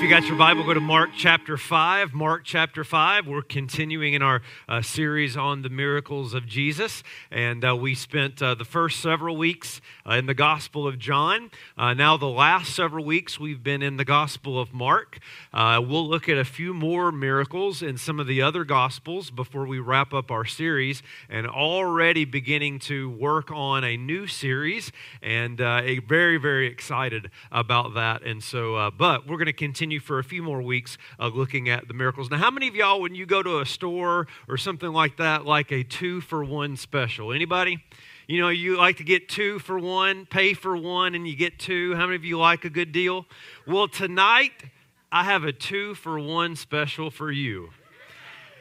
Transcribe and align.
if 0.00 0.04
you 0.04 0.08
got 0.08 0.26
your 0.26 0.38
Bible, 0.38 0.64
go 0.64 0.72
to 0.72 0.80
Mark 0.80 1.10
chapter 1.14 1.58
5. 1.58 2.14
Mark 2.14 2.40
chapter 2.42 2.84
5. 2.84 3.26
We're 3.26 3.42
continuing 3.42 4.14
in 4.14 4.22
our 4.22 4.40
uh, 4.66 4.80
series 4.80 5.36
on 5.36 5.60
the 5.60 5.68
miracles 5.68 6.32
of 6.32 6.46
Jesus. 6.46 7.02
And 7.30 7.62
uh, 7.62 7.76
we 7.76 7.94
spent 7.94 8.40
uh, 8.40 8.54
the 8.54 8.64
first 8.64 9.00
several 9.00 9.36
weeks 9.36 9.82
uh, 10.08 10.14
in 10.14 10.24
the 10.24 10.32
Gospel 10.32 10.88
of 10.88 10.98
John. 10.98 11.50
Uh, 11.76 11.92
now, 11.92 12.16
the 12.16 12.30
last 12.30 12.74
several 12.74 13.04
weeks, 13.04 13.38
we've 13.38 13.62
been 13.62 13.82
in 13.82 13.98
the 13.98 14.06
Gospel 14.06 14.58
of 14.58 14.72
Mark. 14.72 15.18
Uh, 15.52 15.82
we'll 15.86 16.08
look 16.08 16.30
at 16.30 16.38
a 16.38 16.46
few 16.46 16.72
more 16.72 17.12
miracles 17.12 17.82
in 17.82 17.98
some 17.98 18.18
of 18.18 18.26
the 18.26 18.40
other 18.40 18.64
Gospels 18.64 19.30
before 19.30 19.66
we 19.66 19.80
wrap 19.80 20.14
up 20.14 20.30
our 20.30 20.46
series. 20.46 21.02
And 21.28 21.46
already 21.46 22.24
beginning 22.24 22.78
to 22.78 23.10
work 23.10 23.50
on 23.50 23.84
a 23.84 23.98
new 23.98 24.26
series. 24.26 24.92
And 25.20 25.58
very, 25.58 26.38
very 26.38 26.68
excited 26.68 27.30
about 27.52 27.92
that. 27.92 28.22
And 28.22 28.42
so, 28.42 28.90
but 28.96 29.26
we're 29.26 29.36
going 29.36 29.44
to 29.44 29.52
continue 29.52 29.90
for 30.00 30.18
a 30.18 30.24
few 30.24 30.42
more 30.42 30.62
weeks 30.62 30.98
uh, 31.18 31.28
looking 31.28 31.68
at 31.68 31.86
the 31.88 31.94
miracles. 31.94 32.30
Now, 32.30 32.38
how 32.38 32.50
many 32.50 32.68
of 32.68 32.74
y'all, 32.74 33.00
when 33.00 33.14
you 33.14 33.26
go 33.26 33.42
to 33.42 33.60
a 33.60 33.66
store 33.66 34.26
or 34.48 34.56
something 34.56 34.92
like 34.92 35.16
that, 35.18 35.46
like 35.46 35.70
a 35.70 35.82
two 35.82 36.20
for 36.20 36.44
one 36.44 36.76
special? 36.76 37.32
Anybody? 37.32 37.82
You 38.26 38.40
know, 38.40 38.48
you 38.48 38.76
like 38.76 38.98
to 38.98 39.04
get 39.04 39.28
two 39.28 39.58
for 39.58 39.78
one, 39.78 40.24
pay 40.24 40.54
for 40.54 40.76
one, 40.76 41.14
and 41.14 41.26
you 41.26 41.34
get 41.34 41.58
two. 41.58 41.94
How 41.96 42.06
many 42.06 42.16
of 42.16 42.24
you 42.24 42.38
like 42.38 42.64
a 42.64 42.70
good 42.70 42.92
deal? 42.92 43.26
Well, 43.66 43.88
tonight, 43.88 44.52
I 45.10 45.24
have 45.24 45.42
a 45.42 45.52
two 45.52 45.94
for 45.94 46.18
one 46.20 46.54
special 46.54 47.10
for 47.10 47.32
you. 47.32 47.70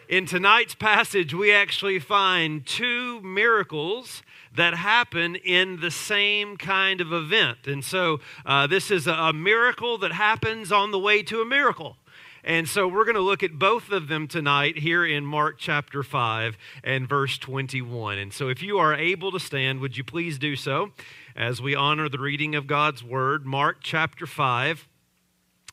In 0.10 0.26
tonight's 0.26 0.74
passage, 0.74 1.36
we 1.36 1.52
actually 1.52 2.00
find 2.00 2.66
two 2.66 3.22
miracles 3.22 4.24
that 4.56 4.74
happen 4.74 5.36
in 5.36 5.82
the 5.82 5.92
same 5.92 6.58
kind 6.58 7.00
of 7.00 7.14
event. 7.14 7.68
And 7.68 7.86
so 7.86 8.20
uh, 8.44 8.66
this 8.66 8.90
is 8.90 9.06
a, 9.06 9.32
miracle 9.32 10.00
that 10.00 10.12
happens 10.12 10.72
on 10.72 10.90
the 10.90 10.98
way 10.98 11.22
to 11.22 11.42
a 11.42 11.46
miracle. 11.46 11.96
And 12.44 12.68
so 12.68 12.88
we're 12.88 13.04
going 13.06 13.18
to 13.18 13.22
look 13.22 13.44
at 13.44 13.60
both 13.60 13.92
of 13.92 14.08
them 14.08 14.28
tonight 14.28 14.80
here 14.80 15.06
in 15.06 15.28
Mark 15.28 15.58
chapter 15.60 16.02
5 16.02 16.58
and 16.84 17.08
verse 17.08 17.38
21. 17.38 18.18
And 18.18 18.34
so 18.34 18.50
if 18.50 18.64
you 18.64 18.80
are 18.80 18.96
able 18.96 19.32
to 19.32 19.40
stand, 19.40 19.80
would 19.80 19.96
you 19.96 20.04
please 20.04 20.40
do 20.40 20.56
so 20.56 20.90
as 21.36 21.62
we 21.62 21.76
honor 21.76 22.10
the 22.10 22.18
reading 22.18 22.56
of 22.56 22.66
God's 22.66 23.04
word, 23.04 23.46
Mark 23.46 23.78
chapter 23.84 24.26
5, 24.26 24.88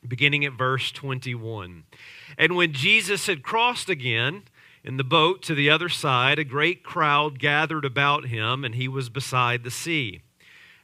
beginning 0.07 0.45
at 0.45 0.53
verse 0.53 0.91
21. 0.91 1.85
And 2.37 2.55
when 2.55 2.73
Jesus 2.73 3.27
had 3.27 3.43
crossed 3.43 3.89
again, 3.89 4.43
in 4.87 4.95
the 4.95 5.03
boat 5.03 5.41
to 5.43 5.53
the 5.53 5.69
other 5.69 5.89
side, 5.89 6.39
a 6.39 6.45
great 6.45 6.81
crowd 6.81 7.39
gathered 7.39 7.83
about 7.83 8.27
him, 8.27 8.63
and 8.63 8.73
he 8.73 8.87
was 8.87 9.09
beside 9.09 9.65
the 9.65 9.69
sea. 9.69 10.21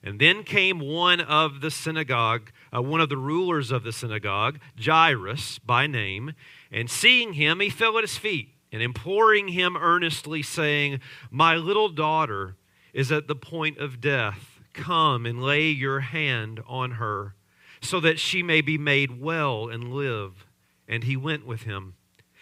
And 0.04 0.20
then 0.20 0.44
came 0.44 0.80
one 0.80 1.22
of 1.22 1.62
the 1.62 1.72
synagogue, 1.72 2.52
uh, 2.76 2.82
one 2.82 3.00
of 3.00 3.08
the 3.08 3.16
rulers 3.16 3.72
of 3.72 3.84
the 3.84 3.94
synagogue, 3.94 4.60
Jairus 4.78 5.58
by 5.60 5.88
name, 5.88 6.34
and 6.70 6.90
seeing 6.90 7.34
him, 7.34 7.62
he 7.62 7.70
fell 7.70 7.98
at 7.98 8.04
his 8.04 8.18
feet, 8.18 8.50
and 8.74 8.82
imploring 8.82 9.48
him 9.48 9.78
earnestly, 9.78 10.42
saying, 10.42 11.00
My 11.32 11.56
little 11.56 11.88
daughter 11.88 12.58
is 12.92 13.10
at 13.10 13.30
the 13.30 13.36
point 13.36 13.78
of 13.78 14.02
death. 14.02 14.60
Come 14.74 15.26
and 15.26 15.42
lay 15.42 15.70
your 15.70 16.02
hand 16.02 16.60
on 16.68 16.92
her, 16.92 17.36
so 17.80 18.02
that 18.02 18.20
she 18.20 18.44
may 18.44 18.60
be 18.60 18.78
made 18.78 19.22
well 19.22 19.70
and 19.70 19.94
live. 19.94 20.43
And 20.88 21.04
he 21.04 21.16
went 21.16 21.46
with 21.46 21.64
him. 21.64 21.96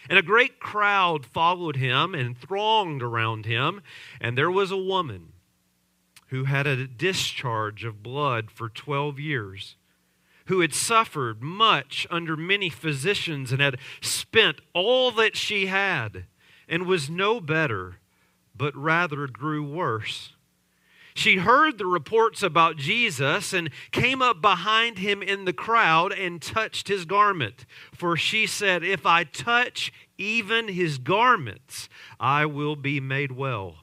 And 0.09 0.17
a 0.17 0.23
great 0.23 0.59
crowd 0.59 1.25
followed 1.25 1.75
him 1.75 2.15
and 2.15 2.37
thronged 2.37 3.03
around 3.03 3.45
him. 3.45 3.81
And 4.19 4.37
there 4.37 4.51
was 4.51 4.71
a 4.71 4.77
woman 4.77 5.33
who 6.27 6.45
had 6.45 6.65
a 6.65 6.87
discharge 6.87 7.83
of 7.83 8.01
blood 8.01 8.49
for 8.49 8.69
12 8.69 9.19
years, 9.19 9.75
who 10.45 10.61
had 10.61 10.73
suffered 10.73 11.43
much 11.43 12.07
under 12.09 12.37
many 12.37 12.69
physicians 12.69 13.51
and 13.51 13.61
had 13.61 13.77
spent 14.01 14.61
all 14.73 15.11
that 15.11 15.35
she 15.35 15.67
had, 15.67 16.25
and 16.69 16.87
was 16.87 17.09
no 17.09 17.41
better, 17.41 17.97
but 18.55 18.75
rather 18.75 19.27
grew 19.27 19.61
worse. 19.61 20.33
She 21.21 21.35
heard 21.35 21.77
the 21.77 21.85
reports 21.85 22.41
about 22.41 22.77
Jesus 22.77 23.53
and 23.53 23.69
came 23.91 24.23
up 24.23 24.41
behind 24.41 24.97
him 24.97 25.21
in 25.21 25.45
the 25.45 25.53
crowd 25.53 26.11
and 26.11 26.41
touched 26.41 26.87
his 26.87 27.05
garment. 27.05 27.67
For 27.93 28.17
she 28.17 28.47
said, 28.47 28.83
If 28.83 29.05
I 29.05 29.23
touch 29.25 29.93
even 30.17 30.69
his 30.69 30.97
garments, 30.97 31.89
I 32.19 32.47
will 32.47 32.75
be 32.75 32.99
made 32.99 33.33
well. 33.33 33.75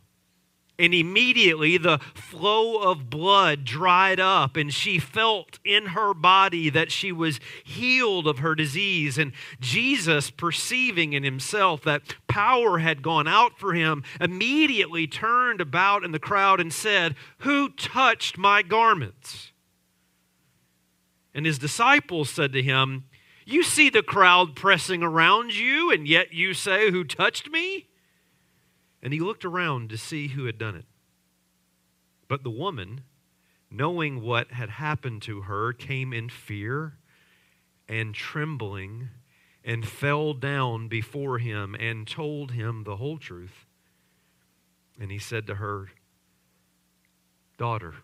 And 0.80 0.94
immediately 0.94 1.76
the 1.76 1.98
flow 2.14 2.82
of 2.82 3.10
blood 3.10 3.64
dried 3.64 4.20
up, 4.20 4.56
and 4.56 4.72
she 4.72 5.00
felt 5.00 5.58
in 5.64 5.86
her 5.86 6.14
body 6.14 6.70
that 6.70 6.92
she 6.92 7.10
was 7.10 7.40
healed 7.64 8.28
of 8.28 8.38
her 8.38 8.54
disease. 8.54 9.18
And 9.18 9.32
Jesus, 9.58 10.30
perceiving 10.30 11.14
in 11.14 11.24
himself 11.24 11.82
that 11.82 12.14
power 12.28 12.78
had 12.78 13.02
gone 13.02 13.26
out 13.26 13.58
for 13.58 13.74
him, 13.74 14.04
immediately 14.20 15.08
turned 15.08 15.60
about 15.60 16.04
in 16.04 16.12
the 16.12 16.20
crowd 16.20 16.60
and 16.60 16.72
said, 16.72 17.16
Who 17.38 17.70
touched 17.70 18.38
my 18.38 18.62
garments? 18.62 19.50
And 21.34 21.44
his 21.44 21.58
disciples 21.58 22.30
said 22.30 22.52
to 22.52 22.62
him, 22.62 23.04
You 23.44 23.64
see 23.64 23.90
the 23.90 24.02
crowd 24.02 24.54
pressing 24.54 25.02
around 25.02 25.56
you, 25.56 25.90
and 25.90 26.06
yet 26.06 26.32
you 26.32 26.54
say, 26.54 26.92
Who 26.92 27.02
touched 27.02 27.50
me? 27.50 27.88
And 29.02 29.12
he 29.12 29.20
looked 29.20 29.44
around 29.44 29.90
to 29.90 29.96
see 29.98 30.28
who 30.28 30.44
had 30.46 30.58
done 30.58 30.74
it. 30.74 30.86
But 32.26 32.42
the 32.42 32.50
woman, 32.50 33.02
knowing 33.70 34.20
what 34.22 34.52
had 34.52 34.70
happened 34.70 35.22
to 35.22 35.42
her, 35.42 35.72
came 35.72 36.12
in 36.12 36.28
fear 36.28 36.98
and 37.88 38.14
trembling 38.14 39.08
and 39.64 39.86
fell 39.86 40.34
down 40.34 40.88
before 40.88 41.38
him 41.38 41.74
and 41.78 42.06
told 42.06 42.52
him 42.52 42.84
the 42.84 42.96
whole 42.96 43.18
truth. 43.18 43.66
And 45.00 45.10
he 45.10 45.18
said 45.18 45.46
to 45.46 45.56
her, 45.56 45.90
Daughter, 47.56 47.94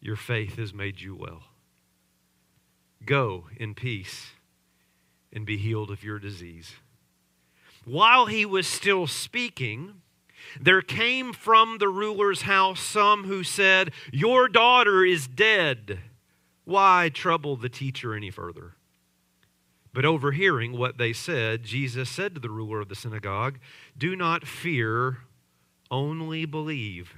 your 0.00 0.16
faith 0.16 0.56
has 0.56 0.72
made 0.72 1.00
you 1.00 1.14
well. 1.16 1.42
Go 3.04 3.46
in 3.56 3.74
peace 3.74 4.30
and 5.32 5.46
be 5.46 5.56
healed 5.56 5.90
of 5.90 6.04
your 6.04 6.18
disease. 6.18 6.74
While 7.88 8.26
he 8.26 8.44
was 8.44 8.66
still 8.66 9.06
speaking, 9.06 10.02
there 10.60 10.82
came 10.82 11.32
from 11.32 11.78
the 11.78 11.88
ruler's 11.88 12.42
house 12.42 12.80
some 12.80 13.24
who 13.24 13.42
said, 13.42 13.92
Your 14.12 14.46
daughter 14.46 15.06
is 15.06 15.26
dead. 15.26 15.98
Why 16.64 17.08
trouble 17.08 17.56
the 17.56 17.70
teacher 17.70 18.14
any 18.14 18.30
further? 18.30 18.74
But 19.94 20.04
overhearing 20.04 20.76
what 20.76 20.98
they 20.98 21.14
said, 21.14 21.62
Jesus 21.62 22.10
said 22.10 22.34
to 22.34 22.40
the 22.40 22.50
ruler 22.50 22.80
of 22.80 22.90
the 22.90 22.94
synagogue, 22.94 23.58
Do 23.96 24.14
not 24.14 24.46
fear, 24.46 25.20
only 25.90 26.44
believe. 26.44 27.14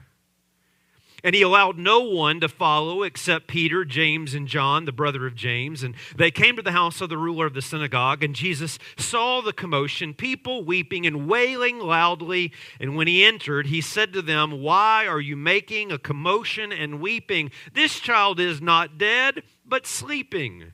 And 1.22 1.34
he 1.34 1.42
allowed 1.42 1.78
no 1.78 2.00
one 2.00 2.40
to 2.40 2.48
follow 2.48 3.02
except 3.02 3.46
Peter, 3.46 3.84
James, 3.84 4.34
and 4.34 4.48
John, 4.48 4.84
the 4.84 4.92
brother 4.92 5.26
of 5.26 5.34
James. 5.34 5.82
And 5.82 5.94
they 6.16 6.30
came 6.30 6.56
to 6.56 6.62
the 6.62 6.72
house 6.72 7.00
of 7.00 7.08
the 7.08 7.18
ruler 7.18 7.46
of 7.46 7.54
the 7.54 7.62
synagogue, 7.62 8.24
and 8.24 8.34
Jesus 8.34 8.78
saw 8.96 9.40
the 9.40 9.52
commotion, 9.52 10.14
people 10.14 10.64
weeping 10.64 11.06
and 11.06 11.28
wailing 11.28 11.78
loudly. 11.78 12.52
And 12.78 12.96
when 12.96 13.06
he 13.06 13.24
entered, 13.24 13.66
he 13.66 13.80
said 13.80 14.12
to 14.12 14.22
them, 14.22 14.62
Why 14.62 15.06
are 15.06 15.20
you 15.20 15.36
making 15.36 15.92
a 15.92 15.98
commotion 15.98 16.72
and 16.72 17.00
weeping? 17.00 17.50
This 17.72 18.00
child 18.00 18.40
is 18.40 18.60
not 18.60 18.98
dead, 18.98 19.42
but 19.64 19.86
sleeping. 19.86 20.72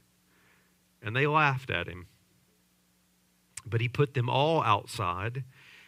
And 1.02 1.14
they 1.14 1.26
laughed 1.26 1.70
at 1.70 1.88
him. 1.88 2.06
But 3.64 3.80
he 3.80 3.88
put 3.88 4.14
them 4.14 4.28
all 4.28 4.62
outside 4.62 5.44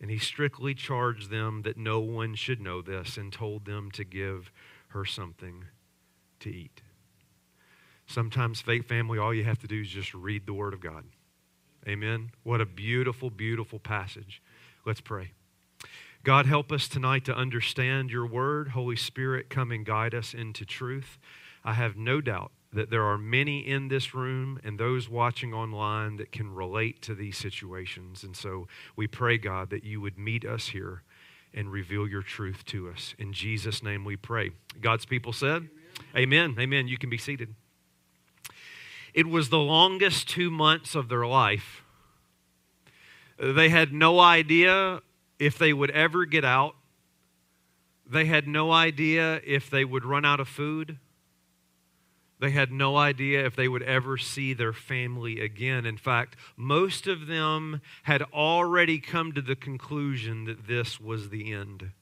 And 0.00 0.10
he 0.10 0.18
strictly 0.18 0.74
charged 0.74 1.30
them 1.30 1.62
that 1.62 1.78
no 1.78 2.00
one 2.00 2.34
should 2.34 2.60
know 2.60 2.82
this 2.82 3.16
and 3.16 3.32
told 3.32 3.64
them 3.64 3.90
to 3.92 4.04
give 4.04 4.52
her 4.88 5.04
something 5.04 5.64
to 6.40 6.50
eat. 6.50 6.82
Sometimes, 8.06 8.60
faith 8.60 8.86
family, 8.86 9.18
all 9.18 9.34
you 9.34 9.44
have 9.44 9.58
to 9.58 9.66
do 9.66 9.80
is 9.80 9.88
just 9.88 10.14
read 10.14 10.46
the 10.46 10.52
Word 10.52 10.74
of 10.74 10.80
God. 10.80 11.04
Amen. 11.88 12.30
What 12.42 12.60
a 12.60 12.66
beautiful, 12.66 13.30
beautiful 13.30 13.78
passage. 13.78 14.42
Let's 14.84 15.00
pray. 15.00 15.32
God, 16.22 16.46
help 16.46 16.72
us 16.72 16.88
tonight 16.88 17.24
to 17.24 17.36
understand 17.36 18.10
your 18.10 18.26
Word. 18.26 18.68
Holy 18.68 18.96
Spirit, 18.96 19.48
come 19.48 19.70
and 19.70 19.84
guide 19.84 20.14
us 20.14 20.34
into 20.34 20.64
truth. 20.64 21.18
I 21.64 21.74
have 21.74 21.96
no 21.96 22.20
doubt 22.20 22.52
that 22.76 22.90
there 22.90 23.04
are 23.04 23.16
many 23.16 23.66
in 23.66 23.88
this 23.88 24.14
room 24.14 24.60
and 24.62 24.78
those 24.78 25.08
watching 25.08 25.54
online 25.54 26.16
that 26.16 26.30
can 26.30 26.54
relate 26.54 27.00
to 27.02 27.14
these 27.14 27.38
situations. 27.38 28.22
And 28.22 28.36
so 28.36 28.68
we 28.94 29.06
pray, 29.06 29.38
God, 29.38 29.70
that 29.70 29.82
you 29.82 30.00
would 30.00 30.18
meet 30.18 30.44
us 30.44 30.68
here 30.68 31.02
and 31.54 31.72
reveal 31.72 32.06
your 32.06 32.22
truth 32.22 32.64
to 32.66 32.90
us. 32.90 33.14
In 33.18 33.32
Jesus' 33.32 33.82
name 33.82 34.04
we 34.04 34.16
pray. 34.16 34.50
God's 34.80 35.06
people 35.06 35.32
said, 35.32 35.68
Amen. 36.14 36.50
Amen. 36.50 36.60
Amen. 36.60 36.88
You 36.88 36.98
can 36.98 37.08
be 37.08 37.16
seated. 37.16 37.54
It 39.14 39.26
was 39.26 39.48
the 39.48 39.58
longest 39.58 40.28
two 40.28 40.50
months 40.50 40.94
of 40.94 41.08
their 41.08 41.26
life. 41.26 41.82
They 43.38 43.70
had 43.70 43.92
no 43.92 44.20
idea 44.20 45.00
if 45.38 45.56
they 45.58 45.72
would 45.72 45.90
ever 45.90 46.26
get 46.26 46.44
out. 46.44 46.74
They 48.06 48.26
had 48.26 48.46
no 48.46 48.70
idea 48.70 49.40
if 49.44 49.70
they 49.70 49.84
would 49.84 50.04
run 50.04 50.26
out 50.26 50.40
of 50.40 50.48
food. 50.48 50.98
They 52.38 52.50
had 52.50 52.70
no 52.70 52.96
idea 52.96 53.46
if 53.46 53.56
they 53.56 53.66
would 53.66 53.82
ever 53.82 54.18
see 54.18 54.52
their 54.52 54.74
family 54.74 55.40
again. 55.40 55.86
In 55.86 55.96
fact, 55.96 56.36
most 56.56 57.06
of 57.06 57.26
them 57.26 57.80
had 58.02 58.22
already 58.22 58.98
come 58.98 59.32
to 59.32 59.40
the 59.40 59.56
conclusion 59.56 60.44
that 60.44 60.66
this 60.66 61.00
was 61.00 61.30
the 61.30 61.52
end. 61.52 61.92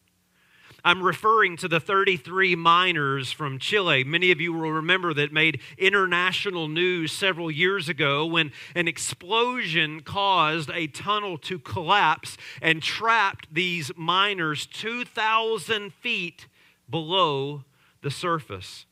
I'm 0.87 1.03
referring 1.03 1.57
to 1.59 1.69
the 1.69 1.81
33 1.81 2.57
miners 2.57 3.33
from 3.33 3.59
Chile. 3.59 4.05
Many 4.05 4.31
of 4.33 4.41
you 4.41 4.53
will 4.53 4.71
remember 4.71 5.15
that 5.15 5.33
made 5.33 5.61
international 5.79 6.69
news 6.69 7.11
several 7.11 7.51
years 7.51 7.89
ago 7.89 8.27
when 8.27 8.53
an 8.75 8.87
explosion 8.87 10.01
caused 10.01 10.69
a 10.75 10.89
tunnel 10.89 11.39
to 11.39 11.59
collapse 11.59 12.37
and 12.61 12.83
trapped 12.83 13.47
these 13.51 13.93
miners 13.97 14.67
2,000 14.67 15.91
feet 15.95 16.49
below 16.91 17.65
the 18.03 18.11
surface. 18.11 18.85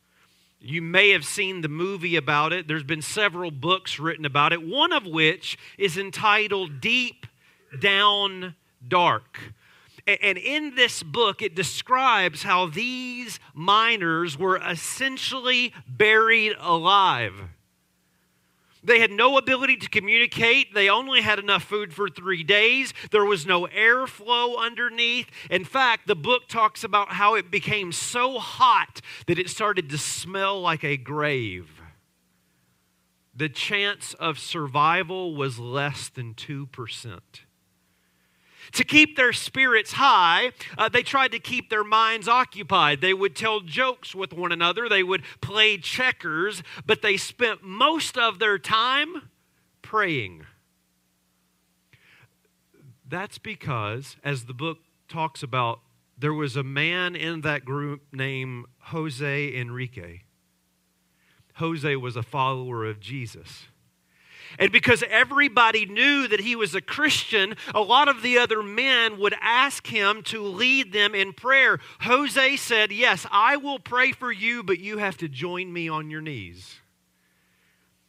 You 0.65 0.81
may 0.81 1.11
have 1.11 1.25
seen 1.25 1.61
the 1.61 1.69
movie 1.69 2.15
about 2.15 2.53
it. 2.53 2.69
There's 2.69 2.85
been 2.85 3.03
several 3.03 3.51
books 3.51 3.99
written 3.99 4.25
about 4.25 4.53
it, 4.53 4.63
one 4.63 4.93
of 4.93 5.05
which 5.05 5.59
is 5.77 5.99
entitled 5.99 6.81
Deep 6.81 7.27
Down 7.81 8.55
Dark. 8.87 9.41
And 10.07 10.39
in 10.39 10.77
this 10.77 11.03
book, 11.03 11.43
it 11.43 11.57
describes 11.57 12.45
how 12.45 12.67
these 12.67 13.41
miners 13.55 14.39
were 14.39 14.57
essentially 14.57 15.75
buried 15.89 16.55
alive. 16.61 17.35
They 18.85 19.01
had 19.01 19.11
no 19.13 19.39
ability 19.39 19.77
to 19.79 19.89
communicate. 19.89 20.75
They 20.75 20.89
only 20.89 21.21
had 21.21 21.39
enough 21.39 21.63
food 21.63 21.95
for 21.95 22.09
three 22.09 22.43
days. 22.43 22.93
There 23.11 23.25
was 23.25 23.47
no 23.47 23.67
airflow 23.67 24.59
underneath. 24.59 25.29
In 25.51 25.65
fact, 25.65 26.07
the 26.07 26.17
book 26.17 26.49
talks 26.49 26.83
about 26.83 27.13
how 27.13 27.35
it 27.35 27.51
became 27.51 27.93
so 27.93 28.39
hot 28.39 29.01
that 29.27 29.39
it 29.39 29.49
started 29.49 29.89
to 29.91 29.99
smell 29.99 30.61
like 30.61 30.83
a 30.83 30.97
grave. 30.97 31.81
The 33.35 33.49
chance 33.49 34.15
of 34.15 34.39
survival 34.39 35.35
was 35.35 35.59
less 35.59 36.09
than 36.09 36.35
2%. 36.35 37.21
To 38.73 38.85
keep 38.85 39.17
their 39.17 39.33
spirits 39.33 39.93
high, 39.93 40.53
uh, 40.79 40.89
they 40.89 41.03
tried 41.03 41.33
to 41.33 41.39
keep 41.39 41.69
their 41.69 41.85
minds 41.85 42.27
occupied. 42.27 43.01
They 43.01 43.13
would 43.13 43.37
tell 43.37 43.61
jokes 43.61 44.15
with 44.15 44.33
one 44.33 44.51
another, 44.51 44.89
they 44.89 45.03
would 45.03 45.23
play 45.41 45.77
checkers, 45.77 46.63
but 46.87 47.03
they 47.03 47.17
spent 47.17 47.63
most 47.63 48.17
of 48.17 48.39
their 48.39 48.59
time 48.59 49.29
praying. 49.83 50.47
That's 53.07 53.37
because, 53.37 54.17
as 54.25 54.45
the 54.47 54.55
book 54.55 54.79
talks 55.07 55.43
about, 55.43 55.81
there 56.17 56.33
was 56.33 56.57
a 56.57 56.63
man 56.63 57.15
in 57.15 57.43
that 57.43 57.65
group 57.65 58.03
named 58.11 58.65
Jose 58.79 59.55
Enrique. 59.55 60.21
Jose 61.57 61.97
was 61.97 62.17
a 62.17 62.23
follower 62.23 62.87
of 62.87 63.01
Jesus. 63.01 63.65
And 64.59 64.71
because 64.71 65.03
everybody 65.09 65.87
knew 65.87 66.29
that 66.29 66.41
he 66.41 66.57
was 66.57 66.75
a 66.75 66.81
Christian, 66.81 67.55
a 67.75 67.81
lot 67.81 68.09
of 68.09 68.23
the 68.23 68.39
other 68.39 68.63
men 68.63 69.19
would 69.19 69.35
ask 69.41 69.87
him 69.87 70.23
to 70.25 70.43
lead 70.43 70.93
them 70.93 71.15
in 71.15 71.33
prayer. 71.33 71.79
Jose 72.01 72.57
said, 72.57 72.93
Yes, 72.93 73.27
I 73.31 73.57
will 73.57 73.79
pray 73.79 74.13
for 74.13 74.31
you, 74.33 74.63
but 74.63 74.79
you 74.79 74.99
have 74.99 75.17
to 75.19 75.29
join 75.29 75.73
me 75.73 75.89
on 75.89 76.11
your 76.11 76.21
knees 76.21 76.81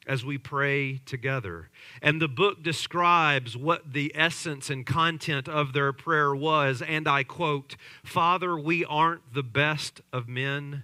as 0.05 0.25
we 0.25 0.37
pray 0.37 0.97
together. 1.05 1.69
And 2.01 2.21
the 2.21 2.27
book 2.27 2.63
describes 2.63 3.55
what 3.55 3.93
the 3.93 4.11
essence 4.15 4.69
and 4.69 4.85
content 4.85 5.47
of 5.47 5.73
their 5.73 5.93
prayer 5.93 6.35
was. 6.35 6.81
And 6.81 7.07
I 7.07 7.23
quote 7.23 7.75
Father, 8.03 8.57
we 8.57 8.83
aren't 8.85 9.33
the 9.33 9.43
best 9.43 10.01
of 10.11 10.27
men, 10.27 10.83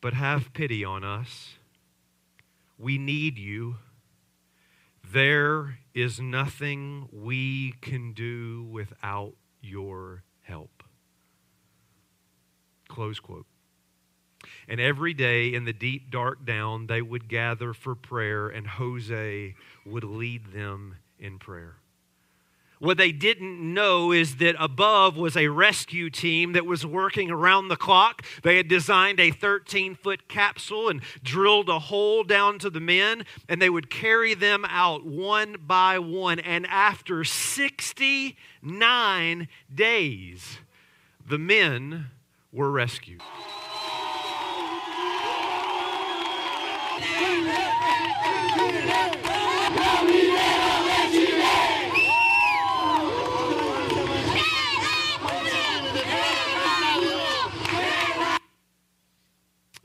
but 0.00 0.14
have 0.14 0.52
pity 0.52 0.84
on 0.84 1.04
us. 1.04 1.54
We 2.78 2.98
need 2.98 3.38
you. 3.38 3.76
There 5.10 5.78
is 5.94 6.20
nothing 6.20 7.08
we 7.10 7.72
can 7.80 8.12
do 8.12 8.64
without 8.70 9.34
your 9.62 10.24
help. 10.42 10.82
Close 12.88 13.18
quote. 13.18 13.46
And 14.68 14.80
every 14.80 15.14
day 15.14 15.54
in 15.54 15.64
the 15.64 15.72
deep, 15.72 16.10
dark 16.10 16.44
down, 16.44 16.88
they 16.88 17.00
would 17.00 17.28
gather 17.28 17.72
for 17.72 17.94
prayer, 17.94 18.48
and 18.48 18.66
Jose 18.66 19.54
would 19.86 20.04
lead 20.04 20.52
them 20.52 20.96
in 21.18 21.38
prayer. 21.38 21.76
What 22.78 22.96
they 22.96 23.12
didn't 23.12 23.60
know 23.60 24.12
is 24.12 24.36
that 24.36 24.54
above 24.58 25.16
was 25.16 25.36
a 25.36 25.48
rescue 25.48 26.10
team 26.10 26.52
that 26.52 26.64
was 26.64 26.86
working 26.86 27.28
around 27.30 27.68
the 27.68 27.76
clock. 27.76 28.24
They 28.42 28.56
had 28.56 28.68
designed 28.68 29.18
a 29.18 29.32
13 29.32 29.96
foot 29.96 30.28
capsule 30.28 30.88
and 30.88 31.02
drilled 31.22 31.68
a 31.68 31.80
hole 31.80 32.22
down 32.22 32.60
to 32.60 32.70
the 32.70 32.80
men, 32.80 33.24
and 33.48 33.60
they 33.60 33.70
would 33.70 33.90
carry 33.90 34.34
them 34.34 34.64
out 34.68 35.04
one 35.04 35.56
by 35.66 35.98
one. 35.98 36.38
And 36.38 36.68
after 36.68 37.24
69 37.24 39.48
days, 39.74 40.58
the 41.26 41.38
men 41.38 42.10
were 42.52 42.70
rescued. 42.70 43.22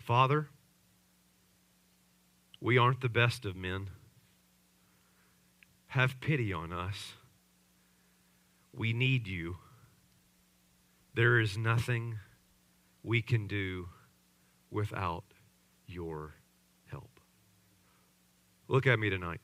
Father, 0.03 0.49
we 2.59 2.77
aren't 2.77 2.99
the 2.99 3.07
best 3.07 3.45
of 3.45 3.55
men. 3.55 3.89
Have 5.87 6.19
pity 6.19 6.51
on 6.51 6.73
us. 6.73 7.13
We 8.73 8.91
need 8.91 9.29
you. 9.29 9.57
There 11.13 11.39
is 11.39 11.57
nothing 11.57 12.19
we 13.01 13.21
can 13.21 13.47
do 13.47 13.87
without 14.69 15.23
your 15.85 16.33
help. 16.87 17.21
Look 18.67 18.85
at 18.85 18.99
me 18.99 19.09
tonight. 19.09 19.41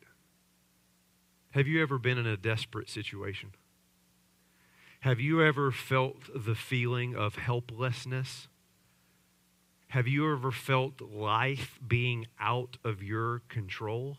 Have 1.52 1.68
you 1.68 1.82
ever 1.82 1.98
been 1.98 2.18
in 2.18 2.28
a 2.28 2.36
desperate 2.36 2.90
situation? 2.90 3.52
Have 5.02 5.22
you 5.22 5.42
ever 5.42 5.72
felt 5.72 6.24
the 6.36 6.56
feeling 6.56 7.16
of 7.16 7.36
helplessness? 7.36 8.50
Have 9.90 10.08
you 10.08 10.32
ever 10.32 10.52
felt 10.52 11.02
life 11.02 11.80
being 11.86 12.28
out 12.40 12.78
of 12.84 13.02
your 13.02 13.42
control? 13.50 14.18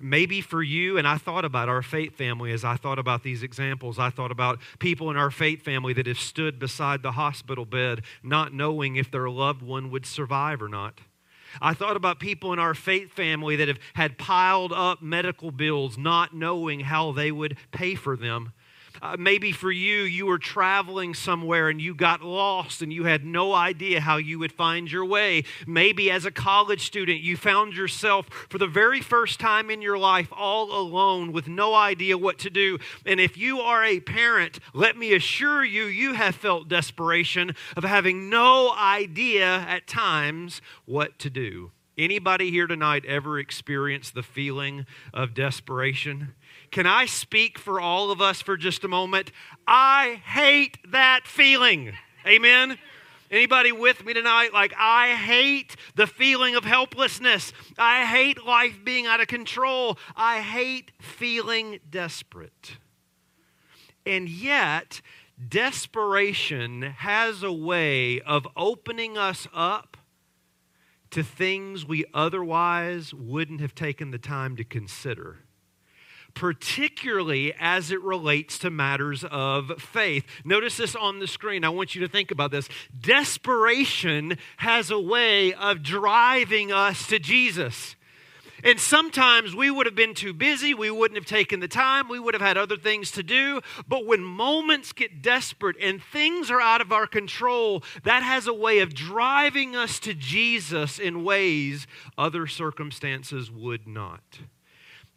Maybe 0.00 0.40
for 0.40 0.62
you, 0.64 0.98
and 0.98 1.06
I 1.06 1.16
thought 1.16 1.44
about 1.44 1.68
our 1.68 1.80
faith 1.80 2.16
family 2.16 2.50
as 2.50 2.64
I 2.64 2.74
thought 2.74 2.98
about 2.98 3.22
these 3.22 3.44
examples. 3.44 4.00
I 4.00 4.10
thought 4.10 4.32
about 4.32 4.58
people 4.80 5.10
in 5.10 5.16
our 5.16 5.30
faith 5.30 5.62
family 5.62 5.92
that 5.92 6.06
have 6.06 6.18
stood 6.18 6.58
beside 6.58 7.02
the 7.02 7.12
hospital 7.12 7.64
bed, 7.66 8.02
not 8.20 8.52
knowing 8.52 8.96
if 8.96 9.12
their 9.12 9.30
loved 9.30 9.62
one 9.62 9.92
would 9.92 10.04
survive 10.04 10.60
or 10.60 10.68
not. 10.68 11.00
I 11.62 11.72
thought 11.72 11.96
about 11.96 12.18
people 12.18 12.52
in 12.52 12.58
our 12.58 12.74
faith 12.74 13.12
family 13.12 13.54
that 13.56 13.68
have 13.68 13.78
had 13.94 14.18
piled 14.18 14.72
up 14.72 15.02
medical 15.02 15.52
bills, 15.52 15.96
not 15.96 16.34
knowing 16.34 16.80
how 16.80 17.12
they 17.12 17.30
would 17.30 17.56
pay 17.70 17.94
for 17.94 18.16
them. 18.16 18.52
Uh, 19.00 19.16
maybe 19.18 19.52
for 19.52 19.70
you, 19.70 20.02
you 20.02 20.26
were 20.26 20.38
traveling 20.38 21.14
somewhere 21.14 21.68
and 21.68 21.80
you 21.80 21.94
got 21.94 22.22
lost 22.22 22.82
and 22.82 22.92
you 22.92 23.04
had 23.04 23.24
no 23.24 23.52
idea 23.52 24.00
how 24.00 24.16
you 24.16 24.38
would 24.38 24.52
find 24.52 24.90
your 24.90 25.04
way. 25.04 25.44
Maybe 25.66 26.10
as 26.10 26.24
a 26.24 26.30
college 26.30 26.86
student, 26.86 27.20
you 27.20 27.36
found 27.36 27.74
yourself 27.74 28.26
for 28.48 28.58
the 28.58 28.66
very 28.66 29.00
first 29.00 29.40
time 29.40 29.70
in 29.70 29.82
your 29.82 29.98
life 29.98 30.28
all 30.32 30.72
alone 30.72 31.32
with 31.32 31.48
no 31.48 31.74
idea 31.74 32.18
what 32.18 32.38
to 32.40 32.50
do. 32.50 32.78
And 33.06 33.20
if 33.20 33.36
you 33.36 33.60
are 33.60 33.84
a 33.84 34.00
parent, 34.00 34.58
let 34.72 34.96
me 34.96 35.14
assure 35.14 35.64
you, 35.64 35.84
you 35.84 36.14
have 36.14 36.34
felt 36.34 36.68
desperation 36.68 37.54
of 37.76 37.84
having 37.84 38.28
no 38.28 38.74
idea 38.74 39.46
at 39.46 39.86
times 39.86 40.60
what 40.84 41.18
to 41.20 41.30
do. 41.30 41.70
Anybody 41.98 42.52
here 42.52 42.68
tonight 42.68 43.04
ever 43.06 43.40
experienced 43.40 44.14
the 44.14 44.22
feeling 44.22 44.86
of 45.12 45.34
desperation? 45.34 46.34
Can 46.70 46.86
I 46.86 47.06
speak 47.06 47.58
for 47.58 47.80
all 47.80 48.10
of 48.10 48.20
us 48.20 48.42
for 48.42 48.56
just 48.56 48.84
a 48.84 48.88
moment? 48.88 49.32
I 49.66 50.20
hate 50.24 50.78
that 50.90 51.26
feeling. 51.26 51.92
Amen. 52.26 52.78
Anybody 53.30 53.72
with 53.72 54.04
me 54.04 54.14
tonight? 54.14 54.52
Like, 54.52 54.72
I 54.78 55.14
hate 55.14 55.76
the 55.94 56.06
feeling 56.06 56.54
of 56.54 56.64
helplessness. 56.64 57.52
I 57.78 58.04
hate 58.04 58.44
life 58.44 58.80
being 58.84 59.06
out 59.06 59.20
of 59.20 59.26
control. 59.26 59.98
I 60.16 60.40
hate 60.40 60.92
feeling 61.00 61.80
desperate. 61.90 62.78
And 64.06 64.28
yet, 64.28 65.02
desperation 65.46 66.82
has 66.82 67.42
a 67.42 67.52
way 67.52 68.20
of 68.20 68.48
opening 68.56 69.18
us 69.18 69.46
up 69.52 69.98
to 71.10 71.22
things 71.22 71.86
we 71.86 72.04
otherwise 72.12 73.12
wouldn't 73.12 73.60
have 73.60 73.74
taken 73.74 74.10
the 74.10 74.18
time 74.18 74.56
to 74.56 74.64
consider 74.64 75.40
particularly 76.38 77.52
as 77.58 77.90
it 77.90 78.00
relates 78.00 78.60
to 78.60 78.70
matters 78.70 79.24
of 79.24 79.72
faith. 79.82 80.24
Notice 80.44 80.76
this 80.76 80.94
on 80.94 81.18
the 81.18 81.26
screen. 81.26 81.64
I 81.64 81.68
want 81.68 81.96
you 81.96 82.00
to 82.02 82.06
think 82.06 82.30
about 82.30 82.52
this. 82.52 82.68
Desperation 83.00 84.38
has 84.58 84.92
a 84.92 85.00
way 85.00 85.52
of 85.52 85.82
driving 85.82 86.70
us 86.70 87.08
to 87.08 87.18
Jesus. 87.18 87.96
And 88.62 88.78
sometimes 88.78 89.52
we 89.52 89.68
would 89.68 89.86
have 89.86 89.96
been 89.96 90.14
too 90.14 90.32
busy. 90.32 90.74
We 90.74 90.92
wouldn't 90.92 91.18
have 91.18 91.26
taken 91.26 91.58
the 91.58 91.66
time. 91.66 92.08
We 92.08 92.20
would 92.20 92.34
have 92.34 92.40
had 92.40 92.56
other 92.56 92.76
things 92.76 93.10
to 93.12 93.24
do. 93.24 93.60
But 93.88 94.06
when 94.06 94.22
moments 94.22 94.92
get 94.92 95.20
desperate 95.20 95.74
and 95.80 96.00
things 96.00 96.52
are 96.52 96.60
out 96.60 96.80
of 96.80 96.92
our 96.92 97.08
control, 97.08 97.82
that 98.04 98.22
has 98.22 98.46
a 98.46 98.54
way 98.54 98.78
of 98.78 98.94
driving 98.94 99.74
us 99.74 99.98
to 100.00 100.14
Jesus 100.14 101.00
in 101.00 101.24
ways 101.24 101.88
other 102.16 102.46
circumstances 102.46 103.50
would 103.50 103.88
not. 103.88 104.22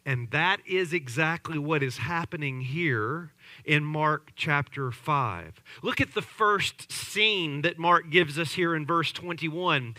And 0.04 0.30
that 0.32 0.60
is 0.66 0.92
exactly 0.92 1.58
what 1.58 1.82
is 1.82 1.98
happening 1.98 2.62
here 2.62 3.32
in 3.64 3.84
Mark 3.84 4.32
chapter 4.34 4.90
5. 4.90 5.62
Look 5.82 6.00
at 6.00 6.14
the 6.14 6.22
first 6.22 6.90
scene 6.90 7.62
that 7.62 7.78
Mark 7.78 8.10
gives 8.10 8.36
us 8.36 8.54
here 8.54 8.74
in 8.74 8.84
verse 8.84 9.12
21. 9.12 9.94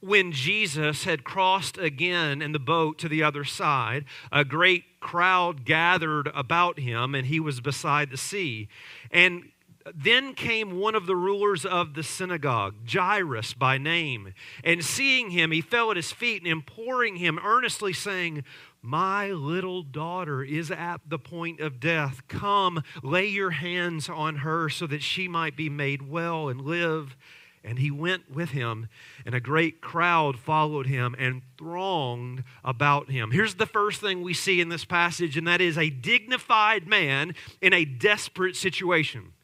When 0.00 0.30
Jesus 0.30 1.04
had 1.04 1.24
crossed 1.24 1.76
again 1.76 2.40
in 2.40 2.52
the 2.52 2.60
boat 2.60 2.98
to 2.98 3.08
the 3.08 3.24
other 3.24 3.42
side, 3.42 4.04
a 4.30 4.44
great 4.44 5.00
crowd 5.00 5.64
gathered 5.64 6.30
about 6.34 6.78
him, 6.78 7.14
and 7.14 7.26
he 7.26 7.40
was 7.40 7.60
beside 7.60 8.10
the 8.10 8.16
sea. 8.16 8.68
And 9.10 9.50
then 9.94 10.34
came 10.34 10.78
one 10.78 10.94
of 10.94 11.06
the 11.06 11.16
rulers 11.16 11.64
of 11.64 11.94
the 11.94 12.02
synagogue, 12.02 12.74
Jairus 12.90 13.54
by 13.54 13.78
name, 13.78 14.34
and 14.62 14.84
seeing 14.84 15.30
him, 15.30 15.50
he 15.50 15.60
fell 15.60 15.90
at 15.90 15.96
his 15.96 16.12
feet 16.12 16.42
and 16.42 16.50
imploring 16.50 17.16
him 17.16 17.38
earnestly, 17.42 17.92
saying, 17.92 18.44
my 18.88 19.30
little 19.30 19.82
daughter 19.82 20.42
is 20.42 20.70
at 20.70 21.02
the 21.06 21.18
point 21.18 21.60
of 21.60 21.78
death. 21.78 22.22
Come, 22.26 22.82
lay 23.02 23.26
your 23.26 23.50
hands 23.50 24.08
on 24.08 24.36
her 24.36 24.70
so 24.70 24.86
that 24.86 25.02
she 25.02 25.28
might 25.28 25.58
be 25.58 25.68
made 25.68 26.08
well 26.08 26.48
and 26.48 26.62
live. 26.62 27.14
And 27.62 27.78
he 27.78 27.90
went 27.90 28.30
with 28.34 28.50
him, 28.50 28.88
and 29.26 29.34
a 29.34 29.40
great 29.40 29.82
crowd 29.82 30.38
followed 30.38 30.86
him 30.86 31.14
and 31.18 31.42
thronged 31.58 32.44
about 32.64 33.10
him. 33.10 33.30
Here's 33.30 33.56
the 33.56 33.66
first 33.66 34.00
thing 34.00 34.22
we 34.22 34.32
see 34.32 34.58
in 34.58 34.70
this 34.70 34.86
passage, 34.86 35.36
and 35.36 35.46
that 35.46 35.60
is 35.60 35.76
a 35.76 35.90
dignified 35.90 36.86
man 36.86 37.34
in 37.60 37.74
a 37.74 37.84
desperate 37.84 38.56
situation. 38.56 39.34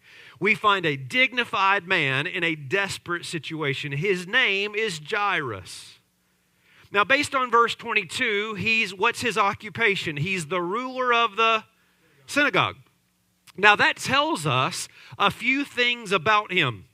We 0.41 0.55
find 0.55 0.87
a 0.87 0.97
dignified 0.97 1.87
man 1.87 2.27
in 2.27 2.45
a 2.45 2.55
desperate 2.55 3.27
situation. 3.27 3.93
His 3.93 4.27
name 4.27 4.75
is 4.75 4.99
Jairus. 5.07 5.99
Now, 6.95 7.03
based 7.03 7.35
on 7.35 7.51
verse 7.51 7.75
22, 7.75 8.55
he's 8.55 8.95
what's 8.95 9.21
his 9.21 9.37
occupation? 9.37 10.17
He's 10.17 10.47
the 10.47 10.63
ruler 10.63 11.13
of 11.13 11.35
the 11.35 11.65
synagogue. 12.29 12.77
Now, 13.57 13.75
that 13.75 13.97
tells 13.97 14.47
us 14.47 14.89
a 15.19 15.33
few 15.33 15.65
things 15.65 16.13
about 16.13 16.53
him. 16.53 16.85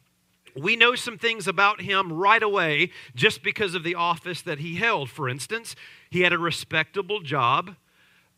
We 0.57 0.75
know 0.75 0.95
some 0.95 1.19
things 1.19 1.47
about 1.47 1.83
him 1.83 2.11
right 2.11 2.43
away 2.43 2.93
just 3.15 3.43
because 3.43 3.75
of 3.75 3.85
the 3.85 3.95
office 3.95 4.41
that 4.43 4.61
he 4.61 4.77
held. 4.77 5.11
For 5.11 5.29
instance, 5.29 5.77
he 6.09 6.23
had 6.23 6.33
a 6.33 6.39
respectable 6.39 7.21
job. 7.21 7.77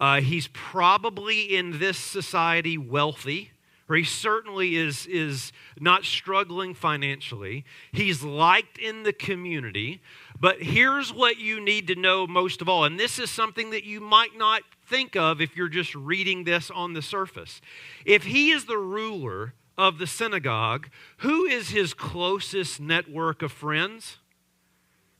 Uh, 0.00 0.21
he's 0.21 0.49
probably 0.49 1.42
in 1.54 1.78
this 1.78 1.97
society 1.97 2.76
wealthy 2.76 3.52
or 3.92 3.97
he 3.97 4.04
certainly 4.04 4.76
is, 4.76 5.07
is 5.07 5.52
not 5.78 6.04
struggling 6.04 6.73
financially. 6.73 7.62
He's 7.92 8.23
liked 8.23 8.78
in 8.78 9.02
the 9.02 9.12
community. 9.12 10.00
But 10.42 10.61
here's 10.61 11.12
what 11.12 11.38
you 11.38 11.61
need 11.61 11.87
to 11.87 11.94
know 11.94 12.26
most 12.26 12.61
of 12.61 12.68
all, 12.68 12.82
and 12.82 12.99
this 12.99 13.20
is 13.20 13.30
something 13.30 13.70
that 13.70 13.84
you 13.84 14.00
might 14.00 14.37
not 14.37 14.62
think 14.88 15.14
of 15.14 15.40
if 15.40 15.56
you're 15.56 15.68
just 15.68 15.94
reading 15.94 16.42
this 16.42 16.68
on 16.68 16.94
the 16.94 17.00
surface. 17.00 17.61
If 18.04 18.25
he 18.25 18.50
is 18.50 18.64
the 18.64 18.76
ruler 18.76 19.54
of 19.78 19.99
the 19.99 20.06
synagogue, 20.08 20.88
who 21.18 21.44
is 21.44 21.70
his 21.70 21.94
closest 21.94 22.80
network 22.80 23.40
of 23.42 23.52
friends? 23.52 24.18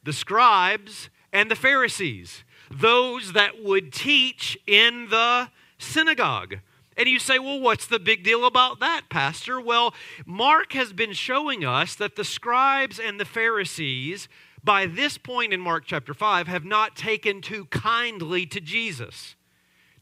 The 0.03 0.13
scribes 0.13 1.09
and 1.33 1.49
the 1.49 1.55
Pharisees, 1.55 2.43
those 2.69 3.33
that 3.33 3.63
would 3.63 3.93
teach 3.93 4.59
in 4.67 5.09
the 5.09 5.51
synagogue. 5.79 6.57
And 6.97 7.09
you 7.09 7.21
say, 7.21 7.39
well, 7.39 7.61
what's 7.61 7.87
the 7.87 8.01
big 8.01 8.25
deal 8.25 8.45
about 8.45 8.81
that, 8.81 9.03
Pastor? 9.09 9.61
Well, 9.61 9.95
Mark 10.27 10.73
has 10.73 10.93
been 10.93 11.13
showing 11.13 11.65
us 11.65 11.95
that 11.95 12.17
the 12.17 12.25
scribes 12.25 12.99
and 12.99 13.21
the 13.21 13.25
Pharisees, 13.25 14.29
by 14.65 14.87
this 14.87 15.19
point 15.19 15.53
in 15.53 15.61
Mark 15.61 15.85
chapter 15.87 16.15
5, 16.15 16.49
have 16.49 16.65
not 16.65 16.97
taken 16.97 17.41
too 17.41 17.67
kindly 17.67 18.47
to 18.47 18.61
Jesus. 18.61 19.35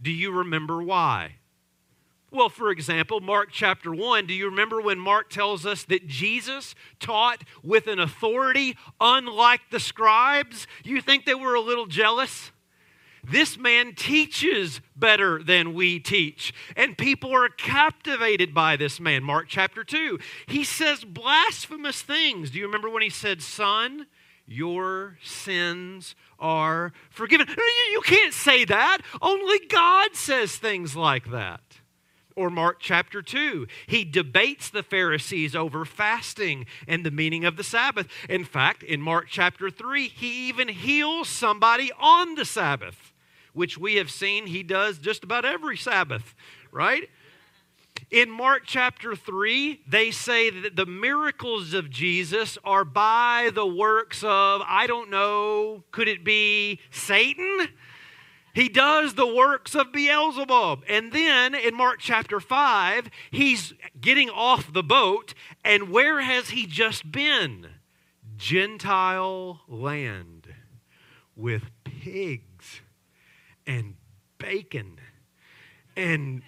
Do 0.00 0.10
you 0.10 0.32
remember 0.32 0.82
why? 0.82 1.36
Well, 2.32 2.48
for 2.48 2.70
example, 2.70 3.20
Mark 3.20 3.48
chapter 3.50 3.92
1, 3.92 4.26
do 4.26 4.34
you 4.34 4.46
remember 4.46 4.80
when 4.80 5.00
Mark 5.00 5.30
tells 5.30 5.66
us 5.66 5.82
that 5.84 6.06
Jesus 6.06 6.76
taught 7.00 7.42
with 7.62 7.88
an 7.88 7.98
authority 7.98 8.76
unlike 9.00 9.62
the 9.70 9.80
scribes? 9.80 10.68
You 10.84 11.00
think 11.00 11.24
they 11.24 11.34
were 11.34 11.54
a 11.54 11.60
little 11.60 11.86
jealous? 11.86 12.52
This 13.24 13.58
man 13.58 13.94
teaches 13.94 14.80
better 14.94 15.42
than 15.42 15.74
we 15.74 15.98
teach. 15.98 16.54
And 16.76 16.96
people 16.96 17.34
are 17.34 17.48
captivated 17.48 18.54
by 18.54 18.76
this 18.76 19.00
man. 19.00 19.24
Mark 19.24 19.46
chapter 19.48 19.82
2. 19.82 20.18
He 20.46 20.62
says 20.62 21.04
blasphemous 21.04 22.00
things. 22.00 22.50
Do 22.50 22.58
you 22.58 22.66
remember 22.66 22.88
when 22.88 23.02
he 23.02 23.10
said, 23.10 23.42
Son, 23.42 24.06
your 24.50 25.16
sins 25.22 26.14
are 26.38 26.92
forgiven? 27.08 27.46
You 27.92 28.00
can't 28.02 28.34
say 28.34 28.64
that. 28.66 28.98
Only 29.22 29.58
God 29.66 30.14
says 30.14 30.56
things 30.56 30.96
like 30.96 31.30
that 31.30 31.60
or 32.36 32.50
Mark 32.50 32.78
chapter 32.80 33.20
2. 33.20 33.66
He 33.86 34.04
debates 34.04 34.70
the 34.70 34.82
Pharisees 34.82 35.54
over 35.54 35.84
fasting 35.84 36.66
and 36.88 37.04
the 37.04 37.10
meaning 37.10 37.44
of 37.44 37.56
the 37.56 37.64
Sabbath. 37.64 38.08
In 38.28 38.44
fact, 38.44 38.82
in 38.82 39.00
Mark 39.02 39.26
chapter 39.28 39.70
3, 39.70 40.08
he 40.08 40.48
even 40.48 40.68
heals 40.68 41.28
somebody 41.28 41.90
on 41.98 42.34
the 42.34 42.44
Sabbath 42.44 43.10
which 43.52 43.78
we 43.78 43.96
have 43.96 44.10
seen 44.10 44.46
he 44.46 44.62
does 44.62 44.98
just 44.98 45.24
about 45.24 45.44
every 45.44 45.76
Sabbath, 45.76 46.34
right? 46.70 47.08
In 48.10 48.28
Mark 48.28 48.62
chapter 48.66 49.14
3, 49.14 49.82
they 49.86 50.10
say 50.10 50.50
that 50.50 50.74
the 50.74 50.86
miracles 50.86 51.74
of 51.74 51.90
Jesus 51.90 52.58
are 52.64 52.84
by 52.84 53.50
the 53.54 53.66
works 53.66 54.24
of, 54.24 54.62
I 54.66 54.88
don't 54.88 55.10
know, 55.10 55.84
could 55.92 56.08
it 56.08 56.24
be 56.24 56.80
Satan? 56.90 57.68
He 58.52 58.68
does 58.68 59.14
the 59.14 59.32
works 59.32 59.76
of 59.76 59.92
Beelzebub. 59.92 60.82
And 60.88 61.12
then 61.12 61.54
in 61.54 61.76
Mark 61.76 62.00
chapter 62.00 62.40
5, 62.40 63.10
he's 63.30 63.74
getting 64.00 64.28
off 64.28 64.72
the 64.72 64.82
boat, 64.82 65.32
and 65.64 65.88
where 65.90 66.20
has 66.20 66.50
he 66.50 66.66
just 66.66 67.12
been? 67.12 67.68
Gentile 68.36 69.60
land 69.68 70.52
with 71.36 71.70
pigs 71.84 72.80
and 73.64 73.94
bacon 74.38 74.98
and 75.96 76.42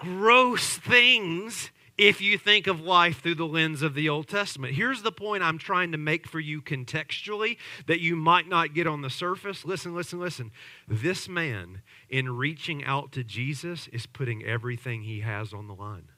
gross 0.00 0.78
things 0.78 1.70
if 1.98 2.22
you 2.22 2.38
think 2.38 2.66
of 2.66 2.80
life 2.80 3.20
through 3.22 3.34
the 3.34 3.46
lens 3.46 3.82
of 3.82 3.94
the 3.94 4.08
Old 4.08 4.26
Testament. 4.26 4.74
Here's 4.74 5.02
the 5.02 5.12
point 5.12 5.42
I'm 5.42 5.58
trying 5.58 5.92
to 5.92 5.98
make 5.98 6.26
for 6.26 6.40
you 6.40 6.62
contextually 6.62 7.58
that 7.86 8.00
you 8.00 8.16
might 8.16 8.48
not 8.48 8.72
get 8.72 8.86
on 8.86 9.02
the 9.02 9.10
surface. 9.10 9.66
Listen, 9.66 9.94
listen, 9.94 10.18
listen. 10.18 10.50
This 10.88 11.28
man, 11.28 11.82
in 12.08 12.36
reaching 12.36 12.82
out 12.84 13.12
to 13.12 13.22
Jesus, 13.22 13.86
is 13.88 14.06
putting 14.06 14.42
everything 14.42 15.02
he 15.02 15.20
has 15.20 15.52
on 15.52 15.66
the 15.66 15.74
line. 15.74 16.08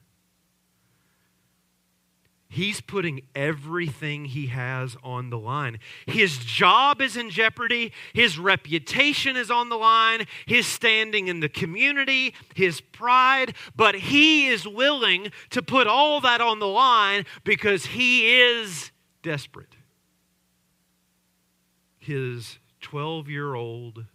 He's 2.53 2.81
putting 2.81 3.21
everything 3.33 4.25
he 4.25 4.45
has 4.45 4.95
on 5.03 5.31
the 5.31 5.39
line. 5.39 5.79
His 6.05 6.37
job 6.37 7.01
is 7.01 7.17
in 7.17 7.31
jeopardy. 7.31 7.91
His 8.13 8.37
reputation 8.37 9.35
is 9.35 9.49
on 9.49 9.69
the 9.69 9.75
line. 9.75 10.27
His 10.45 10.67
standing 10.67 11.29
in 11.29 11.39
the 11.39 11.49
community, 11.49 12.35
his 12.53 12.79
pride. 12.79 13.55
But 13.75 13.95
he 13.95 14.49
is 14.49 14.67
willing 14.67 15.31
to 15.49 15.63
put 15.63 15.87
all 15.87 16.21
that 16.21 16.41
on 16.41 16.59
the 16.59 16.67
line 16.67 17.25
because 17.43 17.87
he 17.87 18.39
is 18.39 18.91
desperate. 19.23 19.75
His 21.97 22.59
12 22.81 23.29
year 23.29 23.55
old 23.55 24.05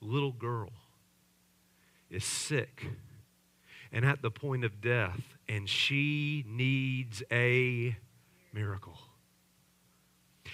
little 0.00 0.30
girl 0.30 0.70
is 2.08 2.24
sick 2.24 2.86
and 3.94 4.04
at 4.04 4.20
the 4.20 4.30
point 4.30 4.64
of 4.64 4.80
death 4.82 5.20
and 5.48 5.68
she 5.68 6.44
needs 6.48 7.22
a 7.30 7.96
miracle. 8.52 8.98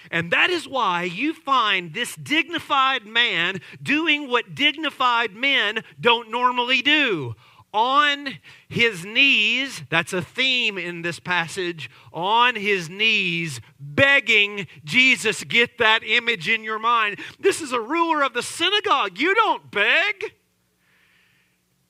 And 0.09 0.31
that 0.31 0.49
is 0.49 0.67
why 0.67 1.03
you 1.03 1.33
find 1.33 1.93
this 1.93 2.15
dignified 2.15 3.05
man 3.05 3.59
doing 3.81 4.29
what 4.29 4.55
dignified 4.55 5.35
men 5.35 5.83
don't 5.99 6.31
normally 6.31 6.81
do. 6.81 7.35
On 7.73 8.27
his 8.67 9.05
knees, 9.05 9.81
that's 9.89 10.11
a 10.11 10.21
theme 10.21 10.77
in 10.77 11.03
this 11.03 11.19
passage, 11.19 11.89
on 12.11 12.55
his 12.55 12.89
knees, 12.89 13.61
begging 13.79 14.67
Jesus, 14.83 15.43
get 15.45 15.77
that 15.77 16.03
image 16.03 16.49
in 16.49 16.63
your 16.63 16.79
mind. 16.79 17.17
This 17.39 17.61
is 17.61 17.71
a 17.71 17.79
ruler 17.79 18.23
of 18.23 18.33
the 18.33 18.43
synagogue. 18.43 19.17
You 19.19 19.33
don't 19.33 19.71
beg. 19.71 20.33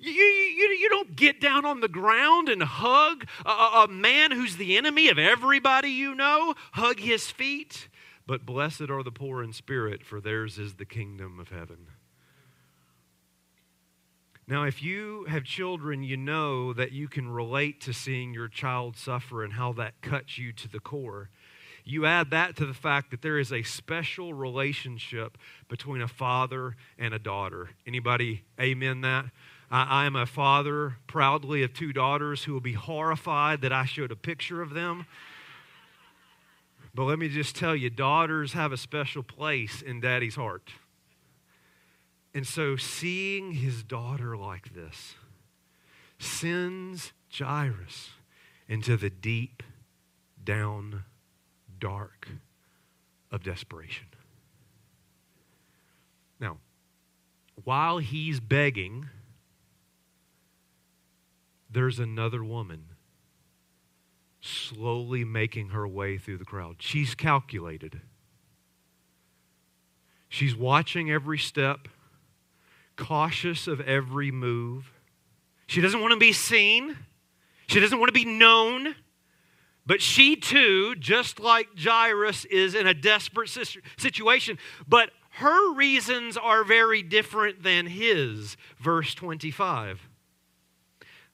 You, 0.02 0.12
you, 0.12 0.68
you 0.80 0.90
don't 0.90 1.16
get 1.16 1.40
down 1.40 1.64
on 1.64 1.80
the 1.80 1.88
ground 1.88 2.50
and 2.50 2.64
hug 2.64 3.26
a, 3.46 3.50
a 3.50 3.88
man 3.88 4.32
who's 4.32 4.58
the 4.58 4.76
enemy 4.76 5.10
of 5.10 5.20
everybody 5.20 5.90
you 5.90 6.16
know, 6.16 6.56
hug 6.72 7.00
his 7.00 7.30
feet. 7.30 7.88
But 8.26 8.46
blessed 8.46 8.90
are 8.90 9.04
the 9.04 9.12
poor 9.12 9.44
in 9.44 9.54
spirit, 9.54 10.04
for 10.04 10.20
theirs 10.20 10.58
is 10.58 10.76
the 10.76 10.86
kingdom 10.86 11.40
of 11.40 11.50
heaven. 11.50 11.88
Now, 14.48 14.64
if 14.64 14.82
you 14.82 15.26
have 15.30 15.44
children, 15.44 16.04
you 16.04 16.18
know 16.18 16.74
that 16.74 16.92
you 16.92 17.08
can 17.08 17.30
relate 17.30 17.80
to 17.82 17.94
seeing 17.94 18.34
your 18.34 18.48
child 18.48 18.98
suffer 18.98 19.44
and 19.44 19.54
how 19.54 19.72
that 19.74 20.02
cuts 20.02 20.38
you 20.38 20.52
to 20.54 20.68
the 20.68 20.80
core. 20.80 21.30
You 21.86 22.06
add 22.06 22.32
that 22.32 22.56
to 22.58 22.66
the 22.66 22.74
fact 22.74 23.12
that 23.12 23.22
there 23.22 23.40
is 23.40 23.54
a 23.54 23.64
special 23.64 24.34
relationship 24.34 25.38
between 25.68 26.02
a 26.02 26.08
father 26.08 26.76
and 26.98 27.14
a 27.14 27.20
daughter. 27.20 27.70
Anybody 27.86 28.44
amen 28.60 29.02
that? 29.02 29.26
I, 29.74 30.06
am 30.06 30.18
a 30.18 30.26
father 30.26 30.98
proudly 31.08 31.64
of 31.64 31.74
two 31.74 31.94
daughters 31.94 32.44
who 32.44 32.52
will 32.52 32.60
be 32.60 32.74
horrified 32.74 33.62
that 33.62 33.72
I 33.72 33.86
showed 33.86 34.12
a 34.12 34.18
picture 34.18 34.62
of 34.62 34.72
them. 34.72 35.06
But 36.94 37.06
let 37.06 37.18
me 37.18 37.30
just 37.30 37.56
tell 37.56 37.74
you, 37.74 37.90
daughters 37.90 38.52
have 38.52 38.74
a 38.74 38.78
special 38.78 39.24
place 39.24 39.82
in 39.82 40.02
daddy's 40.02 40.36
heart. 40.36 40.72
And 42.34 42.46
so, 42.46 42.76
seeing 42.76 43.54
his 43.54 43.82
daughter 43.84 44.36
like 44.36 44.74
this 44.74 45.16
sends 46.20 47.14
Jairus 47.34 48.10
into 48.68 48.98
the 48.98 49.10
deep, 49.10 49.64
down, 50.44 51.04
dark 51.80 52.28
of 53.32 53.44
desperation. 53.44 54.08
Now, 56.42 56.58
while 57.64 58.00
he's 58.00 58.40
begging, 58.40 59.10
there's 61.72 62.00
another 62.00 62.44
woman 62.44 62.86
slowly 64.42 65.24
making 65.24 65.70
her 65.70 65.88
way 65.88 66.18
through 66.18 66.38
the 66.38 66.46
crowd. 66.46 66.78
She's 66.80 67.16
calculated. 67.16 68.02
She's 70.28 70.56
watching 70.56 71.12
every 71.12 71.38
step, 71.38 71.88
cautious 72.96 73.68
of 73.68 73.82
every 73.82 74.32
move. 74.32 74.92
She 75.68 75.82
doesn't 75.82 76.02
want 76.02 76.12
to 76.12 76.20
be 76.20 76.34
seen, 76.34 76.98
she 77.68 77.80
doesn't 77.80 78.00
want 78.00 78.10
to 78.10 78.14
be 78.14 78.26
known. 78.26 78.96
But 79.84 80.00
she 80.02 80.36
too, 80.36 80.96
just 80.96 81.40
like 81.40 81.68
Jairus, 81.78 82.46
is 82.46 82.76
in 82.76 82.86
a 82.86 82.94
desperate 82.94 83.50
situation. 83.98 84.60
But 84.88 85.10
her 85.32 85.74
reasons 85.74 86.38
are 86.38 86.64
very 86.64 87.02
different 87.02 87.64
than 87.64 87.88
his. 87.88 88.58
Verse 88.80 89.16
25. 89.16 90.08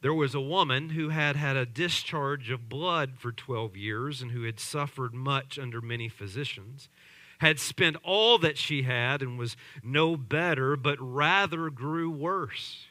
There 0.02 0.14
was 0.14 0.36
a 0.36 0.42
woman 0.42 0.90
who 0.90 1.10
had 1.10 1.36
had 1.36 1.58
a 1.58 1.66
discharge 1.66 2.52
of 2.52 2.70
blood 2.70 3.14
for 3.18 3.32
12 3.32 3.76
years 3.76 4.22
and 4.22 4.32
who 4.32 4.44
had 4.44 4.60
suffered 4.60 5.14
much 5.14 5.58
under 5.58 5.82
many 5.82 6.08
physicians, 6.08 6.88
had 7.40 7.60
spent 7.60 7.98
all 8.04 8.38
that 8.38 8.58
she 8.58 8.84
had 8.84 9.22
and 9.22 9.40
was 9.40 9.58
no 9.84 10.16
better, 10.16 10.76
but 10.76 10.98
rather 11.00 11.70
grew 11.70 12.12
worse. 12.12 12.86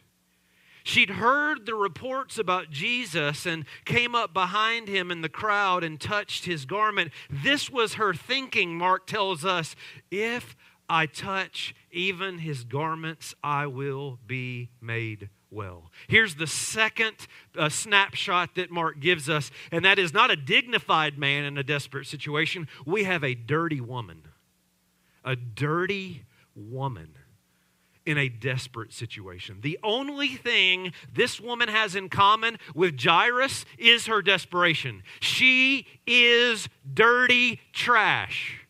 She'd 0.82 1.10
heard 1.10 1.66
the 1.66 1.74
reports 1.74 2.38
about 2.38 2.70
Jesus 2.70 3.44
and 3.44 3.64
came 3.84 4.14
up 4.14 4.32
behind 4.32 4.86
him 4.86 5.10
in 5.10 5.20
the 5.20 5.28
crowd 5.28 5.82
and 5.82 6.00
touched 6.00 6.44
his 6.44 6.64
garment. 6.64 7.10
This 7.28 7.68
was 7.68 7.94
her 7.94 8.14
thinking, 8.14 8.78
Mark 8.78 9.06
tells 9.06 9.44
us. 9.44 9.74
If 10.12 10.56
I 10.88 11.06
touch 11.06 11.74
even 11.90 12.38
his 12.38 12.62
garments, 12.62 13.34
I 13.42 13.66
will 13.66 14.20
be 14.26 14.70
made 14.80 15.28
well. 15.50 15.90
Here's 16.08 16.34
the 16.34 16.46
second 16.46 17.14
uh, 17.56 17.68
snapshot 17.68 18.54
that 18.56 18.70
Mark 18.70 19.00
gives 19.00 19.28
us, 19.28 19.50
and 19.70 19.84
that 19.84 19.98
is 19.98 20.12
not 20.12 20.30
a 20.30 20.36
dignified 20.36 21.18
man 21.18 21.44
in 21.44 21.56
a 21.58 21.62
desperate 21.62 22.06
situation. 22.06 22.68
We 22.84 23.04
have 23.04 23.22
a 23.24 23.34
dirty 23.34 23.80
woman. 23.80 24.22
A 25.24 25.36
dirty 25.36 26.24
woman 26.54 27.14
in 28.04 28.16
a 28.16 28.28
desperate 28.28 28.92
situation. 28.92 29.58
The 29.62 29.78
only 29.82 30.28
thing 30.28 30.92
this 31.12 31.40
woman 31.40 31.68
has 31.68 31.96
in 31.96 32.08
common 32.08 32.58
with 32.74 33.00
Jairus 33.00 33.64
is 33.78 34.06
her 34.06 34.22
desperation. 34.22 35.02
She 35.20 35.86
is 36.06 36.68
dirty 36.94 37.60
trash 37.72 38.65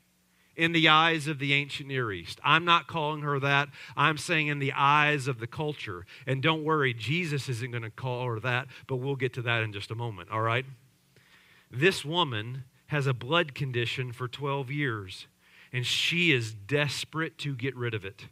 in 0.57 0.73
the 0.73 0.89
eyes 0.89 1.29
of 1.29 1.39
the 1.39 1.53
ancient 1.53 1.89
Near 1.89 2.11
East. 2.11 2.41
I'm 2.43 2.65
not 2.65 2.87
calling 2.87 3.23
her 3.23 3.39
that. 3.41 3.69
I'm 3.97 4.19
saying 4.19 4.49
in 4.49 4.59
the 4.59 4.73
eyes 4.73 5.29
of 5.29 5.39
the 5.39 5.47
culture. 5.47 6.07
And 6.27 6.43
don't 6.43 6.65
worry, 6.65 6.95
Jesus 6.95 7.49
isn't 7.49 7.71
going 7.71 7.83
to 7.83 7.91
call 7.91 8.27
her 8.27 8.41
that, 8.41 8.69
but 8.87 8.97
we'll 8.97 9.17
get 9.17 9.35
to 9.35 9.43
that 9.43 9.63
in 9.63 9.73
just 9.73 9.91
a 9.91 9.95
moment, 9.95 10.31
all 10.31 10.41
right? 10.41 10.65
This 11.71 12.05
woman 12.05 12.65
has 12.87 13.07
a 13.07 13.15
blood 13.15 13.55
condition 13.55 14.13
for 14.13 14.29
12 14.29 14.71
years, 14.71 15.27
and 15.73 15.85
she 15.85 16.33
is 16.33 16.55
desperate 16.55 17.37
to 17.39 17.55
get 17.55 17.77
rid 17.77 17.95
of 17.95 18.05
it. 18.05 18.27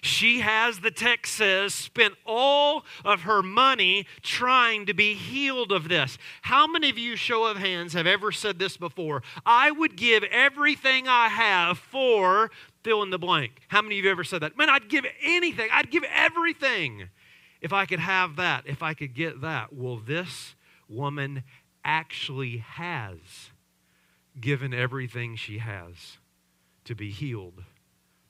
She 0.00 0.40
has, 0.40 0.80
the 0.80 0.90
text 0.90 1.34
says, 1.34 1.74
spent 1.74 2.14
all 2.24 2.84
of 3.04 3.22
her 3.22 3.42
money 3.42 4.06
trying 4.22 4.86
to 4.86 4.94
be 4.94 5.14
healed 5.14 5.72
of 5.72 5.88
this. 5.88 6.18
How 6.42 6.66
many 6.66 6.90
of 6.90 6.98
you, 6.98 7.16
show 7.16 7.46
of 7.46 7.56
hands, 7.56 7.92
have 7.92 8.06
ever 8.06 8.32
said 8.32 8.58
this 8.58 8.76
before? 8.76 9.22
I 9.44 9.70
would 9.70 9.96
give 9.96 10.22
everything 10.24 11.08
I 11.08 11.28
have 11.28 11.78
for 11.78 12.50
fill 12.82 13.02
in 13.02 13.10
the 13.10 13.18
blank. 13.18 13.60
How 13.68 13.82
many 13.82 13.98
of 13.98 14.04
you 14.04 14.10
ever 14.10 14.24
said 14.24 14.42
that? 14.42 14.56
Man, 14.56 14.70
I'd 14.70 14.88
give 14.88 15.04
anything, 15.22 15.68
I'd 15.72 15.90
give 15.90 16.04
everything 16.12 17.08
if 17.60 17.72
I 17.72 17.86
could 17.86 17.98
have 17.98 18.36
that, 18.36 18.64
if 18.66 18.82
I 18.82 18.94
could 18.94 19.14
get 19.14 19.40
that. 19.40 19.72
Well, 19.72 19.96
this 19.96 20.54
woman 20.88 21.42
actually 21.84 22.58
has 22.58 23.50
given 24.40 24.72
everything 24.72 25.36
she 25.36 25.58
has 25.58 26.18
to 26.84 26.94
be 26.94 27.10
healed 27.10 27.64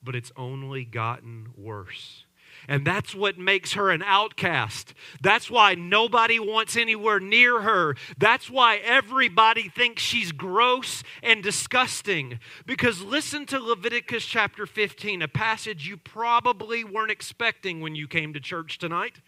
but 0.03 0.15
it's 0.15 0.33
only 0.37 0.85
gotten 0.85 1.49
worse. 1.57 2.25
And 2.67 2.87
that's 2.87 3.15
what 3.15 3.39
makes 3.39 3.75
her 3.75 3.91
an 3.91 4.03
outcast. 4.03 4.95
That's 5.23 5.51
why 5.51 5.75
nobody 5.75 6.39
wants 6.39 6.77
anywhere 6.77 7.21
near 7.21 7.63
her. 7.63 7.95
That's 8.17 8.51
why 8.51 8.79
everybody 8.79 9.69
thinks 9.69 10.03
she's 10.03 10.33
gross 10.33 11.03
and 11.23 11.43
disgusting. 11.43 12.41
Because 12.67 13.03
listen 13.03 13.47
to 13.47 13.61
Leviticus 13.61 14.25
chapter 14.25 14.67
15, 14.67 15.23
a 15.23 15.29
passage 15.29 15.87
you 15.87 15.97
probably 15.97 16.85
weren't 16.85 17.11
expecting 17.11 17.81
when 17.81 17.95
you 17.95 18.09
came 18.09 18.33
to 18.33 18.41
church 18.41 18.79
tonight. 18.79 19.21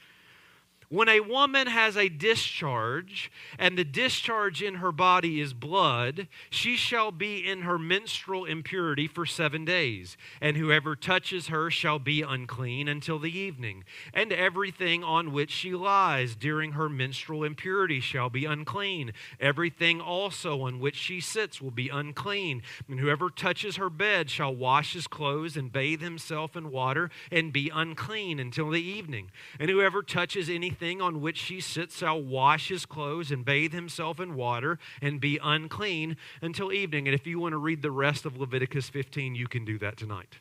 When 0.93 1.09
a 1.09 1.21
woman 1.21 1.69
has 1.69 1.97
a 1.97 2.09
discharge, 2.09 3.31
and 3.61 3.79
the 3.79 3.85
discharge 3.85 4.61
in 4.61 4.75
her 4.75 4.91
body 4.91 5.41
is 5.41 5.55
blood, 5.55 6.27
she 6.51 6.75
shall 6.75 7.13
be 7.13 7.47
in 7.49 7.63
her 7.63 7.79
menstrual 7.79 8.45
impurity 8.45 9.07
for 9.07 9.25
seven 9.25 9.65
days. 9.65 10.17
And 10.41 10.57
whoever 10.57 10.97
touches 10.97 11.47
her 11.47 11.71
shall 11.71 12.01
be 12.01 12.23
unclean 12.23 12.89
until 12.89 13.21
the 13.21 13.31
evening. 13.31 13.85
And 14.13 14.33
everything 14.33 15.05
on 15.05 15.31
which 15.31 15.53
she 15.53 15.75
lies 15.75 16.35
during 16.35 16.73
her 16.73 16.89
menstrual 16.89 17.45
impurity 17.45 18.01
shall 18.01 18.29
be 18.29 18.45
unclean. 18.45 19.13
Everything 19.39 20.01
also 20.01 20.63
on 20.63 20.81
which 20.81 20.97
she 20.97 21.21
sits 21.21 21.61
will 21.61 21.71
be 21.71 21.89
unclean. 21.89 22.65
And 22.89 22.99
whoever 22.99 23.31
touches 23.31 23.77
her 23.77 23.91
bed 23.91 24.29
shall 24.29 24.53
wash 24.53 24.95
his 24.95 25.07
clothes 25.07 25.57
and 25.57 25.73
bathe 25.73 26.01
himself 26.01 26.57
in 26.57 26.73
water 26.73 27.11
and 27.31 27.53
be 27.53 27.71
unclean 27.73 28.41
until 28.41 28.71
the 28.71 28.83
evening. 28.83 29.31
And 29.61 29.71
whoever 29.71 30.03
touches 30.03 30.51
anything 30.51 30.80
anything 30.81 31.01
on 31.01 31.21
which 31.21 31.43
he 31.43 31.61
sits 31.61 31.99
shall 31.99 32.21
wash 32.21 32.69
his 32.69 32.87
clothes 32.87 33.31
and 33.31 33.45
bathe 33.45 33.73
himself 33.73 34.19
in 34.19 34.35
water 34.35 34.79
and 35.03 35.21
be 35.21 35.39
unclean 35.43 36.17
until 36.41 36.73
evening. 36.73 37.07
And 37.07 37.15
if 37.15 37.27
you 37.27 37.39
want 37.39 37.53
to 37.53 37.59
read 37.59 37.83
the 37.83 37.91
rest 37.91 38.25
of 38.25 38.39
Leviticus 38.39 38.89
15, 38.89 39.35
you 39.35 39.47
can 39.47 39.65
do 39.65 39.79
that 39.79 39.97
tonight. 39.97 40.39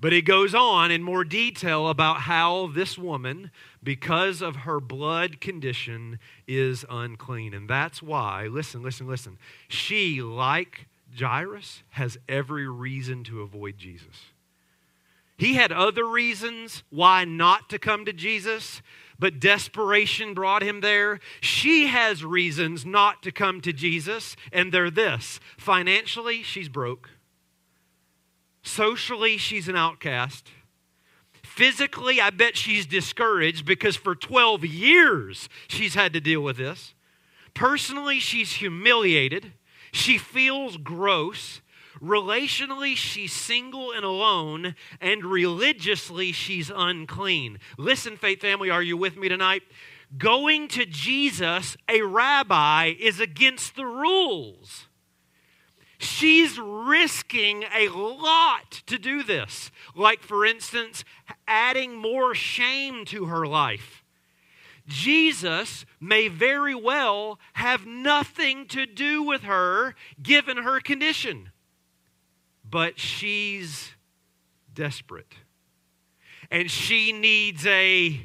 But 0.00 0.12
it 0.12 0.22
goes 0.22 0.54
on 0.54 0.90
in 0.90 1.02
more 1.02 1.24
detail 1.24 1.88
about 1.88 2.20
how 2.20 2.68
this 2.68 2.96
woman, 2.96 3.50
because 3.82 4.40
of 4.42 4.56
her 4.56 4.78
blood 4.78 5.40
condition, 5.40 6.20
is 6.46 6.84
unclean. 6.88 7.52
And 7.52 7.68
that's 7.68 8.00
why, 8.00 8.46
listen, 8.46 8.82
listen, 8.82 9.08
listen, 9.08 9.38
she, 9.66 10.22
like 10.22 10.86
Jairus, 11.18 11.82
has 11.90 12.16
every 12.28 12.68
reason 12.68 13.24
to 13.24 13.40
avoid 13.40 13.76
Jesus. 13.76 14.26
He 15.38 15.54
had 15.54 15.70
other 15.70 16.04
reasons 16.04 16.82
why 16.90 17.24
not 17.24 17.70
to 17.70 17.78
come 17.78 18.04
to 18.04 18.12
Jesus, 18.12 18.82
but 19.20 19.38
desperation 19.38 20.34
brought 20.34 20.62
him 20.62 20.80
there. 20.80 21.20
She 21.40 21.86
has 21.86 22.24
reasons 22.24 22.84
not 22.84 23.22
to 23.22 23.32
come 23.32 23.60
to 23.60 23.72
Jesus, 23.72 24.36
and 24.52 24.72
they're 24.72 24.90
this 24.90 25.38
financially, 25.56 26.42
she's 26.42 26.68
broke. 26.68 27.10
Socially, 28.62 29.38
she's 29.38 29.68
an 29.68 29.76
outcast. 29.76 30.48
Physically, 31.44 32.20
I 32.20 32.30
bet 32.30 32.56
she's 32.56 32.84
discouraged 32.84 33.64
because 33.64 33.96
for 33.96 34.16
12 34.16 34.64
years 34.64 35.48
she's 35.68 35.94
had 35.94 36.12
to 36.12 36.20
deal 36.20 36.40
with 36.40 36.56
this. 36.56 36.94
Personally, 37.54 38.18
she's 38.18 38.54
humiliated. 38.54 39.52
She 39.92 40.18
feels 40.18 40.76
gross. 40.76 41.60
Relationally, 42.00 42.96
she's 42.96 43.32
single 43.32 43.92
and 43.92 44.04
alone, 44.04 44.74
and 45.00 45.24
religiously, 45.24 46.32
she's 46.32 46.70
unclean. 46.74 47.58
Listen, 47.76 48.16
faith 48.16 48.40
family, 48.40 48.70
are 48.70 48.82
you 48.82 48.96
with 48.96 49.16
me 49.16 49.28
tonight? 49.28 49.62
Going 50.16 50.68
to 50.68 50.86
Jesus, 50.86 51.76
a 51.88 52.02
rabbi, 52.02 52.94
is 52.98 53.20
against 53.20 53.76
the 53.76 53.86
rules. 53.86 54.86
She's 55.98 56.58
risking 56.58 57.64
a 57.74 57.88
lot 57.88 58.82
to 58.86 58.98
do 58.98 59.24
this. 59.24 59.70
Like, 59.96 60.20
for 60.20 60.46
instance, 60.46 61.04
adding 61.46 61.96
more 61.96 62.34
shame 62.34 63.04
to 63.06 63.26
her 63.26 63.46
life. 63.46 64.04
Jesus 64.86 65.84
may 66.00 66.28
very 66.28 66.74
well 66.74 67.38
have 67.54 67.84
nothing 67.84 68.66
to 68.68 68.86
do 68.86 69.22
with 69.22 69.42
her 69.42 69.94
given 70.22 70.58
her 70.58 70.80
condition 70.80 71.50
but 72.70 72.98
she's 72.98 73.90
desperate. 74.72 75.34
And 76.50 76.70
she 76.70 77.12
needs 77.12 77.66
a 77.66 78.20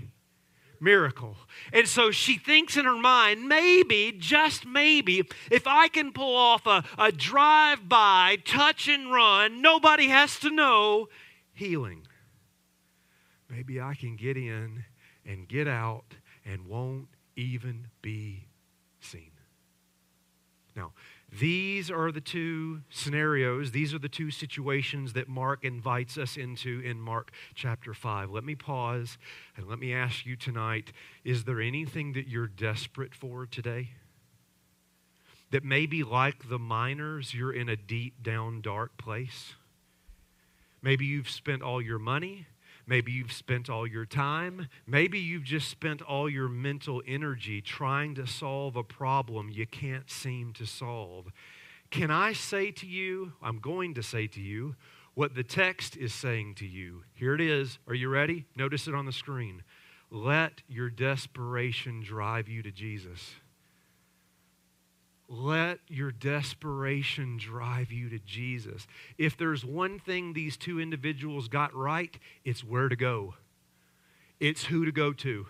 miracle. 0.79 1.35
And 1.71 1.87
so 1.87 2.11
she 2.11 2.37
thinks 2.37 2.77
in 2.77 2.85
her 2.85 2.97
mind, 2.97 3.47
maybe, 3.47 4.13
just 4.17 4.65
maybe, 4.65 5.23
if 5.49 5.65
I 5.65 5.87
can 5.87 6.11
pull 6.11 6.35
off 6.35 6.67
a, 6.67 6.83
a 6.97 7.11
drive 7.11 7.87
by, 7.87 8.37
touch 8.45 8.87
and 8.87 9.11
run, 9.11 9.61
nobody 9.61 10.07
has 10.07 10.37
to 10.39 10.49
know, 10.49 11.07
healing. 11.53 12.07
Maybe 13.49 13.79
I 13.79 13.95
can 13.95 14.15
get 14.15 14.35
in 14.35 14.83
and 15.25 15.47
get 15.47 15.67
out 15.67 16.15
and 16.45 16.67
won't 16.67 17.07
even 17.35 17.87
be 18.01 18.47
these 21.39 21.89
are 21.89 22.11
the 22.11 22.21
two 22.21 22.81
scenarios, 22.89 23.71
these 23.71 23.93
are 23.93 23.99
the 23.99 24.09
two 24.09 24.29
situations 24.29 25.13
that 25.13 25.27
Mark 25.27 25.63
invites 25.63 26.17
us 26.17 26.37
into 26.37 26.81
in 26.81 26.99
Mark 26.99 27.31
chapter 27.55 27.93
5. 27.93 28.29
Let 28.29 28.43
me 28.43 28.53
pause 28.53 29.17
and 29.57 29.67
let 29.67 29.79
me 29.79 29.93
ask 29.93 30.25
you 30.25 30.35
tonight 30.35 30.91
is 31.23 31.45
there 31.45 31.59
anything 31.59 32.13
that 32.13 32.27
you're 32.27 32.47
desperate 32.47 33.15
for 33.15 33.47
today? 33.47 33.89
That 35.49 35.63
maybe 35.63 36.03
like 36.03 36.49
the 36.49 36.59
miners, 36.59 37.33
you're 37.33 37.53
in 37.53 37.69
a 37.69 37.75
deep 37.75 38.21
down 38.21 38.61
dark 38.61 38.97
place? 38.97 39.53
Maybe 40.83 41.05
you've 41.05 41.29
spent 41.29 41.63
all 41.63 41.81
your 41.81 41.99
money. 41.99 42.45
Maybe 42.85 43.11
you've 43.11 43.31
spent 43.31 43.69
all 43.69 43.87
your 43.87 44.05
time. 44.05 44.67
Maybe 44.85 45.19
you've 45.19 45.43
just 45.43 45.69
spent 45.69 46.01
all 46.01 46.29
your 46.29 46.49
mental 46.49 47.01
energy 47.07 47.61
trying 47.61 48.15
to 48.15 48.27
solve 48.27 48.75
a 48.75 48.83
problem 48.83 49.49
you 49.49 49.65
can't 49.65 50.09
seem 50.09 50.53
to 50.53 50.65
solve. 50.65 51.31
Can 51.91 52.11
I 52.11 52.33
say 52.33 52.71
to 52.71 52.87
you, 52.87 53.33
I'm 53.41 53.59
going 53.59 53.93
to 53.93 54.03
say 54.03 54.27
to 54.27 54.41
you, 54.41 54.75
what 55.13 55.35
the 55.35 55.43
text 55.43 55.95
is 55.95 56.13
saying 56.13 56.55
to 56.55 56.65
you? 56.65 57.03
Here 57.13 57.35
it 57.35 57.41
is. 57.41 57.77
Are 57.87 57.93
you 57.93 58.09
ready? 58.09 58.45
Notice 58.55 58.87
it 58.87 58.95
on 58.95 59.05
the 59.05 59.11
screen. 59.11 59.63
Let 60.09 60.61
your 60.67 60.89
desperation 60.89 62.01
drive 62.01 62.49
you 62.49 62.63
to 62.63 62.71
Jesus. 62.71 63.35
Let 65.29 65.79
your 65.87 66.11
desperation 66.11 67.37
drive 67.37 67.91
you 67.91 68.09
to 68.09 68.19
Jesus. 68.19 68.87
If 69.17 69.37
there's 69.37 69.65
one 69.65 69.99
thing 69.99 70.33
these 70.33 70.57
two 70.57 70.79
individuals 70.79 71.47
got 71.47 71.73
right, 71.73 72.17
it's 72.43 72.63
where 72.63 72.89
to 72.89 72.95
go, 72.95 73.35
it's 74.39 74.65
who 74.65 74.85
to 74.85 74.91
go 74.91 75.13
to. 75.13 75.47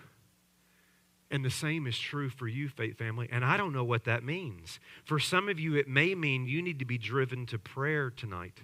And 1.32 1.44
the 1.44 1.50
same 1.50 1.88
is 1.88 1.98
true 1.98 2.30
for 2.30 2.48
you, 2.48 2.70
faith 2.70 3.00
family. 3.00 3.28
And 3.32 3.44
I 3.44 3.58
don't 3.58 3.74
know 3.74 3.84
what 3.84 4.04
that 4.04 4.24
means. 4.24 4.80
For 5.04 5.18
some 5.18 5.50
of 5.50 5.60
you, 5.60 5.76
it 5.76 5.88
may 5.88 6.14
mean 6.14 6.46
you 6.46 6.62
need 6.62 6.78
to 6.78 6.86
be 6.86 7.00
driven 7.00 7.48
to 7.48 7.58
prayer 7.58 8.12
tonight. 8.12 8.60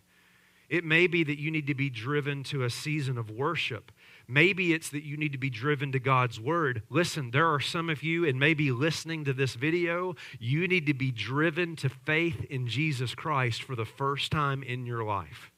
It 0.69 0.85
may 0.85 1.07
be 1.07 1.23
that 1.23 1.39
you 1.39 1.49
need 1.49 1.65
to 1.65 1.73
be 1.73 1.89
driven 1.89 2.43
to 2.43 2.63
a 2.63 2.69
season 2.69 3.17
of 3.17 3.31
worship. 3.31 3.91
Maybe 4.31 4.73
it's 4.73 4.89
that 4.89 5.03
you 5.03 5.17
need 5.17 5.31
to 5.31 5.39
be 5.39 5.49
driven 5.49 5.91
to 5.91 5.99
God's 5.99 6.39
Word. 6.39 6.83
Listen, 6.87 7.31
there 7.31 7.51
are 7.51 7.59
some 7.59 7.89
of 7.89 8.03
you, 8.03 8.27
and 8.27 8.39
maybe 8.39 8.69
listening 8.69 9.25
to 9.25 9.33
this 9.33 9.55
video, 9.55 10.15
you 10.37 10.67
need 10.67 10.85
to 10.85 10.93
be 10.93 11.09
driven 11.09 11.75
to 11.77 11.89
faith 11.89 12.45
in 12.47 12.67
Jesus 12.67 13.15
Christ 13.15 13.63
for 13.63 13.75
the 13.75 13.85
first 13.85 14.31
time 14.31 14.61
in 14.61 14.85
your 14.85 15.03
life. 15.03 15.49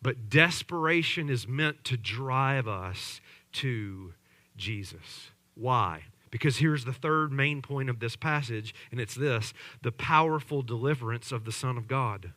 But 0.00 0.30
desperation 0.30 1.28
is 1.28 1.46
meant 1.46 1.84
to 1.84 1.98
drive 1.98 2.66
us 2.66 3.20
to 3.52 4.14
Jesus. 4.56 5.28
Why? 5.54 6.04
Because 6.30 6.56
here's 6.56 6.86
the 6.86 6.94
third 6.94 7.30
main 7.30 7.60
point 7.60 7.90
of 7.90 8.00
this 8.00 8.16
passage, 8.16 8.74
and 8.90 8.98
it's 8.98 9.14
this 9.14 9.52
the 9.82 9.92
powerful 9.92 10.62
deliverance 10.62 11.30
of 11.30 11.44
the 11.44 11.52
Son 11.52 11.76
of 11.76 11.88
God 11.88 12.32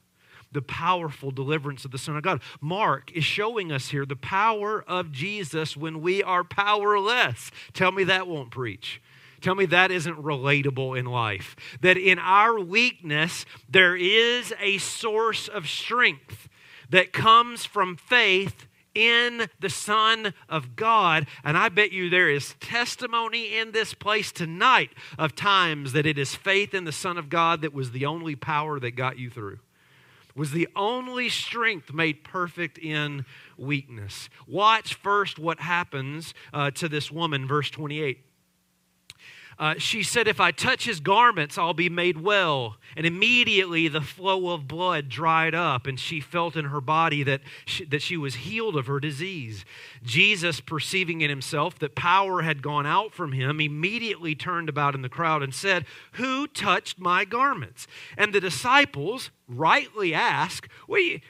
the 0.58 0.62
powerful 0.64 1.30
deliverance 1.30 1.86
of 1.86 1.92
the 1.92 2.00
Son 2.00 2.18
of 2.18 2.24
God. 2.24 2.42
Mark 2.60 3.12
is 3.12 3.24
showing 3.24 3.72
us 3.72 3.90
here 3.90 4.08
the 4.08 4.16
power 4.16 4.84
of 4.88 5.12
Jesus 5.12 5.78
when 5.78 6.02
we 6.02 6.24
are 6.24 6.44
powerless. 6.44 7.52
Tell 7.74 7.92
me 7.92 8.04
that 8.06 8.28
won't 8.28 8.50
preach. 8.50 9.00
Tell 9.40 9.54
me 9.54 9.68
that 9.68 9.92
isn't 9.92 10.18
relatable 10.18 10.98
in 10.98 11.06
life. 11.06 11.56
That 11.82 11.96
in 11.96 12.18
our 12.18 12.60
weakness, 12.60 13.46
there 13.70 13.96
is 13.96 14.52
a 14.60 14.80
source 14.80 15.48
of 15.48 15.70
strength 15.70 16.50
that 16.90 17.14
comes 17.14 17.64
from 17.64 17.96
faith 17.96 18.66
in 18.96 19.50
the 19.60 19.70
Son 19.70 20.34
of 20.50 20.76
God. 20.76 21.28
And 21.44 21.56
I 21.56 21.70
bet 21.70 21.92
you 21.92 22.10
there 22.10 22.32
is 22.32 22.56
testimony 22.60 23.56
in 23.56 23.74
this 23.74 23.94
place 23.94 24.32
tonight 24.32 24.90
of 25.20 25.36
times 25.36 25.94
that 25.94 26.08
it 26.08 26.18
is 26.18 26.34
faith 26.34 26.74
in 26.74 26.86
the 26.86 26.92
Son 26.92 27.16
of 27.16 27.30
God 27.30 27.62
that 27.62 27.76
was 27.76 27.92
the 27.92 28.08
only 28.08 28.36
power 28.36 28.80
that 28.80 28.96
got 28.96 29.20
you 29.20 29.30
through 29.30 29.60
was 30.38 30.52
the 30.52 30.70
only 30.76 31.28
strength 31.30 31.92
made 31.92 32.24
perfect 32.24 32.78
in 32.78 33.26
weakness. 33.58 34.30
Watch 34.46 34.94
first 34.94 35.40
what 35.40 35.60
happens 35.60 36.34
uh, 36.54 36.70
to 36.72 36.88
this 36.88 37.12
woman, 37.12 37.48
verse 37.48 37.72
28. 37.72 38.27
Uh, 39.60 39.74
she 39.78 40.04
said, 40.04 40.28
If 40.28 40.40
I 40.40 40.52
touch 40.52 40.86
his 40.86 41.00
garments, 41.00 41.58
I'll 41.58 41.74
be 41.74 41.90
made 41.90 42.22
well. 42.22 42.78
And 42.96 43.08
immediately 43.08 43.88
the 43.88 44.02
flow 44.02 44.54
of 44.54 44.68
blood 44.68 45.10
dried 45.10 45.56
up, 45.56 45.88
and 45.88 46.00
she 46.00 46.20
felt 46.20 46.56
in 46.56 46.66
her 46.66 46.82
body 46.82 47.24
that 47.24 47.42
she, 47.66 47.84
that 47.86 48.04
she 48.04 48.18
was 48.18 48.36
healed 48.36 48.76
of 48.76 48.86
her 48.86 49.00
disease. 49.00 49.66
Jesus, 50.04 50.60
perceiving 50.60 51.22
in 51.22 51.30
himself 51.30 51.80
that 51.80 51.96
power 51.96 52.44
had 52.44 52.62
gone 52.62 52.86
out 52.86 53.14
from 53.14 53.32
him, 53.32 53.60
immediately 53.60 54.36
turned 54.36 54.70
about 54.70 54.94
in 54.94 55.02
the 55.02 55.10
crowd 55.10 55.42
and 55.42 55.54
said, 55.54 55.86
Who 56.14 56.46
touched 56.46 57.00
my 57.00 57.26
garments? 57.26 57.88
And 58.16 58.34
the 58.34 58.42
disciples 58.42 59.32
rightly 59.48 60.14
ask, 60.14 60.70
we, 60.88 61.24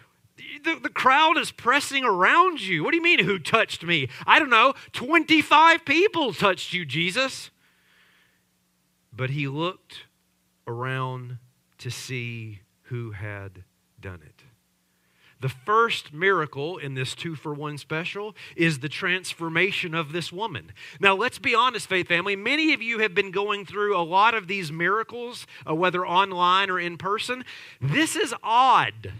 the, 0.64 0.76
the 0.76 0.90
crowd 0.90 1.38
is 1.38 1.52
pressing 1.52 2.04
around 2.04 2.60
you. 2.60 2.84
What 2.84 2.92
do 2.92 2.98
you 2.98 3.04
mean, 3.04 3.24
who 3.24 3.40
touched 3.40 3.84
me? 3.84 4.10
I 4.26 4.40
don't 4.40 4.50
know. 4.50 4.74
25 4.92 5.86
people 5.86 6.34
touched 6.34 6.74
you, 6.74 6.86
Jesus. 6.86 7.52
But 9.18 9.32
he 9.32 9.48
looked 9.48 10.06
around 10.68 11.40
to 11.80 11.90
see 11.90 12.62
who 12.84 13.12
had 13.12 13.64
done 14.00 14.22
it. 14.24 14.44
The 15.40 15.50
first 15.50 16.14
miracle 16.14 16.78
in 16.78 16.96
this 16.96 17.14
two 17.14 17.36
for 17.36 17.54
one 17.54 17.78
special 17.78 18.36
is 18.56 18.80
the 18.80 18.90
transformation 18.90 19.94
of 19.94 20.12
this 20.12 20.32
woman. 20.32 20.72
Now, 21.00 21.16
let's 21.16 21.38
be 21.38 21.54
honest, 21.54 21.88
faith 21.88 22.08
family. 22.08 22.36
Many 22.36 22.74
of 22.74 22.82
you 22.82 23.00
have 23.00 23.14
been 23.14 23.32
going 23.32 23.66
through 23.66 23.96
a 23.96 24.02
lot 24.02 24.34
of 24.34 24.48
these 24.48 24.72
miracles, 24.72 25.46
uh, 25.68 25.76
whether 25.76 26.06
online 26.06 26.70
or 26.70 26.80
in 26.80 26.98
person. 26.98 27.44
This 27.80 28.16
is 28.16 28.34
odd. 28.42 29.14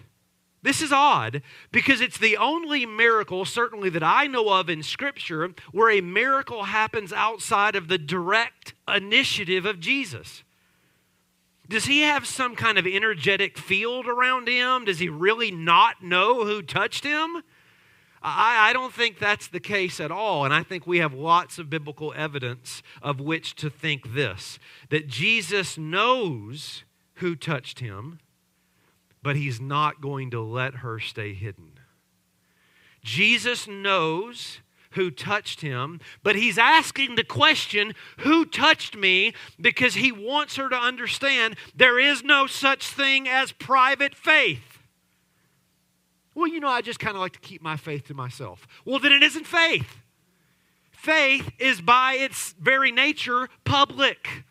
This 0.64 0.82
is 0.82 0.92
odd 0.92 1.44
because 1.72 2.02
it's 2.02 2.18
the 2.18 2.36
only 2.36 2.86
miracle, 2.86 3.46
certainly 3.46 3.90
that 3.92 4.04
I 4.04 4.26
know 4.26 4.50
of 4.50 4.70
in 4.70 4.82
Scripture, 4.82 5.54
where 5.72 5.92
a 5.92 6.02
miracle 6.02 6.64
happens 6.64 7.14
outside 7.14 7.76
of 7.76 7.88
the 7.88 8.00
direct 8.00 8.74
initiative 8.88 9.66
of 9.66 9.80
Jesus. 9.80 10.44
Does 11.70 11.86
he 11.86 12.02
have 12.02 12.26
some 12.26 12.56
kind 12.56 12.78
of 12.78 12.88
energetic 12.88 13.58
field 13.58 14.08
around 14.08 14.48
him? 14.48 14.86
Does 14.86 15.00
he 15.00 15.10
really 15.10 15.52
not 15.52 16.02
know 16.02 16.46
who 16.46 16.62
touched 16.62 17.04
him? 17.04 17.44
I, 18.22 18.70
I, 18.70 18.74
don't 18.74 18.94
think 18.94 19.20
that's 19.20 19.48
the 19.48 19.60
case 19.60 20.00
at 20.00 20.12
all. 20.12 20.46
And 20.46 20.54
I 20.54 20.64
think 20.64 20.88
we 20.88 21.00
have 21.00 21.14
lots 21.14 21.60
of 21.60 21.70
biblical 21.70 22.14
evidence 22.16 22.82
of 23.02 23.20
which 23.20 23.54
to 23.56 23.70
think 23.70 24.14
this 24.14 24.60
that 24.90 25.08
Jesus 25.08 25.78
knows 25.78 26.84
who 27.16 27.36
touched 27.36 27.80
him 27.80 28.20
but 29.28 29.36
he's 29.36 29.60
not 29.60 30.00
going 30.00 30.32
to 30.32 30.42
let 30.42 30.76
her 30.76 31.02
stay 31.02 31.34
hidden. 31.34 31.74
Jesus 33.04 33.68
knows 33.68 34.62
who 34.98 35.12
touched 35.12 35.62
him, 35.62 36.02
but 36.24 36.36
he's 36.36 36.58
asking 36.58 37.16
the 37.16 37.24
question, 37.24 37.94
Who 38.20 38.46
touched 38.46 38.98
me? 38.98 39.34
because 39.62 39.94
he 39.94 40.12
wants 40.12 40.56
her 40.58 40.68
to 40.68 40.76
understand 40.76 41.56
there 41.76 42.00
is 42.00 42.24
no 42.24 42.48
such 42.48 42.88
thing 42.88 43.30
as 43.30 43.52
private 43.52 44.16
faith. 44.16 44.80
Well, 46.36 46.48
you 46.48 46.60
know, 46.60 46.68
I 46.68 46.82
just 46.82 47.00
kind 47.00 47.16
of 47.16 47.22
like 47.22 47.34
to 47.34 47.40
keep 47.40 47.62
my 47.62 47.78
faith 47.78 48.08
to 48.08 48.14
myself. 48.14 48.68
Well, 48.86 49.00
then 49.00 49.12
it 49.14 49.24
isn't 49.24 49.48
faith. 49.48 49.98
Faith 50.92 51.52
is 51.60 51.80
by 51.80 52.16
its 52.16 52.54
very 52.60 52.92
nature 52.92 53.50
public. 53.64 54.44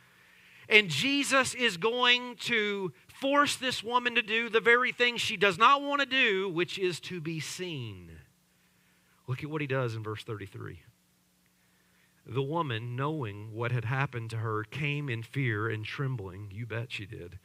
And 0.68 0.88
Jesus 0.88 1.54
is 1.54 1.76
going 1.76 2.36
to 2.36 2.92
force 3.20 3.56
this 3.56 3.82
woman 3.82 4.14
to 4.14 4.22
do 4.22 4.48
the 4.48 4.60
very 4.60 4.92
thing 4.92 5.16
she 5.16 5.36
does 5.36 5.58
not 5.58 5.82
want 5.82 6.00
to 6.00 6.06
do, 6.06 6.48
which 6.48 6.78
is 6.78 7.00
to 7.00 7.20
be 7.20 7.40
seen. 7.40 8.10
Look 9.26 9.42
at 9.42 9.50
what 9.50 9.60
he 9.60 9.66
does 9.66 9.94
in 9.94 10.02
verse 10.02 10.22
33. 10.22 10.80
The 12.26 12.42
woman, 12.42 12.96
knowing 12.96 13.52
what 13.52 13.70
had 13.70 13.84
happened 13.84 14.30
to 14.30 14.38
her, 14.38 14.64
came 14.64 15.08
in 15.08 15.22
fear 15.22 15.68
and 15.68 15.84
trembling. 15.84 16.50
You 16.52 16.66
bet 16.66 16.90
she 16.90 17.06
did. 17.06 17.38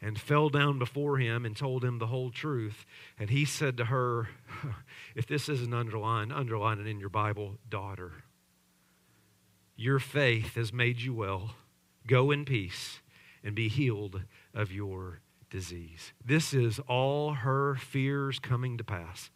And 0.00 0.18
fell 0.18 0.48
down 0.48 0.78
before 0.78 1.18
him 1.18 1.44
and 1.44 1.56
told 1.56 1.84
him 1.84 1.98
the 1.98 2.06
whole 2.06 2.30
truth. 2.30 2.86
And 3.18 3.28
he 3.28 3.44
said 3.44 3.76
to 3.76 3.86
her, 3.86 4.28
If 5.14 5.26
this 5.26 5.48
isn't 5.48 5.74
underlined, 5.74 6.32
underline 6.32 6.78
it 6.78 6.86
in 6.86 7.00
your 7.00 7.10
Bible, 7.10 7.58
daughter. 7.68 8.12
Your 9.76 9.98
faith 9.98 10.54
has 10.54 10.72
made 10.72 11.00
you 11.00 11.12
well. 11.12 11.56
Go 12.06 12.30
in 12.30 12.44
peace 12.44 13.00
and 13.42 13.54
be 13.54 13.68
healed 13.68 14.22
of 14.54 14.72
your 14.72 15.20
disease. 15.50 16.12
This 16.24 16.54
is 16.54 16.78
all 16.80 17.32
her 17.32 17.74
fears 17.74 18.38
coming 18.38 18.78
to 18.78 18.84
pass. 18.84 19.30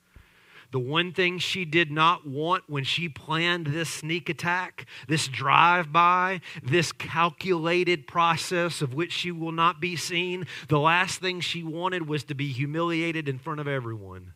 The 0.75 0.81
one 0.81 1.13
thing 1.13 1.39
she 1.39 1.65
did 1.65 1.93
not 1.93 2.27
want 2.27 2.65
when 2.67 2.83
she 2.83 3.09
planned 3.09 3.69
this 3.69 3.89
sneak 3.89 4.29
attack, 4.29 4.87
this 5.07 5.29
drive 5.29 5.93
by, 5.93 6.41
this 6.65 6.91
calculated 6.91 8.09
process 8.09 8.83
of 8.83 8.93
which 8.93 9.13
she 9.13 9.31
will 9.31 9.53
not 9.53 9.81
be 9.81 9.95
seen, 9.95 10.49
the 10.67 10.81
last 10.81 11.21
thing 11.21 11.39
she 11.39 11.63
wanted 11.63 12.09
was 12.09 12.25
to 12.25 12.35
be 12.35 12.49
humiliated 12.49 13.29
in 13.29 13.39
front 13.39 13.61
of 13.61 13.69
everyone. 13.69 14.33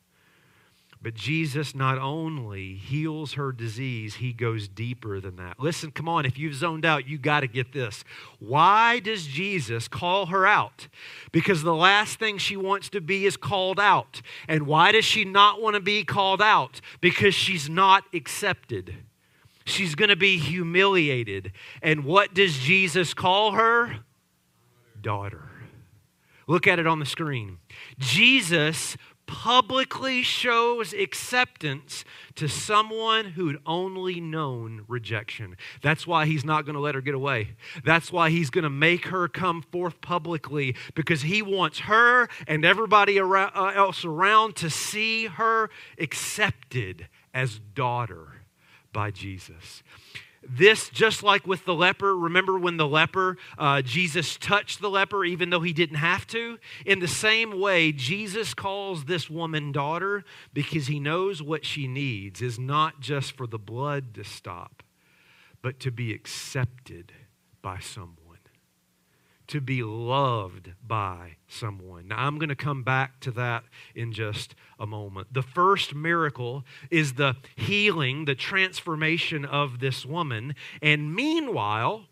But 1.00 1.14
Jesus 1.14 1.76
not 1.76 1.98
only 1.98 2.74
heals 2.74 3.34
her 3.34 3.52
disease, 3.52 4.16
he 4.16 4.32
goes 4.32 4.66
deeper 4.66 5.20
than 5.20 5.36
that. 5.36 5.60
Listen, 5.60 5.92
come 5.92 6.08
on, 6.08 6.26
if 6.26 6.36
you've 6.36 6.54
zoned 6.54 6.84
out, 6.84 7.06
you 7.06 7.18
got 7.18 7.40
to 7.40 7.46
get 7.46 7.72
this. 7.72 8.02
Why 8.40 8.98
does 8.98 9.26
Jesus 9.26 9.86
call 9.86 10.26
her 10.26 10.44
out? 10.44 10.88
Because 11.30 11.62
the 11.62 11.74
last 11.74 12.18
thing 12.18 12.36
she 12.36 12.56
wants 12.56 12.88
to 12.90 13.00
be 13.00 13.26
is 13.26 13.36
called 13.36 13.78
out. 13.78 14.22
And 14.48 14.66
why 14.66 14.90
does 14.90 15.04
she 15.04 15.24
not 15.24 15.62
want 15.62 15.74
to 15.74 15.80
be 15.80 16.02
called 16.02 16.42
out? 16.42 16.80
Because 17.00 17.34
she's 17.34 17.70
not 17.70 18.02
accepted. 18.12 18.96
She's 19.64 19.94
going 19.94 20.08
to 20.08 20.16
be 20.16 20.36
humiliated. 20.36 21.52
And 21.80 22.04
what 22.04 22.34
does 22.34 22.58
Jesus 22.58 23.14
call 23.14 23.52
her? 23.52 24.00
Daughter. 25.00 25.48
Look 26.48 26.66
at 26.66 26.80
it 26.80 26.86
on 26.88 26.98
the 26.98 27.06
screen. 27.06 27.58
Jesus 27.98 28.96
publicly 29.28 30.22
shows 30.22 30.92
acceptance 30.92 32.04
to 32.34 32.48
someone 32.48 33.26
who'd 33.26 33.60
only 33.66 34.20
known 34.20 34.84
rejection. 34.88 35.56
That's 35.82 36.06
why 36.06 36.26
he's 36.26 36.44
not 36.44 36.64
going 36.64 36.74
to 36.74 36.80
let 36.80 36.96
her 36.96 37.00
get 37.00 37.14
away. 37.14 37.50
That's 37.84 38.10
why 38.10 38.30
he's 38.30 38.50
going 38.50 38.64
to 38.64 38.70
make 38.70 39.06
her 39.08 39.28
come 39.28 39.62
forth 39.62 40.00
publicly 40.00 40.74
because 40.94 41.22
he 41.22 41.42
wants 41.42 41.80
her 41.80 42.28
and 42.48 42.64
everybody 42.64 43.20
uh, 43.20 43.50
else 43.76 44.04
around 44.04 44.56
to 44.56 44.70
see 44.70 45.26
her 45.26 45.70
accepted 46.00 47.06
as 47.32 47.60
daughter 47.74 48.42
by 48.92 49.10
Jesus. 49.10 49.82
This, 50.42 50.88
just 50.90 51.22
like 51.22 51.46
with 51.46 51.64
the 51.64 51.74
leper, 51.74 52.16
remember 52.16 52.58
when 52.58 52.76
the 52.76 52.86
leper, 52.86 53.36
uh, 53.58 53.82
Jesus 53.82 54.36
touched 54.36 54.80
the 54.80 54.90
leper 54.90 55.24
even 55.24 55.50
though 55.50 55.60
he 55.60 55.72
didn't 55.72 55.96
have 55.96 56.26
to? 56.28 56.58
In 56.86 57.00
the 57.00 57.08
same 57.08 57.58
way, 57.58 57.92
Jesus 57.92 58.54
calls 58.54 59.04
this 59.04 59.28
woman 59.28 59.72
daughter 59.72 60.24
because 60.52 60.86
he 60.86 61.00
knows 61.00 61.42
what 61.42 61.64
she 61.64 61.88
needs 61.88 62.40
is 62.40 62.58
not 62.58 63.00
just 63.00 63.32
for 63.32 63.46
the 63.46 63.58
blood 63.58 64.14
to 64.14 64.24
stop, 64.24 64.82
but 65.60 65.80
to 65.80 65.90
be 65.90 66.12
accepted 66.12 67.12
by 67.60 67.80
someone 67.80 68.28
to 69.48 69.60
be 69.62 69.82
loved 69.82 70.72
by 70.86 71.36
someone. 71.48 72.08
Now, 72.08 72.26
I'm 72.26 72.38
going 72.38 72.50
to 72.50 72.54
come 72.54 72.82
back 72.82 73.18
to 73.20 73.30
that 73.32 73.64
in 73.94 74.12
just 74.12 74.54
a 74.78 74.86
moment. 74.86 75.32
The 75.32 75.42
first 75.42 75.94
miracle 75.94 76.64
is 76.90 77.14
the 77.14 77.36
healing, 77.56 78.24
the 78.24 78.34
transformation 78.34 79.44
of 79.44 79.80
this 79.80 80.06
woman. 80.06 80.54
And 80.80 81.14
meanwhile, 81.14 82.06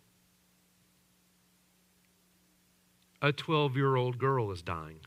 a 3.22 3.32
12 3.32 3.76
year 3.76 3.96
old 3.96 4.18
girl 4.18 4.50
is 4.50 4.62
dying. 4.62 5.00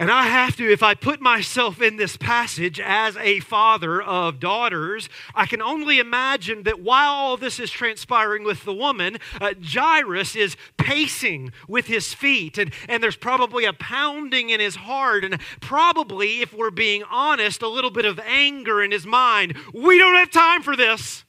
And 0.00 0.10
I 0.10 0.28
have 0.28 0.56
to, 0.56 0.72
if 0.72 0.82
I 0.82 0.94
put 0.94 1.20
myself 1.20 1.82
in 1.82 1.96
this 1.96 2.16
passage 2.16 2.80
as 2.80 3.18
a 3.18 3.40
father 3.40 4.00
of 4.00 4.40
daughters, 4.40 5.10
I 5.34 5.44
can 5.44 5.60
only 5.60 5.98
imagine 5.98 6.62
that 6.62 6.80
while 6.80 7.12
all 7.12 7.36
this 7.36 7.60
is 7.60 7.70
transpiring 7.70 8.42
with 8.42 8.64
the 8.64 8.72
woman, 8.72 9.18
uh, 9.42 9.52
Jairus 9.62 10.34
is 10.34 10.56
pacing 10.78 11.52
with 11.68 11.86
his 11.86 12.14
feet, 12.14 12.56
and, 12.56 12.72
and 12.88 13.02
there's 13.02 13.14
probably 13.14 13.66
a 13.66 13.74
pounding 13.74 14.48
in 14.48 14.58
his 14.58 14.76
heart, 14.76 15.22
and 15.22 15.38
probably, 15.60 16.40
if 16.40 16.54
we're 16.54 16.70
being 16.70 17.02
honest, 17.10 17.60
a 17.60 17.68
little 17.68 17.90
bit 17.90 18.06
of 18.06 18.18
anger 18.20 18.82
in 18.82 18.92
his 18.92 19.04
mind. 19.04 19.54
We 19.74 19.98
don't 19.98 20.14
have 20.14 20.30
time 20.30 20.62
for 20.62 20.76
this. 20.76 21.26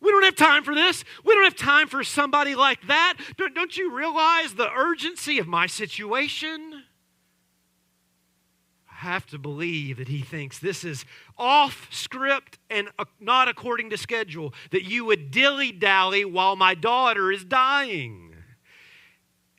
We 0.00 0.12
don't 0.12 0.22
have 0.22 0.36
time 0.36 0.62
for 0.62 0.76
this. 0.76 1.02
We 1.24 1.34
don't 1.34 1.42
have 1.42 1.56
time 1.56 1.88
for 1.88 2.04
somebody 2.04 2.54
like 2.54 2.86
that. 2.86 3.18
Don't, 3.36 3.56
don't 3.56 3.76
you 3.76 3.92
realize 3.92 4.54
the 4.54 4.70
urgency 4.72 5.40
of 5.40 5.48
my 5.48 5.66
situation? 5.66 6.84
Have 9.02 9.26
to 9.26 9.38
believe 9.38 9.98
that 9.98 10.08
he 10.08 10.20
thinks 10.20 10.58
this 10.58 10.84
is 10.84 11.04
off 11.36 11.88
script 11.90 12.58
and 12.70 12.88
uh, 12.98 13.04
not 13.20 13.48
according 13.48 13.90
to 13.90 13.96
schedule, 13.98 14.54
that 14.70 14.84
you 14.84 15.04
would 15.04 15.30
dilly 15.30 15.72
dally 15.72 16.24
while 16.24 16.56
my 16.56 16.74
daughter 16.74 17.30
is 17.30 17.44
dying. 17.44 18.34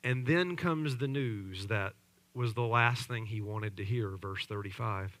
And 0.02 0.26
then 0.26 0.56
comes 0.56 0.96
the 0.96 1.08
news 1.08 1.68
that 1.68 1.92
was 2.34 2.54
the 2.54 2.62
last 2.62 3.06
thing 3.06 3.26
he 3.26 3.40
wanted 3.40 3.76
to 3.76 3.84
hear, 3.84 4.16
verse 4.16 4.44
35. 4.46 5.18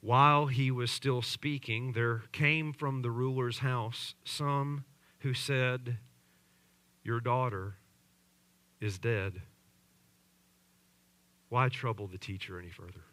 While 0.00 0.46
he 0.46 0.70
was 0.70 0.90
still 0.90 1.22
speaking, 1.22 1.92
there 1.92 2.22
came 2.32 2.72
from 2.72 3.02
the 3.02 3.10
ruler's 3.10 3.58
house 3.58 4.14
some 4.24 4.84
who 5.20 5.34
said, 5.34 5.98
Your 7.04 7.20
daughter 7.20 7.76
is 8.80 8.98
dead. 8.98 9.42
Why 11.48 11.68
trouble 11.68 12.06
the 12.06 12.18
teacher 12.18 12.58
any 12.58 12.70
further? 12.70 13.04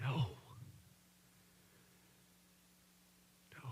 No. 0.00 0.26
No. 3.52 3.70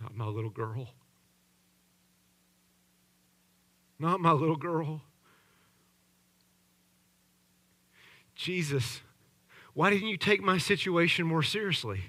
Not 0.00 0.16
my 0.16 0.26
little 0.26 0.50
girl. 0.50 0.90
Not 3.98 4.20
my 4.20 4.32
little 4.32 4.56
girl. 4.56 5.02
Jesus, 8.34 9.00
why 9.74 9.90
didn't 9.90 10.08
you 10.08 10.16
take 10.16 10.42
my 10.42 10.58
situation 10.58 11.26
more 11.26 11.42
seriously? 11.42 12.02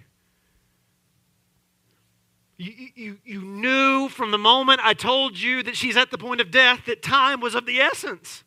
You, 2.57 2.89
you, 2.95 3.17
you 3.25 3.41
knew 3.41 4.07
from 4.07 4.31
the 4.31 4.37
moment 4.37 4.79
I 4.81 4.93
told 4.93 5.37
you 5.37 5.61
that 5.63 5.75
she's 5.75 5.97
at 5.97 6.09
the 6.09 6.17
point 6.17 6.39
of 6.39 6.51
death 6.51 6.85
that 6.85 7.01
time 7.01 7.41
was 7.41 7.53
of 7.53 7.65
the 7.65 7.79
essence. 7.79 8.44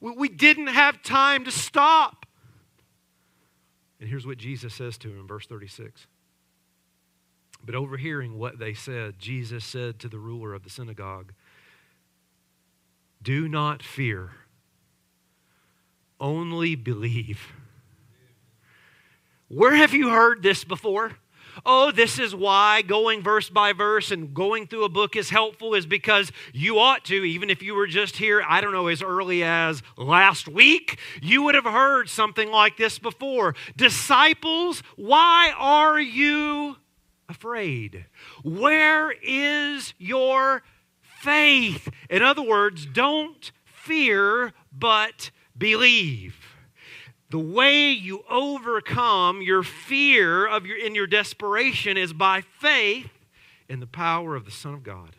We 0.00 0.28
didn't 0.28 0.68
have 0.68 1.02
time 1.02 1.44
to 1.44 1.50
stop. 1.50 2.26
And 4.00 4.08
here's 4.08 4.26
what 4.26 4.38
Jesus 4.38 4.74
says 4.74 4.98
to 4.98 5.08
him 5.08 5.20
in 5.20 5.26
verse 5.26 5.46
36. 5.46 6.06
But 7.64 7.74
overhearing 7.74 8.38
what 8.38 8.58
they 8.58 8.74
said, 8.74 9.18
Jesus 9.18 9.64
said 9.64 9.98
to 10.00 10.08
the 10.08 10.18
ruler 10.18 10.54
of 10.54 10.62
the 10.62 10.70
synagogue, 10.70 11.32
Do 13.22 13.48
not 13.48 13.82
fear, 13.82 14.32
only 16.20 16.74
believe. 16.74 17.52
Where 19.48 19.74
have 19.74 19.94
you 19.94 20.10
heard 20.10 20.42
this 20.42 20.64
before? 20.64 21.12
Oh, 21.64 21.90
this 21.90 22.18
is 22.18 22.34
why 22.34 22.82
going 22.82 23.22
verse 23.22 23.48
by 23.48 23.72
verse 23.72 24.10
and 24.10 24.34
going 24.34 24.66
through 24.66 24.84
a 24.84 24.88
book 24.88 25.16
is 25.16 25.30
helpful, 25.30 25.74
is 25.74 25.86
because 25.86 26.32
you 26.52 26.78
ought 26.78 27.04
to, 27.06 27.14
even 27.14 27.50
if 27.50 27.62
you 27.62 27.74
were 27.74 27.86
just 27.86 28.16
here, 28.16 28.42
I 28.46 28.60
don't 28.60 28.72
know, 28.72 28.88
as 28.88 29.02
early 29.02 29.42
as 29.42 29.82
last 29.96 30.48
week, 30.48 30.98
you 31.22 31.42
would 31.42 31.54
have 31.54 31.64
heard 31.64 32.08
something 32.08 32.50
like 32.50 32.76
this 32.76 32.98
before. 32.98 33.54
Disciples, 33.76 34.82
why 34.96 35.52
are 35.56 35.98
you 36.00 36.76
afraid? 37.28 38.06
Where 38.42 39.12
is 39.22 39.94
your 39.98 40.62
faith. 41.26 41.88
In 42.08 42.22
other 42.22 42.42
words, 42.42 42.86
don't 42.86 43.50
fear, 43.64 44.52
but 44.72 45.32
believe. 45.58 46.45
The 47.30 47.38
way 47.38 47.90
you 47.90 48.24
overcome 48.30 49.42
your 49.42 49.62
fear 49.62 50.46
of 50.46 50.64
your 50.64 50.78
in 50.78 50.94
your 50.94 51.08
desperation 51.08 51.96
is 51.96 52.12
by 52.12 52.40
faith 52.40 53.10
in 53.68 53.80
the 53.80 53.86
power 53.86 54.36
of 54.36 54.44
the 54.44 54.50
Son 54.52 54.74
of 54.74 54.84
God. 54.84 55.16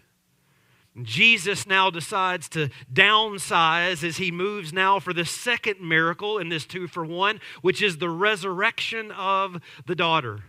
Jesus 1.04 1.68
now 1.68 1.90
decides 1.90 2.50
to 2.50 2.70
downsize 2.92 4.04
as 4.04 4.18
he 4.18 4.32
moves 4.32 4.74
now 4.74 5.00
for 5.00 5.14
the 5.14 5.26
second 5.26 5.80
miracle 5.80 6.40
in 6.40 6.50
this 6.50 6.66
two 6.66 6.88
for 6.88 7.06
one, 7.06 7.40
which 7.62 7.82
is 7.82 7.98
the 7.98 8.10
resurrection 8.10 9.12
of 9.12 9.62
the 9.86 9.96
daughter. 9.96 10.44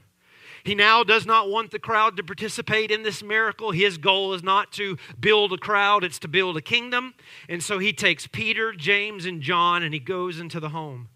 He 0.64 0.74
now 0.74 1.04
does 1.04 1.26
not 1.26 1.50
want 1.50 1.70
the 1.70 1.78
crowd 1.78 2.16
to 2.16 2.22
participate 2.22 2.90
in 2.90 3.02
this 3.02 3.22
miracle. 3.22 3.72
His 3.72 3.98
goal 3.98 4.32
is 4.32 4.42
not 4.42 4.72
to 4.72 4.96
build 5.20 5.52
a 5.52 5.58
crowd, 5.58 6.02
it's 6.02 6.18
to 6.20 6.28
build 6.28 6.56
a 6.56 6.62
kingdom. 6.62 7.14
And 7.48 7.62
so 7.62 7.78
he 7.78 7.92
takes 7.92 8.26
Peter, 8.26 8.72
James, 8.72 9.26
and 9.26 9.42
John 9.42 9.82
and 9.82 9.92
he 9.92 10.00
goes 10.00 10.40
into 10.40 10.60
the 10.60 10.70
home. 10.70 11.08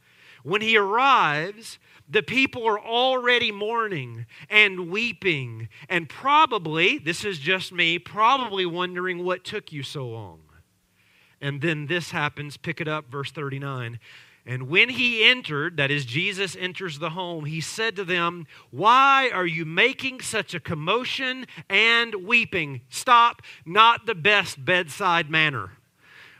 When 0.42 0.60
he 0.60 0.76
arrives, 0.76 1.78
the 2.08 2.22
people 2.22 2.66
are 2.66 2.80
already 2.80 3.52
mourning 3.52 4.26
and 4.50 4.90
weeping, 4.90 5.68
and 5.88 6.08
probably, 6.08 6.98
this 6.98 7.24
is 7.24 7.38
just 7.38 7.72
me, 7.72 7.98
probably 7.98 8.66
wondering 8.66 9.24
what 9.24 9.44
took 9.44 9.72
you 9.72 9.82
so 9.82 10.06
long. 10.06 10.40
And 11.40 11.60
then 11.60 11.86
this 11.86 12.10
happens, 12.10 12.56
pick 12.56 12.80
it 12.80 12.88
up, 12.88 13.10
verse 13.10 13.32
39. 13.32 13.98
And 14.44 14.68
when 14.68 14.88
he 14.88 15.24
entered, 15.24 15.76
that 15.76 15.90
is, 15.90 16.04
Jesus 16.04 16.56
enters 16.58 16.98
the 16.98 17.10
home, 17.10 17.44
he 17.44 17.60
said 17.60 17.94
to 17.96 18.04
them, 18.04 18.46
Why 18.70 19.30
are 19.32 19.46
you 19.46 19.64
making 19.64 20.20
such 20.20 20.52
a 20.52 20.60
commotion 20.60 21.46
and 21.68 22.26
weeping? 22.26 22.80
Stop, 22.88 23.42
not 23.64 24.06
the 24.06 24.16
best 24.16 24.64
bedside 24.64 25.30
manner. 25.30 25.72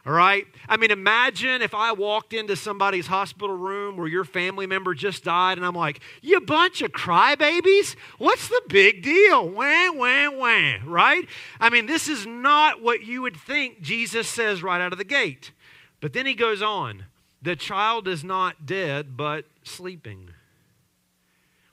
All 0.05 0.13
right? 0.13 0.47
I 0.69 0.77
mean, 0.77 0.91
imagine 0.91 1.63
if 1.63 1.75
I 1.75 1.93
walked 1.93 2.33
into 2.33 2.57
somebody's 2.57 3.07
hospital 3.07 3.57
room 3.57 3.97
where 3.97 4.09
your 4.09 4.25
family 4.25 4.67
member 4.67 4.95
just 4.95 5.23
died 5.23 5.59
and 5.59 5.67
I'm 5.67 5.77
like, 5.77 6.01
you 6.23 6.41
bunch 6.41 6.83
of 6.83 6.91
crybabies? 6.91 7.95
What's 8.19 8.49
the 8.49 8.63
big 8.69 9.03
deal? 9.03 9.49
Wah, 9.49 9.93
wah, 9.93 10.31
wah, 10.31 10.75
right? 10.85 11.29
I 11.61 11.71
mean, 11.71 11.87
this 11.87 12.09
is 12.09 12.27
not 12.27 12.83
what 12.83 13.05
you 13.05 13.23
would 13.23 13.37
think 13.37 13.81
Jesus 13.81 14.27
says 14.27 14.61
right 14.63 14.81
out 14.81 14.93
of 14.93 14.99
the 14.99 15.05
gate. 15.05 15.53
But 16.01 16.13
then 16.13 16.27
he 16.27 16.35
goes 16.35 16.63
on 16.63 17.05
the 17.41 17.57
child 17.57 18.07
is 18.07 18.23
not 18.23 18.67
dead, 18.67 19.17
but 19.17 19.45
sleeping. 19.65 20.31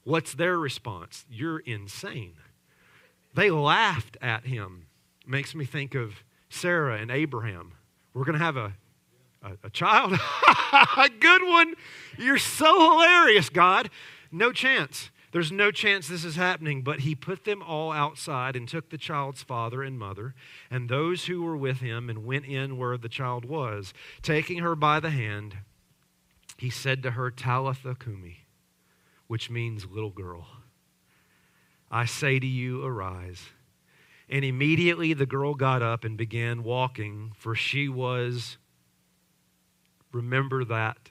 What's 0.03 0.33
their 0.33 0.57
response? 0.57 1.25
You're 1.29 1.59
insane. 1.59 2.33
They 3.35 3.51
laughed 3.51 4.17
at 4.21 4.45
him. 4.45 4.87
Makes 5.27 5.53
me 5.53 5.65
think 5.65 5.93
of 5.93 6.23
Sarah 6.49 6.97
and 6.97 7.11
Abraham 7.11 7.73
we're 8.13 8.25
going 8.25 8.37
to 8.37 8.43
have 8.43 8.57
a, 8.57 8.73
a, 9.43 9.51
a 9.65 9.69
child? 9.69 10.13
a 10.97 11.09
good 11.19 11.43
one. 11.43 11.75
You're 12.17 12.37
so 12.37 12.91
hilarious, 12.91 13.49
God. 13.49 13.89
No 14.31 14.51
chance. 14.51 15.09
There's 15.31 15.51
no 15.51 15.69
chance 15.69 16.07
this 16.07 16.25
is 16.25 16.35
happening. 16.35 16.81
But 16.81 17.01
he 17.01 17.15
put 17.15 17.45
them 17.45 17.61
all 17.61 17.91
outside 17.91 18.55
and 18.55 18.67
took 18.67 18.89
the 18.89 18.97
child's 18.97 19.43
father 19.43 19.83
and 19.83 19.97
mother 19.97 20.33
and 20.71 20.89
those 20.89 21.25
who 21.25 21.43
were 21.43 21.57
with 21.57 21.79
him 21.79 22.09
and 22.09 22.25
went 22.25 22.45
in 22.45 22.77
where 22.77 22.97
the 22.97 23.09
child 23.09 23.45
was. 23.45 23.93
Taking 24.21 24.59
her 24.59 24.75
by 24.75 24.99
the 24.99 25.11
hand, 25.11 25.57
he 26.57 26.69
said 26.69 27.03
to 27.03 27.11
her, 27.11 27.31
Talitha 27.31 27.95
Kumi, 27.95 28.45
which 29.27 29.49
means 29.49 29.85
little 29.85 30.09
girl. 30.09 30.47
I 31.91 32.05
say 32.05 32.39
to 32.39 32.47
you, 32.47 32.83
arise. 32.83 33.49
And 34.29 34.45
immediately 34.45 35.13
the 35.13 35.25
girl 35.25 35.55
got 35.55 35.81
up 35.81 36.03
and 36.03 36.15
began 36.15 36.63
walking, 36.63 37.31
for 37.35 37.55
she 37.55 37.89
was, 37.89 38.57
remember 40.11 40.63
that, 40.65 41.09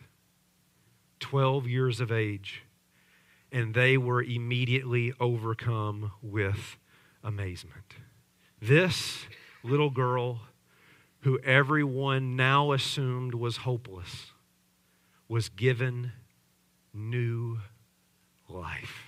12 1.19 1.67
years 1.67 2.01
of 2.01 2.13
age. 2.13 2.63
And 3.51 3.75
they 3.75 3.99
were 3.99 4.23
immediately 4.23 5.13
overcome 5.19 6.13
with 6.23 6.77
amazement. 7.25 7.95
This 8.61 9.27
little 9.65 9.91
girl, 9.91 10.43
who 11.21 11.41
everyone 11.41 12.37
now 12.37 12.71
assumed 12.71 13.35
was 13.35 13.59
hopeless, 13.59 14.33
was 15.29 15.49
given 15.49 16.13
new 16.95 17.59
life. 18.49 19.08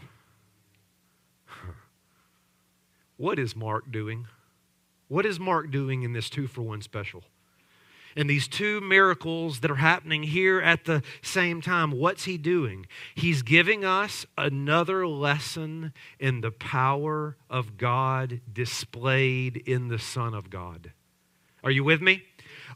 What 3.21 3.39
is 3.39 3.55
Mark 3.55 3.93
doing? 3.93 4.29
What 5.09 5.27
is 5.27 5.39
Mark 5.39 5.71
doing 5.71 6.05
in 6.05 6.15
this 6.15 6.31
two 6.31 6.47
for 6.47 6.63
one 6.63 6.81
special? 6.81 7.23
And 8.17 8.31
these 8.31 8.49
two 8.49 8.81
miracles 8.81 9.61
that 9.61 9.71
are 9.71 9.75
happening 9.75 10.23
here 10.23 10.59
at 10.59 10.87
the 10.87 11.03
same 11.21 11.61
time, 11.61 11.91
what's 11.91 12.25
he 12.25 12.39
doing? 12.39 12.87
He's 13.15 13.43
giving 13.43 13.85
us 13.85 14.25
another 14.39 15.07
lesson 15.07 15.93
in 16.19 16.41
the 16.41 16.51
power 16.51 17.37
of 17.51 17.77
God 17.77 18.41
displayed 18.51 19.59
in 19.67 19.89
the 19.89 19.99
Son 19.99 20.33
of 20.33 20.49
God. 20.49 20.93
Are 21.63 21.71
you 21.71 21.85
with 21.85 22.01
me? 22.01 22.23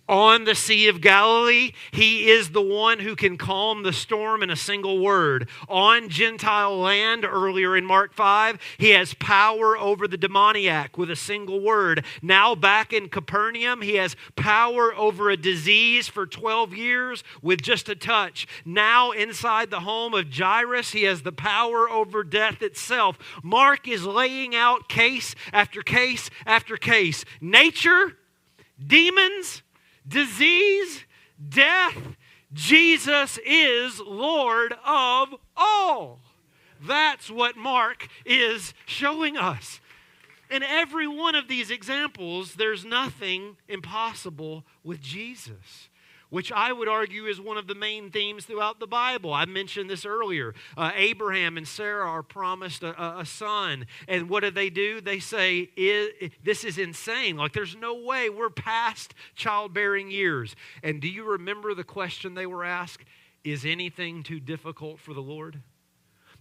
On 0.08 0.44
the 0.44 0.54
Sea 0.54 0.88
of 0.88 1.00
Galilee, 1.00 1.72
he 1.90 2.30
is 2.30 2.50
the 2.50 2.62
one 2.62 2.98
who 2.98 3.16
can 3.16 3.38
calm 3.38 3.82
the 3.82 3.92
storm 3.92 4.42
in 4.42 4.50
a 4.50 4.56
single 4.56 4.98
word. 4.98 5.48
On 5.68 6.08
Gentile 6.08 6.78
land, 6.78 7.24
earlier 7.24 7.76
in 7.76 7.84
Mark 7.84 8.12
5, 8.12 8.58
he 8.78 8.90
has 8.90 9.14
power 9.14 9.76
over 9.78 10.06
the 10.06 10.16
demoniac 10.16 10.98
with 10.98 11.10
a 11.10 11.16
single 11.16 11.60
word. 11.60 12.04
Now, 12.22 12.54
back 12.54 12.92
in 12.92 13.08
Capernaum, 13.08 13.82
he 13.82 13.94
has 13.96 14.16
power 14.36 14.94
over 14.94 15.30
a 15.30 15.36
disease 15.36 16.06
for 16.06 16.26
12 16.26 16.74
years 16.74 17.24
with 17.42 17.62
just 17.62 17.88
a 17.88 17.94
touch. 17.94 18.46
Now, 18.64 19.10
inside 19.10 19.70
the 19.70 19.80
home 19.80 20.14
of 20.14 20.33
Jairus, 20.33 20.92
he 20.92 21.04
has 21.04 21.22
the 21.22 21.33
power 21.33 21.88
over 21.88 22.22
death 22.22 22.62
itself. 22.62 23.18
Mark 23.42 23.88
is 23.88 24.04
laying 24.04 24.54
out 24.54 24.88
case 24.88 25.35
after 25.52 25.83
case 25.83 26.31
after 26.46 26.76
case. 26.76 27.24
Nature, 27.40 28.16
demons, 28.85 29.62
disease, 30.07 31.05
death, 31.48 31.96
Jesus 32.52 33.38
is 33.44 34.00
Lord 34.00 34.75
of 34.87 35.35
all. 35.57 36.21
That's 36.81 37.31
what 37.31 37.57
Mark 37.57 38.09
is 38.25 38.75
showing 38.87 39.37
us. 39.37 39.81
In 40.50 40.63
every 40.63 41.09
one 41.09 41.35
of 41.35 41.48
these 41.48 41.71
examples, 41.71 42.55
there's 42.55 42.85
nothing 42.85 43.57
impossible 43.69 44.65
with 44.85 45.00
Jesus 45.00 45.88
which 46.35 46.50
I 46.50 46.72
would 46.72 46.88
argue 46.88 47.26
is 47.26 47.40
one 47.40 47.58
of 47.58 47.68
the 47.68 47.76
main 47.76 48.10
themes 48.10 48.44
throughout 48.44 48.80
the 48.80 48.88
Bible. 48.88 49.32
I 49.32 49.44
mentioned 49.44 49.88
this 49.88 50.04
earlier. 50.04 50.52
Uh, 50.76 50.90
Abraham 50.96 51.56
and 51.56 51.66
Sarah 51.66 52.08
are 52.08 52.24
promised 52.24 52.82
a, 52.82 53.20
a, 53.20 53.24
son. 53.24 53.87
And 54.08 54.28
what 54.28 54.42
do 54.42 54.50
they 54.50 54.68
do? 54.68 55.00
They 55.00 55.20
say, 55.20 55.70
This 56.42 56.64
is 56.64 56.76
insane. 56.76 57.37
Like, 57.37 57.52
there's 57.52 57.76
no 57.76 57.94
way 57.94 58.30
we're 58.30 58.50
past 58.50 59.14
childbearing 59.37 60.10
years. 60.10 60.56
And 60.82 61.00
do 61.00 61.06
you 61.06 61.22
remember 61.22 61.72
the 61.72 61.85
question 61.85 62.35
they 62.35 62.46
were 62.46 62.64
asked? 62.64 63.04
Is 63.44 63.64
anything 63.64 64.24
too 64.24 64.40
difficult 64.40 64.98
for 64.98 65.14
the 65.14 65.22
Lord? 65.22 65.60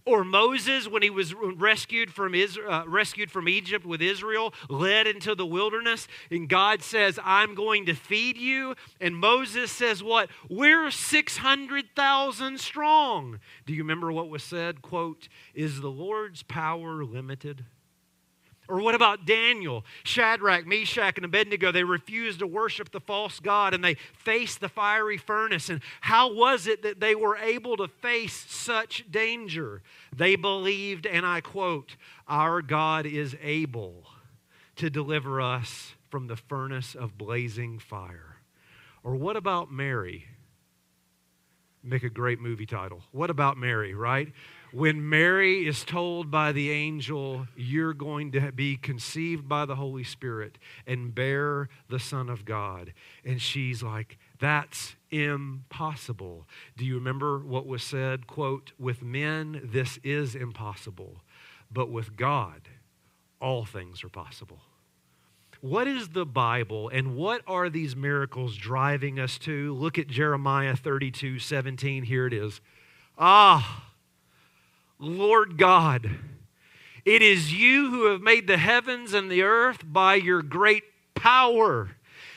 Or 0.06 0.22
Moses, 0.22 0.86
when 0.86 1.00
he 1.00 1.08
was 1.08 1.32
rescued 1.32 2.12
from, 2.12 2.34
Israel, 2.34 2.70
uh, 2.70 2.84
rescued 2.86 3.30
from 3.30 3.48
Egypt 3.48 3.86
with 3.86 4.02
Israel, 4.02 4.52
led 4.68 5.06
into 5.06 5.34
the 5.34 5.46
wilderness, 5.46 6.06
and 6.30 6.46
God 6.46 6.82
says, 6.82 7.18
I'm 7.24 7.54
going 7.54 7.86
to 7.86 7.94
feed 7.94 8.36
you. 8.36 8.74
And 9.00 9.16
Moses 9.16 9.72
says, 9.72 10.02
What? 10.02 10.28
We're 10.50 10.90
600,000 10.90 12.60
strong. 12.60 13.40
Do 13.64 13.72
you 13.72 13.82
remember 13.82 14.12
what 14.12 14.28
was 14.28 14.42
said? 14.42 14.82
Quote, 14.82 15.28
Is 15.54 15.80
the 15.80 15.90
Lord's 15.90 16.42
power 16.42 17.02
limited? 17.02 17.64
Or 18.68 18.80
what 18.80 18.94
about 18.94 19.26
Daniel? 19.26 19.84
Shadrach, 20.04 20.66
Meshach, 20.66 21.16
and 21.16 21.24
Abednego, 21.24 21.70
they 21.70 21.84
refused 21.84 22.38
to 22.38 22.46
worship 22.46 22.90
the 22.90 23.00
false 23.00 23.38
God 23.38 23.74
and 23.74 23.84
they 23.84 23.94
faced 23.94 24.60
the 24.60 24.68
fiery 24.68 25.18
furnace. 25.18 25.68
And 25.68 25.80
how 26.00 26.32
was 26.32 26.66
it 26.66 26.82
that 26.82 26.98
they 26.98 27.14
were 27.14 27.36
able 27.36 27.76
to 27.76 27.88
face 27.88 28.46
such 28.48 29.04
danger? 29.10 29.82
They 30.16 30.36
believed, 30.36 31.06
and 31.06 31.26
I 31.26 31.42
quote, 31.42 31.96
Our 32.26 32.62
God 32.62 33.04
is 33.04 33.36
able 33.42 34.06
to 34.76 34.88
deliver 34.88 35.40
us 35.40 35.94
from 36.08 36.26
the 36.26 36.36
furnace 36.36 36.94
of 36.94 37.18
blazing 37.18 37.78
fire. 37.78 38.36
Or 39.02 39.14
what 39.14 39.36
about 39.36 39.70
Mary? 39.70 40.24
Make 41.82 42.02
a 42.02 42.08
great 42.08 42.40
movie 42.40 42.64
title. 42.64 43.02
What 43.12 43.28
about 43.28 43.58
Mary, 43.58 43.94
right? 43.94 44.32
When 44.74 45.08
Mary 45.08 45.68
is 45.68 45.84
told 45.84 46.32
by 46.32 46.50
the 46.50 46.70
angel, 46.70 47.46
You're 47.56 47.94
going 47.94 48.32
to 48.32 48.50
be 48.50 48.76
conceived 48.76 49.48
by 49.48 49.66
the 49.66 49.76
Holy 49.76 50.02
Spirit 50.02 50.58
and 50.84 51.14
bear 51.14 51.68
the 51.88 52.00
Son 52.00 52.28
of 52.28 52.44
God. 52.44 52.92
And 53.24 53.40
she's 53.40 53.82
like, 53.84 54.18
That's 54.40 54.96
impossible. 55.10 56.48
Do 56.76 56.84
you 56.84 56.96
remember 56.96 57.38
what 57.38 57.66
was 57.66 57.84
said? 57.84 58.26
Quote, 58.26 58.72
With 58.76 59.00
men, 59.00 59.60
this 59.62 59.98
is 60.02 60.34
impossible, 60.34 61.22
but 61.70 61.88
with 61.88 62.16
God, 62.16 62.68
all 63.40 63.64
things 63.64 64.02
are 64.02 64.08
possible. 64.08 64.58
what 65.60 65.86
is 65.86 66.08
the 66.08 66.26
Bible 66.26 66.88
and 66.88 67.14
what 67.14 67.42
are 67.46 67.70
these 67.70 67.94
miracles 67.94 68.56
driving 68.56 69.20
us 69.20 69.38
to? 69.38 69.72
Look 69.74 69.98
at 70.00 70.08
Jeremiah 70.08 70.74
32 70.74 71.38
17. 71.38 72.02
Here 72.02 72.26
it 72.26 72.32
is. 72.32 72.60
Ah, 73.16 73.93
Lord 75.04 75.58
God, 75.58 76.10
it 77.04 77.20
is 77.20 77.52
you 77.52 77.90
who 77.90 78.06
have 78.06 78.22
made 78.22 78.46
the 78.46 78.56
heavens 78.56 79.12
and 79.12 79.30
the 79.30 79.42
earth 79.42 79.80
by 79.84 80.14
your 80.14 80.42
great 80.42 80.84
power 81.14 81.90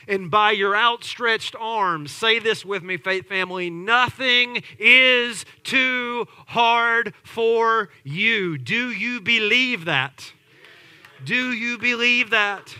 and 0.06 0.30
by 0.30 0.52
your 0.52 0.76
outstretched 0.76 1.54
arms. 1.58 2.10
Say 2.10 2.38
this 2.38 2.64
with 2.64 2.82
me, 2.82 2.96
faith 2.96 3.26
family 3.26 3.70
nothing 3.70 4.62
is 4.78 5.44
too 5.62 6.26
hard 6.48 7.14
for 7.22 7.88
you. 8.04 8.58
Do 8.58 8.90
you 8.90 9.20
believe 9.20 9.86
that? 9.86 10.32
Do 11.24 11.52
you 11.52 11.78
believe 11.78 12.30
that? 12.30 12.76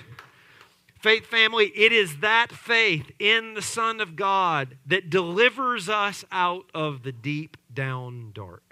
Faith 1.00 1.26
family, 1.26 1.66
it 1.76 1.92
is 1.92 2.18
that 2.18 2.50
faith 2.50 3.12
in 3.18 3.54
the 3.54 3.62
Son 3.62 4.00
of 4.00 4.16
God 4.16 4.76
that 4.86 5.10
delivers 5.10 5.88
us 5.88 6.24
out 6.32 6.66
of 6.74 7.02
the 7.04 7.12
deep 7.12 7.56
down 7.72 8.32
dark 8.34 8.67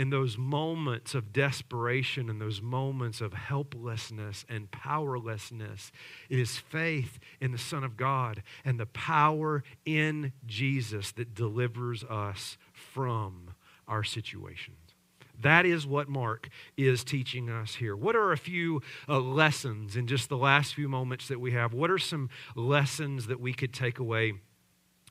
in 0.00 0.08
those 0.08 0.38
moments 0.38 1.14
of 1.14 1.30
desperation 1.30 2.30
and 2.30 2.40
those 2.40 2.62
moments 2.62 3.20
of 3.20 3.34
helplessness 3.34 4.46
and 4.48 4.70
powerlessness. 4.70 5.92
It 6.30 6.38
is 6.38 6.56
faith 6.56 7.18
in 7.38 7.52
the 7.52 7.58
Son 7.58 7.84
of 7.84 7.98
God 7.98 8.42
and 8.64 8.80
the 8.80 8.86
power 8.86 9.62
in 9.84 10.32
Jesus 10.46 11.12
that 11.12 11.34
delivers 11.34 12.02
us 12.04 12.56
from 12.72 13.50
our 13.86 14.02
situations. 14.02 14.78
That 15.38 15.66
is 15.66 15.86
what 15.86 16.08
Mark 16.08 16.48
is 16.78 17.04
teaching 17.04 17.50
us 17.50 17.74
here. 17.74 17.94
What 17.94 18.16
are 18.16 18.32
a 18.32 18.38
few 18.38 18.80
uh, 19.06 19.20
lessons 19.20 19.96
in 19.96 20.06
just 20.06 20.30
the 20.30 20.38
last 20.38 20.74
few 20.74 20.88
moments 20.88 21.28
that 21.28 21.40
we 21.40 21.50
have? 21.50 21.74
What 21.74 21.90
are 21.90 21.98
some 21.98 22.30
lessons 22.56 23.26
that 23.26 23.38
we 23.38 23.52
could 23.52 23.74
take 23.74 23.98
away 23.98 24.32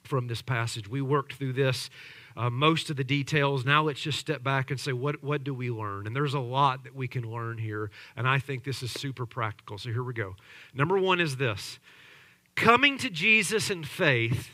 from 0.03 0.25
this 0.25 0.41
passage? 0.41 0.87
We 0.89 1.03
worked 1.03 1.33
through 1.33 1.53
this 1.53 1.91
uh, 2.36 2.49
most 2.49 2.89
of 2.89 2.95
the 2.95 3.03
details. 3.03 3.65
Now 3.65 3.84
let's 3.84 4.01
just 4.01 4.19
step 4.19 4.43
back 4.43 4.71
and 4.71 4.80
say, 4.80 4.93
what, 4.93 5.23
what 5.23 5.43
do 5.43 5.53
we 5.53 5.69
learn? 5.69 6.07
And 6.07 6.15
there's 6.15 6.34
a 6.34 6.39
lot 6.39 6.84
that 6.84 6.95
we 6.95 7.07
can 7.07 7.23
learn 7.23 7.57
here, 7.57 7.91
and 8.15 8.27
I 8.27 8.39
think 8.39 8.63
this 8.63 8.84
is 8.84 8.91
super 8.91 9.25
practical. 9.25 9.77
So 9.77 9.89
here 9.89 10.03
we 10.03 10.13
go. 10.13 10.36
Number 10.73 10.97
one 10.97 11.19
is 11.19 11.38
this 11.38 11.80
coming 12.55 12.97
to 12.97 13.09
Jesus 13.09 13.69
in 13.69 13.84
faith 13.84 14.49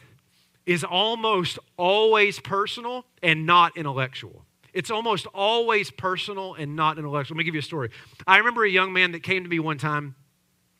is 0.65 0.83
almost 0.83 1.59
always 1.77 2.39
personal 2.39 3.05
and 3.21 3.45
not 3.45 3.75
intellectual. 3.77 4.45
It's 4.73 4.91
almost 4.91 5.25
always 5.27 5.89
personal 5.89 6.55
and 6.55 6.75
not 6.75 6.97
intellectual. 6.97 7.35
Let 7.35 7.39
me 7.39 7.43
give 7.45 7.55
you 7.55 7.59
a 7.59 7.63
story. 7.63 7.91
I 8.27 8.37
remember 8.37 8.65
a 8.65 8.69
young 8.69 8.91
man 8.91 9.11
that 9.13 9.23
came 9.23 9.43
to 9.43 9.49
me 9.49 9.59
one 9.59 9.77
time 9.77 10.15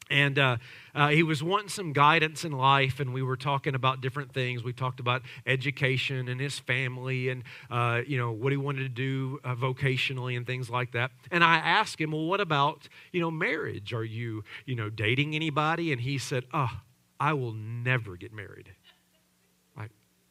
and 0.10 0.38
uh, 0.38 0.58
uh, 0.94 1.10
he 1.10 1.24
was 1.24 1.42
wanting 1.42 1.70
some 1.70 1.94
guidance 1.94 2.46
in 2.46 2.52
life, 2.52 3.00
and 3.00 3.14
we 3.14 3.22
were 3.22 3.38
talking 3.38 3.76
about 3.76 4.02
different 4.02 4.34
things. 4.34 4.64
We 4.64 4.74
talked 4.74 5.00
about 5.00 5.24
education 5.46 6.28
and 6.28 6.40
his 6.40 6.60
family, 6.60 7.30
and 7.30 7.44
uh, 7.72 8.02
you 8.06 8.18
know 8.18 8.32
what 8.32 8.52
he 8.52 8.58
wanted 8.58 8.84
to 8.84 8.90
do 8.90 9.40
uh, 9.44 9.56
vocationally 9.56 10.38
and 10.38 10.46
things 10.46 10.70
like 10.70 10.92
that. 10.92 11.12
And 11.32 11.44
I 11.44 11.58
asked 11.58 12.00
him, 12.00 12.12
"Well, 12.12 12.26
what 12.26 12.42
about 12.42 12.88
you 13.12 13.22
know 13.22 13.32
marriage? 13.32 13.94
Are 13.94 14.06
you 14.06 14.44
you 14.66 14.76
know 14.76 14.90
dating 14.90 15.36
anybody?" 15.36 15.92
And 15.92 16.02
he 16.02 16.18
said, 16.18 16.46
"Oh, 16.54 16.72
I 17.20 17.34
will 17.34 17.54
never 17.54 18.16
get 18.16 18.34
married." 18.34 18.70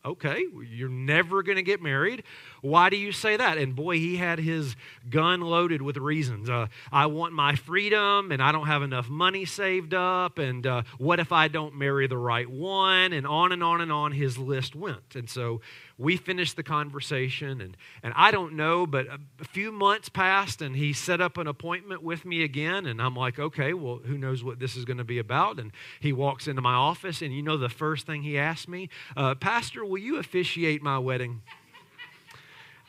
Okay, 0.07 0.45
you're 0.69 0.91
never 0.91 1.43
going 1.43 1.57
to 1.57 1.63
get 1.63 1.81
married. 1.81 2.25
Why 2.61 2.91
do 2.91 2.97
you 2.97 3.11
say 3.11 3.39
that? 3.39 3.57
And 3.57 3.75
boy, 3.75 3.97
he 3.97 4.17
had 4.17 4.39
his 4.39 4.77
gun 5.09 5.41
loaded 5.41 5.81
with 5.81 5.97
reasons. 5.97 6.51
Uh, 6.51 6.67
I 6.93 7.07
want 7.07 7.33
my 7.33 7.55
freedom, 7.55 8.31
and 8.31 8.43
I 8.43 8.53
don't 8.53 8.67
have 8.67 8.83
enough 8.83 9.09
money 9.09 9.47
saved 9.47 9.95
up, 9.95 10.37
and 10.37 10.67
uh, 10.67 10.83
what 10.99 11.21
if 11.21 11.33
I 11.33 11.49
don't 11.49 11.75
marry 11.77 12.07
the 12.07 12.19
right 12.19 12.51
one? 12.51 13.15
And 13.15 13.27
on 13.27 13.51
and 13.51 13.65
on 13.65 13.81
and 13.81 13.91
on 13.91 14.13
his 14.13 14.37
list 14.37 14.77
went. 14.77 15.15
And 15.15 15.31
so 15.31 15.63
we 15.97 16.17
finished 16.17 16.57
the 16.57 16.63
conversation 16.63 17.61
and, 17.61 17.77
and 18.03 18.13
i 18.17 18.31
don't 18.31 18.53
know 18.55 18.87
but 18.87 19.07
a 19.41 19.45
few 19.45 19.71
months 19.71 20.09
passed 20.09 20.61
and 20.61 20.77
he 20.77 20.93
set 20.93 21.21
up 21.21 21.39
an 21.39 21.47
appointment 21.47 22.03
with 22.03 22.25
me 22.25 22.43
again 22.43 22.87
and 22.87 23.01
i'm 23.01 23.15
like 23.15 23.39
okay 23.39 23.73
well 23.75 24.01
who 24.05 24.19
knows 24.19 24.43
what 24.43 24.59
this 24.59 24.77
is 24.77 24.85
going 24.85 24.99
to 24.99 25.05
be 25.05 25.19
about? 25.19 25.59
And 25.59 25.73
he 26.01 26.13
walks 26.13 26.47
into 26.47 26.63
my 26.63 26.75
office 26.75 27.23
and 27.23 27.35
you 27.35 27.43
know 27.43 27.57
the 27.57 27.69
first 27.69 28.07
thing 28.07 28.23
he 28.23 28.39
asked 28.39 28.69
me 28.69 28.89
uh, 29.17 29.35
pastor 29.35 29.85
will 29.85 29.99
you 29.99 30.19
officiate 30.19 30.83
my 30.83 30.99
wedding? 30.99 31.43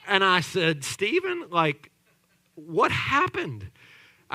And 0.07 0.23
i 0.23 0.39
said 0.39 0.83
stephen 0.83 1.45
like 1.49 1.91
what 2.55 2.91
happened 2.91 3.71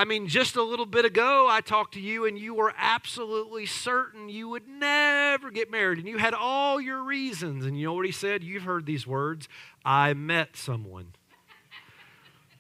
I 0.01 0.07
mean, 0.07 0.29
just 0.29 0.57
a 0.57 0.63
little 0.63 0.87
bit 0.87 1.05
ago, 1.05 1.47
I 1.47 1.61
talked 1.61 1.93
to 1.93 2.01
you 2.01 2.25
and 2.25 2.39
you 2.39 2.55
were 2.55 2.73
absolutely 2.79 3.67
certain 3.67 4.31
you 4.31 4.49
would 4.49 4.67
never 4.67 5.51
get 5.51 5.71
married 5.71 5.99
and 5.99 6.09
you 6.09 6.17
had 6.17 6.33
all 6.33 6.81
your 6.81 7.03
reasons. 7.03 7.67
And 7.67 7.79
you 7.79 7.85
know 7.85 7.93
what 7.93 8.07
he 8.07 8.11
said? 8.11 8.43
You've 8.43 8.63
heard 8.63 8.87
these 8.87 9.07
words 9.07 9.47
I 9.85 10.15
met 10.15 10.57
someone. 10.57 11.09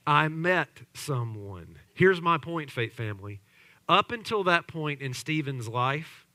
I 0.06 0.28
met 0.28 0.82
someone. 0.92 1.78
Here's 1.94 2.20
my 2.20 2.36
point, 2.36 2.70
faith 2.70 2.92
family. 2.92 3.40
Up 3.88 4.12
until 4.12 4.44
that 4.44 4.66
point 4.66 5.00
in 5.00 5.14
Stephen's 5.14 5.66
life, 5.66 6.26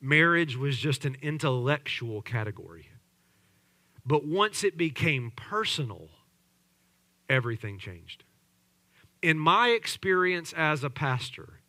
marriage 0.00 0.56
was 0.56 0.78
just 0.78 1.04
an 1.04 1.18
intellectual 1.20 2.22
category. 2.22 2.88
But 4.06 4.26
once 4.26 4.64
it 4.64 4.78
became 4.78 5.30
personal, 5.36 6.08
everything 7.28 7.78
changed 7.78 8.24
in 9.24 9.38
my 9.38 9.68
experience 9.70 10.52
as 10.52 10.84
a 10.84 10.90
pastor, 10.90 11.60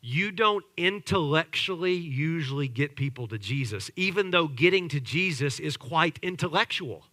you 0.00 0.30
don't 0.30 0.64
intellectually 0.76 1.94
usually 1.94 2.68
get 2.68 2.94
people 2.94 3.26
to 3.26 3.36
Jesus, 3.36 3.90
even 3.96 4.30
though 4.30 4.46
getting 4.46 4.88
to 4.90 5.00
Jesus 5.00 5.58
is 5.58 5.76
quite 5.76 6.20
intellectual. 6.22 7.06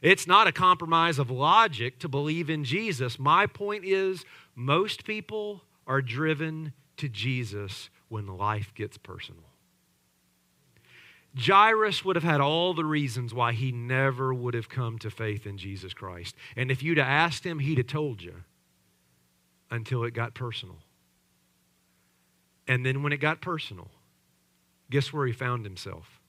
It's 0.00 0.26
not 0.26 0.46
a 0.46 0.52
compromise 0.52 1.18
of 1.18 1.30
logic 1.30 1.98
to 1.98 2.08
believe 2.08 2.48
in 2.48 2.64
Jesus. 2.64 3.18
My 3.18 3.46
point 3.46 3.84
is, 3.84 4.24
most 4.54 5.04
people 5.04 5.62
are 5.86 6.00
driven 6.00 6.72
to 6.96 7.10
Jesus 7.10 7.90
when 8.08 8.26
life 8.26 8.72
gets 8.74 8.96
personal. 8.96 9.44
Jairus 11.38 12.02
would 12.02 12.16
have 12.16 12.24
had 12.24 12.40
all 12.40 12.72
the 12.72 12.86
reasons 12.86 13.34
why 13.34 13.52
he 13.52 13.72
never 13.72 14.32
would 14.32 14.54
have 14.54 14.70
come 14.70 14.98
to 15.00 15.10
faith 15.10 15.46
in 15.46 15.58
Jesus 15.58 15.92
Christ. 15.92 16.34
And 16.56 16.70
if 16.70 16.82
you'd 16.82 16.96
have 16.96 17.06
asked 17.06 17.44
him, 17.44 17.58
he'd 17.58 17.76
have 17.76 17.88
told 17.88 18.22
you 18.22 18.44
until 19.70 20.04
it 20.04 20.12
got 20.12 20.34
personal. 20.34 20.78
And 22.66 22.84
then 22.84 23.02
when 23.02 23.12
it 23.12 23.18
got 23.18 23.40
personal, 23.40 23.90
guess 24.90 25.12
where 25.12 25.26
he 25.26 25.32
found 25.32 25.64
himself? 25.64 26.20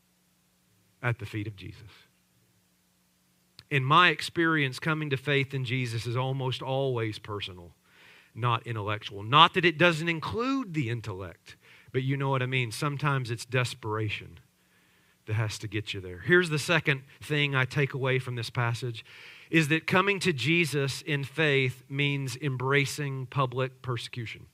At 1.01 1.19
the 1.19 1.25
feet 1.25 1.47
of 1.47 1.55
Jesus. 1.55 1.91
In 3.69 3.83
my 3.83 4.09
experience, 4.09 4.79
coming 4.79 5.09
to 5.11 5.17
faith 5.17 5.53
in 5.53 5.63
Jesus 5.63 6.05
is 6.05 6.17
almost 6.17 6.61
always 6.61 7.19
personal, 7.19 7.75
not 8.33 8.65
intellectual. 8.65 9.23
Not 9.23 9.53
that 9.53 9.63
it 9.63 9.77
doesn't 9.77 10.09
include 10.09 10.73
the 10.73 10.89
intellect, 10.89 11.55
but 11.91 12.03
you 12.03 12.17
know 12.17 12.29
what 12.29 12.41
I 12.41 12.47
mean. 12.47 12.71
Sometimes 12.71 13.29
it's 13.29 13.45
desperation 13.45 14.39
that 15.27 15.35
has 15.35 15.59
to 15.59 15.67
get 15.67 15.93
you 15.93 16.01
there. 16.01 16.19
Here's 16.19 16.49
the 16.49 16.59
second 16.59 17.03
thing 17.21 17.55
I 17.55 17.65
take 17.65 17.93
away 17.93 18.17
from 18.17 18.35
this 18.35 18.49
passage 18.49 19.05
is 19.49 19.67
that 19.69 19.87
coming 19.87 20.19
to 20.19 20.31
Jesus 20.31 21.01
in 21.01 21.23
faith 21.23 21.83
means 21.89 22.37
embracing 22.37 23.25
public 23.25 23.81
persecution. 23.81 24.45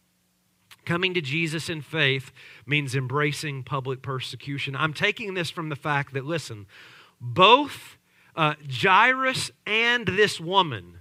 Coming 0.85 1.13
to 1.15 1.21
Jesus 1.21 1.69
in 1.69 1.81
faith 1.81 2.31
means 2.65 2.95
embracing 2.95 3.63
public 3.63 4.01
persecution. 4.01 4.75
I'm 4.75 4.93
taking 4.93 5.33
this 5.33 5.49
from 5.49 5.69
the 5.69 5.75
fact 5.75 6.13
that, 6.13 6.25
listen, 6.25 6.67
both 7.19 7.97
uh, 8.35 8.53
Jairus 8.69 9.51
and 9.65 10.05
this 10.05 10.39
woman, 10.39 10.99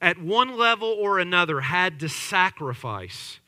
at 0.00 0.20
one 0.20 0.56
level 0.56 0.88
or 0.88 1.18
another, 1.18 1.60
had 1.60 2.00
to 2.00 2.08
sacrifice 2.08 3.40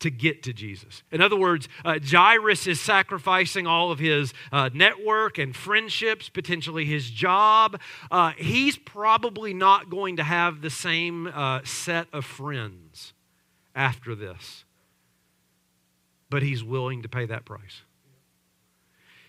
to 0.00 0.10
get 0.10 0.42
to 0.44 0.52
Jesus. 0.52 1.02
In 1.10 1.20
other 1.20 1.36
words, 1.36 1.68
uh, 1.84 1.98
Jairus 2.04 2.66
is 2.66 2.80
sacrificing 2.80 3.66
all 3.66 3.90
of 3.90 3.98
his 3.98 4.32
uh, 4.52 4.70
network 4.72 5.38
and 5.38 5.54
friendships, 5.54 6.28
potentially 6.28 6.84
his 6.84 7.10
job. 7.10 7.80
Uh, 8.10 8.32
he's 8.36 8.76
probably 8.76 9.54
not 9.54 9.90
going 9.90 10.16
to 10.16 10.22
have 10.22 10.60
the 10.60 10.70
same 10.70 11.26
uh, 11.26 11.60
set 11.64 12.06
of 12.12 12.24
friends 12.24 13.12
after 13.74 14.14
this, 14.14 14.64
but 16.30 16.42
he's 16.42 16.62
willing 16.62 17.02
to 17.02 17.08
pay 17.08 17.26
that 17.26 17.44
price. 17.44 17.82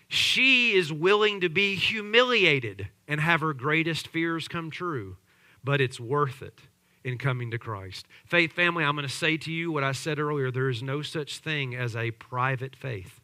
She 0.08 0.72
is 0.72 0.92
willing 0.92 1.40
to 1.40 1.48
be 1.48 1.76
humiliated 1.76 2.88
and 3.06 3.20
have 3.20 3.40
her 3.40 3.52
greatest 3.52 4.08
fears 4.08 4.48
come 4.48 4.70
true, 4.70 5.16
but 5.62 5.80
it's 5.80 6.00
worth 6.00 6.42
it 6.42 6.60
in 7.04 7.18
coming 7.18 7.50
to 7.50 7.58
Christ. 7.58 8.06
Faith 8.26 8.52
family, 8.52 8.84
I'm 8.84 8.94
going 8.94 9.06
to 9.08 9.12
say 9.12 9.36
to 9.38 9.52
you 9.52 9.72
what 9.72 9.84
I 9.84 9.92
said 9.92 10.18
earlier 10.18 10.50
there 10.50 10.68
is 10.68 10.82
no 10.82 11.02
such 11.02 11.38
thing 11.38 11.74
as 11.74 11.96
a 11.96 12.10
private 12.12 12.76
faith. 12.76 13.20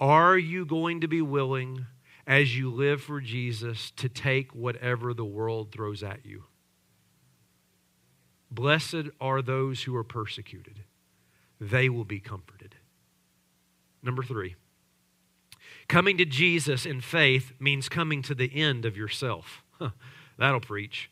Are 0.00 0.36
you 0.36 0.64
going 0.64 1.00
to 1.02 1.08
be 1.08 1.22
willing, 1.22 1.86
as 2.26 2.56
you 2.56 2.70
live 2.70 3.02
for 3.02 3.20
Jesus, 3.20 3.90
to 3.92 4.08
take 4.08 4.54
whatever 4.54 5.14
the 5.14 5.24
world 5.24 5.70
throws 5.72 6.02
at 6.02 6.24
you? 6.24 6.44
Blessed 8.50 9.08
are 9.20 9.42
those 9.42 9.82
who 9.82 9.96
are 9.96 10.04
persecuted. 10.04 10.80
they 11.60 11.88
will 11.88 12.04
be 12.04 12.20
comforted. 12.20 12.74
Number 14.02 14.22
three, 14.22 14.56
coming 15.88 16.18
to 16.18 16.24
Jesus 16.24 16.84
in 16.84 17.00
faith 17.00 17.52
means 17.58 17.88
coming 17.88 18.20
to 18.22 18.34
the 18.34 18.54
end 18.54 18.84
of 18.84 18.96
yourself. 18.96 19.62
Huh, 19.78 19.90
that'll 20.38 20.60
preach. 20.60 21.10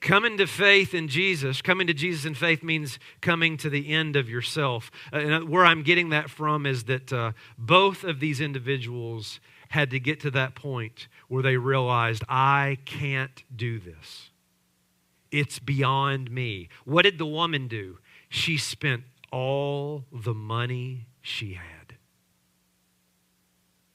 Coming 0.00 0.38
to 0.38 0.46
faith 0.46 0.94
in 0.94 1.08
Jesus, 1.08 1.60
coming 1.60 1.86
to 1.88 1.94
Jesus 1.94 2.24
in 2.24 2.34
faith 2.34 2.62
means 2.62 2.98
coming 3.20 3.56
to 3.56 3.68
the 3.68 3.92
end 3.92 4.14
of 4.14 4.28
yourself. 4.28 4.90
Uh, 5.12 5.16
and 5.16 5.48
where 5.48 5.64
I'm 5.64 5.82
getting 5.82 6.10
that 6.10 6.30
from 6.30 6.66
is 6.66 6.84
that 6.84 7.12
uh, 7.12 7.32
both 7.58 8.04
of 8.04 8.20
these 8.20 8.40
individuals 8.40 9.40
had 9.70 9.90
to 9.90 10.00
get 10.00 10.20
to 10.20 10.30
that 10.30 10.54
point 10.54 11.08
where 11.28 11.42
they 11.42 11.56
realized, 11.56 12.22
I 12.28 12.78
can't 12.84 13.42
do 13.54 13.78
this. 13.78 14.30
It's 15.30 15.58
beyond 15.58 16.30
me. 16.30 16.68
What 16.84 17.02
did 17.02 17.18
the 17.18 17.26
woman 17.26 17.68
do? 17.68 17.98
She 18.28 18.56
spent 18.56 19.02
all 19.30 20.04
the 20.12 20.34
money 20.34 21.06
she 21.20 21.54
had. 21.54 21.77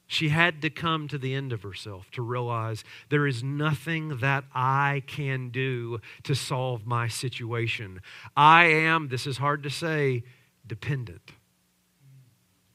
She 0.06 0.28
had 0.28 0.60
to 0.62 0.70
come 0.70 1.08
to 1.08 1.18
the 1.18 1.34
end 1.34 1.52
of 1.52 1.62
herself 1.62 2.10
to 2.12 2.22
realize 2.22 2.84
there 3.08 3.26
is 3.26 3.42
nothing 3.42 4.18
that 4.18 4.44
I 4.54 5.02
can 5.06 5.48
do 5.48 6.00
to 6.24 6.34
solve 6.34 6.86
my 6.86 7.08
situation. 7.08 8.00
I 8.36 8.66
am, 8.66 9.08
this 9.08 9.26
is 9.26 9.38
hard 9.38 9.62
to 9.62 9.70
say, 9.70 10.24
dependent 10.66 11.32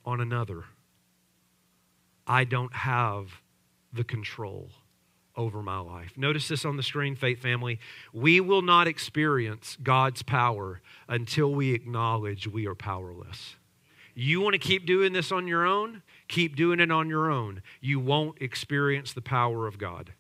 on 0.06 0.20
another. 0.20 0.66
I 2.26 2.44
don't 2.44 2.74
have 2.74 3.42
the 3.94 4.04
control 4.04 4.70
over 5.36 5.62
my 5.64 5.80
life. 5.80 6.18
Notice 6.18 6.48
this 6.48 6.66
on 6.66 6.78
the 6.78 6.84
screen, 6.84 7.16
Faith 7.16 7.42
Family. 7.42 7.80
We 8.12 8.42
will 8.42 8.62
not 8.62 8.88
experience 8.88 9.78
God's 9.82 10.22
power 10.22 10.82
until 11.08 11.54
we 11.54 11.74
acknowledge 11.74 12.48
we 12.48 12.68
are 12.68 12.76
powerless. 12.76 13.56
You 14.20 14.42
want 14.42 14.54
to 14.54 14.60
keep 14.60 14.86
doing 14.86 15.14
this 15.14 15.32
on 15.32 15.48
your 15.48 15.66
own? 15.66 16.04
Keep 16.28 16.58
doing 16.58 16.82
it 16.82 16.92
on 16.92 17.08
your 17.08 17.32
own. 17.32 17.62
You 17.80 18.02
won't 18.02 18.42
experience 18.42 19.14
the 19.14 19.22
power 19.22 19.66
of 19.66 19.78
God. 19.78 20.12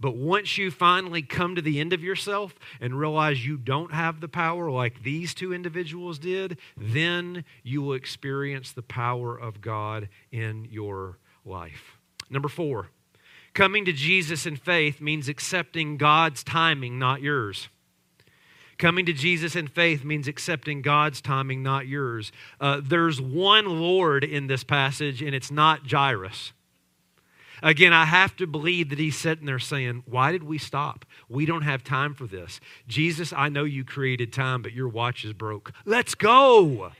But 0.00 0.16
once 0.16 0.58
you 0.58 0.72
finally 0.72 1.22
come 1.22 1.54
to 1.54 1.62
the 1.62 1.78
end 1.78 1.92
of 1.92 2.02
yourself 2.02 2.56
and 2.80 2.98
realize 2.98 3.46
you 3.46 3.56
don't 3.56 3.92
have 3.92 4.20
the 4.20 4.26
power 4.26 4.68
like 4.68 5.04
these 5.04 5.32
two 5.32 5.54
individuals 5.54 6.18
did, 6.18 6.58
then 6.76 7.44
you 7.62 7.82
will 7.82 7.92
experience 7.92 8.72
the 8.72 8.82
power 8.82 9.38
of 9.38 9.60
God 9.60 10.08
in 10.32 10.66
your 10.68 11.18
life. 11.44 11.98
Number 12.30 12.48
four, 12.48 12.88
coming 13.54 13.84
to 13.84 13.92
Jesus 13.92 14.44
in 14.44 14.56
faith 14.56 15.00
means 15.00 15.28
accepting 15.28 15.98
God's 15.98 16.42
timing, 16.42 16.98
not 16.98 17.22
yours. 17.22 17.68
Coming 18.80 19.04
to 19.04 19.12
Jesus 19.12 19.56
in 19.56 19.68
faith 19.68 20.04
means 20.04 20.26
accepting 20.26 20.80
God's 20.80 21.20
timing, 21.20 21.62
not 21.62 21.86
yours. 21.86 22.32
Uh, 22.58 22.80
there's 22.82 23.20
one 23.20 23.78
Lord 23.78 24.24
in 24.24 24.46
this 24.46 24.64
passage, 24.64 25.20
and 25.20 25.34
it's 25.34 25.50
not 25.50 25.90
Jairus. 25.90 26.54
Again, 27.62 27.92
I 27.92 28.06
have 28.06 28.34
to 28.36 28.46
believe 28.46 28.88
that 28.88 28.98
he's 28.98 29.18
sitting 29.18 29.44
there 29.44 29.58
saying, 29.58 30.04
Why 30.06 30.32
did 30.32 30.44
we 30.44 30.56
stop? 30.56 31.04
We 31.28 31.44
don't 31.44 31.60
have 31.60 31.84
time 31.84 32.14
for 32.14 32.26
this. 32.26 32.58
Jesus, 32.88 33.34
I 33.34 33.50
know 33.50 33.64
you 33.64 33.84
created 33.84 34.32
time, 34.32 34.62
but 34.62 34.72
your 34.72 34.88
watch 34.88 35.26
is 35.26 35.34
broke. 35.34 35.72
Let's 35.84 36.14
go. 36.14 36.92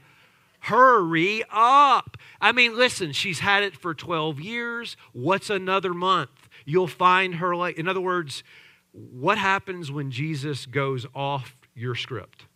Hurry 0.59 1.43
up. 1.51 2.19
I 2.43 2.53
mean, 2.53 2.77
listen, 2.77 3.13
she's 3.13 3.39
had 3.39 3.63
it 3.63 3.75
for 3.75 3.95
12 3.95 4.39
years. 4.39 4.99
What's 5.15 5.49
another 5.49 5.95
month? 5.95 6.51
You'll 6.67 6.89
find 6.89 7.37
her 7.37 7.57
like, 7.57 7.79
in 7.79 7.89
other 7.89 8.03
words, 8.03 8.45
what 8.93 9.39
happens 9.39 9.91
when 9.91 10.11
Jesus 10.11 10.67
goes 10.67 11.07
off 11.15 11.57
your 11.75 11.95
script. 11.95 12.47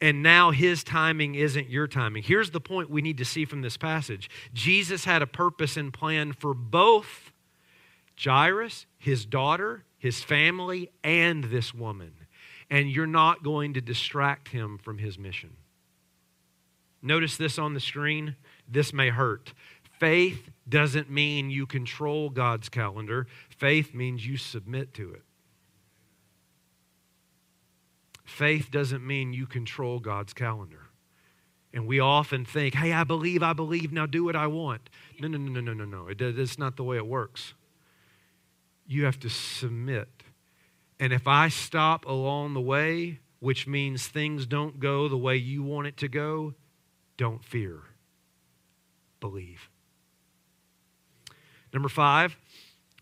And 0.00 0.22
now 0.22 0.50
his 0.50 0.84
timing 0.84 1.34
isn't 1.36 1.70
your 1.70 1.86
timing. 1.86 2.22
Here's 2.22 2.50
the 2.50 2.60
point 2.60 2.90
we 2.90 3.00
need 3.00 3.18
to 3.18 3.24
see 3.24 3.44
from 3.44 3.62
this 3.62 3.76
passage 3.76 4.28
Jesus 4.52 5.04
had 5.04 5.22
a 5.22 5.26
purpose 5.26 5.76
and 5.76 5.92
plan 5.92 6.32
for 6.32 6.52
both 6.52 7.32
Jairus, 8.22 8.86
his 8.98 9.24
daughter, 9.24 9.84
his 9.98 10.22
family, 10.22 10.90
and 11.02 11.44
this 11.44 11.72
woman. 11.72 12.12
And 12.68 12.90
you're 12.90 13.06
not 13.06 13.42
going 13.42 13.74
to 13.74 13.80
distract 13.80 14.48
him 14.48 14.78
from 14.78 14.98
his 14.98 15.18
mission. 15.18 15.56
Notice 17.00 17.36
this 17.36 17.58
on 17.58 17.74
the 17.74 17.80
screen. 17.80 18.34
This 18.68 18.92
may 18.92 19.10
hurt. 19.10 19.52
Faith 20.00 20.50
doesn't 20.68 21.08
mean 21.08 21.50
you 21.50 21.66
control 21.66 22.28
God's 22.28 22.68
calendar, 22.68 23.26
faith 23.48 23.94
means 23.94 24.26
you 24.26 24.36
submit 24.36 24.92
to 24.94 25.12
it. 25.12 25.22
Faith 28.26 28.70
doesn't 28.72 29.06
mean 29.06 29.32
you 29.32 29.46
control 29.46 30.00
God's 30.00 30.34
calendar. 30.34 30.82
And 31.72 31.86
we 31.86 32.00
often 32.00 32.44
think, 32.44 32.74
hey, 32.74 32.92
I 32.92 33.04
believe, 33.04 33.42
I 33.42 33.52
believe, 33.52 33.92
now 33.92 34.04
do 34.04 34.24
what 34.24 34.34
I 34.34 34.48
want. 34.48 34.90
No, 35.20 35.28
no, 35.28 35.38
no, 35.38 35.60
no, 35.60 35.60
no, 35.60 35.72
no, 35.72 35.84
no. 35.84 36.08
It, 36.08 36.20
it's 36.20 36.58
not 36.58 36.76
the 36.76 36.82
way 36.82 36.96
it 36.96 37.06
works. 37.06 37.54
You 38.86 39.04
have 39.04 39.18
to 39.20 39.30
submit. 39.30 40.08
And 40.98 41.12
if 41.12 41.28
I 41.28 41.48
stop 41.48 42.04
along 42.04 42.54
the 42.54 42.60
way, 42.60 43.20
which 43.38 43.66
means 43.66 44.06
things 44.06 44.44
don't 44.44 44.80
go 44.80 45.08
the 45.08 45.16
way 45.16 45.36
you 45.36 45.62
want 45.62 45.86
it 45.86 45.96
to 45.98 46.08
go, 46.08 46.54
don't 47.16 47.44
fear. 47.44 47.80
Believe. 49.20 49.70
Number 51.72 51.88
five, 51.88 52.36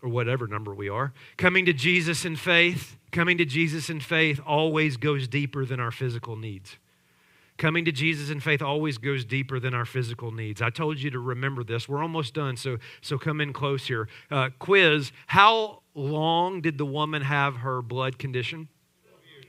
or 0.05 0.09
whatever 0.09 0.45
number 0.45 0.71
we 0.71 0.87
are, 0.87 1.11
coming 1.35 1.65
to 1.65 1.73
Jesus 1.73 2.25
in 2.25 2.35
faith, 2.35 2.95
coming 3.11 3.39
to 3.39 3.45
Jesus 3.45 3.89
in 3.89 3.99
faith 3.99 4.39
always 4.45 4.97
goes 4.97 5.27
deeper 5.27 5.65
than 5.65 5.79
our 5.79 5.89
physical 5.89 6.35
needs. 6.35 6.77
Coming 7.57 7.85
to 7.85 7.91
Jesus 7.91 8.29
in 8.29 8.39
faith 8.39 8.61
always 8.61 8.99
goes 8.99 9.25
deeper 9.25 9.59
than 9.59 9.73
our 9.73 9.85
physical 9.85 10.31
needs. 10.31 10.61
I 10.61 10.69
told 10.69 10.99
you 10.99 11.09
to 11.09 11.19
remember 11.19 11.63
this. 11.63 11.89
We're 11.89 12.03
almost 12.03 12.35
done, 12.35 12.55
so, 12.55 12.77
so 13.01 13.17
come 13.17 13.41
in 13.41 13.51
close 13.51 13.87
here. 13.87 14.07
Uh, 14.29 14.49
quiz 14.59 15.11
How 15.27 15.81
long 15.95 16.61
did 16.61 16.77
the 16.77 16.85
woman 16.85 17.23
have 17.23 17.57
her 17.57 17.81
blood 17.81 18.19
condition? 18.19 18.67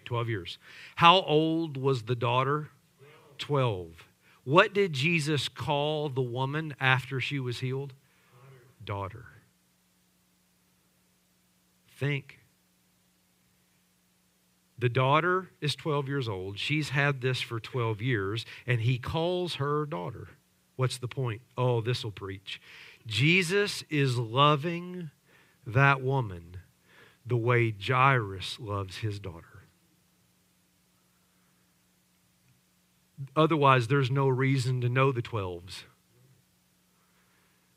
12 0.06 0.28
years. 0.30 0.58
How 0.94 1.20
old 1.20 1.76
was 1.76 2.04
the 2.04 2.14
daughter? 2.14 2.70
12. 3.38 3.88
What 4.44 4.72
did 4.72 4.94
Jesus 4.94 5.48
call 5.48 6.08
the 6.08 6.22
woman 6.22 6.74
after 6.80 7.20
she 7.20 7.40
was 7.40 7.58
healed? 7.58 7.92
Daughter. 8.82 9.26
Think. 11.96 12.40
The 14.78 14.88
daughter 14.90 15.50
is 15.60 15.74
12 15.74 16.08
years 16.08 16.28
old. 16.28 16.58
She's 16.58 16.90
had 16.90 17.22
this 17.22 17.40
for 17.40 17.58
12 17.58 18.02
years, 18.02 18.44
and 18.66 18.82
he 18.82 18.98
calls 18.98 19.54
her 19.54 19.86
daughter. 19.86 20.28
What's 20.76 20.98
the 20.98 21.08
point? 21.08 21.40
Oh, 21.56 21.80
this 21.80 22.04
will 22.04 22.10
preach. 22.10 22.60
Jesus 23.06 23.82
is 23.88 24.18
loving 24.18 25.10
that 25.66 26.02
woman 26.02 26.58
the 27.24 27.36
way 27.36 27.74
Jairus 27.80 28.58
loves 28.60 28.98
his 28.98 29.18
daughter. 29.18 29.62
Otherwise, 33.34 33.88
there's 33.88 34.10
no 34.10 34.28
reason 34.28 34.82
to 34.82 34.90
know 34.90 35.10
the 35.10 35.22
12s. 35.22 35.84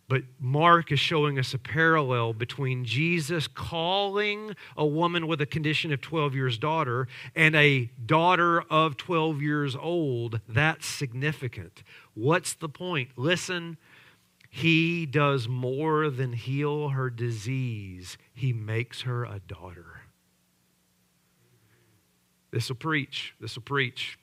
But 0.10 0.24
Mark 0.40 0.92
is 0.92 1.00
showing 1.00 1.38
us 1.38 1.54
a 1.54 1.60
parallel 1.60 2.34
between 2.34 2.84
Jesus 2.84 3.48
calling 3.48 4.56
a 4.76 4.86
woman 4.86 5.28
with 5.28 5.40
a 5.40 5.46
condition 5.46 5.94
of 5.94 6.02
12 6.02 6.34
years 6.34 6.58
daughter 6.58 7.08
and 7.36 7.56
a 7.56 7.92
daughter 8.04 8.64
of 8.72 8.98
12 8.98 9.40
years 9.44 9.76
old. 9.76 10.42
That's 10.50 10.88
significant. 10.88 11.84
What's 12.16 12.56
the 12.56 12.68
point? 12.68 13.10
Listen, 13.18 13.78
he 14.50 15.06
does 15.06 15.48
more 15.48 16.10
than 16.10 16.34
heal 16.34 16.90
her 16.90 17.12
disease, 17.12 18.18
he 18.34 18.52
makes 18.52 19.02
her 19.02 19.24
a 19.26 19.40
daughter. 19.48 20.02
This 22.50 22.68
will 22.68 22.78
preach. 22.78 23.36
This 23.40 23.56
will 23.56 23.62
preach 23.62 24.18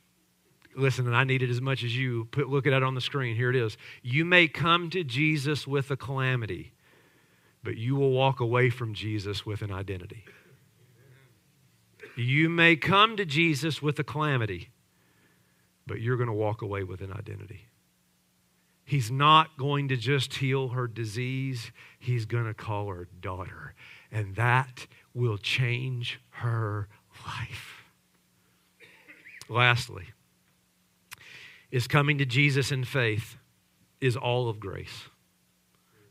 listen, 0.76 1.06
and 1.06 1.16
I 1.16 1.24
need 1.24 1.42
it 1.42 1.50
as 1.50 1.60
much 1.60 1.82
as 1.82 1.96
you. 1.96 2.26
Put, 2.26 2.48
look 2.48 2.66
at 2.66 2.72
it 2.72 2.82
on 2.82 2.94
the 2.94 3.00
screen. 3.00 3.36
Here 3.36 3.50
it 3.50 3.56
is. 3.56 3.76
You 4.02 4.24
may 4.24 4.48
come 4.48 4.90
to 4.90 5.02
Jesus 5.02 5.66
with 5.66 5.90
a 5.90 5.96
calamity, 5.96 6.72
but 7.62 7.76
you 7.76 7.96
will 7.96 8.12
walk 8.12 8.40
away 8.40 8.70
from 8.70 8.94
Jesus 8.94 9.44
with 9.44 9.62
an 9.62 9.72
identity. 9.72 10.24
You 12.16 12.48
may 12.48 12.76
come 12.76 13.16
to 13.16 13.26
Jesus 13.26 13.82
with 13.82 13.98
a 13.98 14.04
calamity, 14.04 14.70
but 15.86 16.00
you're 16.00 16.16
going 16.16 16.28
to 16.28 16.32
walk 16.32 16.62
away 16.62 16.82
with 16.82 17.00
an 17.00 17.12
identity. 17.12 17.66
He's 18.84 19.10
not 19.10 19.58
going 19.58 19.88
to 19.88 19.96
just 19.96 20.34
heal 20.34 20.68
her 20.68 20.86
disease, 20.86 21.72
he's 21.98 22.24
going 22.24 22.46
to 22.46 22.54
call 22.54 22.88
her 22.88 23.08
daughter. 23.20 23.74
And 24.12 24.36
that 24.36 24.86
will 25.12 25.36
change 25.36 26.20
her 26.30 26.88
life. 27.26 27.82
Lastly, 29.48 30.04
is 31.70 31.86
coming 31.86 32.18
to 32.18 32.26
Jesus 32.26 32.72
in 32.72 32.84
faith 32.84 33.36
is 34.00 34.16
all 34.16 34.48
of 34.48 34.60
grace. 34.60 35.08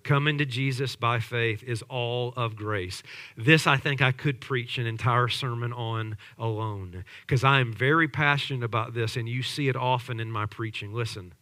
Coming 0.03 0.37
to 0.37 0.45
Jesus 0.45 0.95
by 0.95 1.19
faith 1.19 1.63
is 1.63 1.81
all 1.89 2.31
of 2.35 2.55
grace. 2.55 3.01
This, 3.35 3.65
I 3.65 3.77
think, 3.77 4.01
I 4.01 4.11
could 4.11 4.39
preach 4.39 4.77
an 4.77 4.85
entire 4.85 5.27
sermon 5.27 5.73
on 5.73 6.17
alone 6.37 7.05
because 7.21 7.43
I 7.43 7.59
am 7.59 7.73
very 7.73 8.07
passionate 8.07 8.63
about 8.63 8.93
this, 8.93 9.15
and 9.15 9.27
you 9.27 9.41
see 9.41 9.67
it 9.67 9.75
often 9.75 10.19
in 10.19 10.31
my 10.31 10.45
preaching. 10.45 10.93
Listen, 10.93 11.33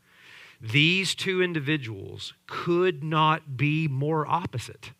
these 0.62 1.14
two 1.14 1.42
individuals 1.42 2.34
could 2.48 3.04
not 3.04 3.58
be 3.58 3.90
more 3.90 4.26
opposite. 4.26 4.92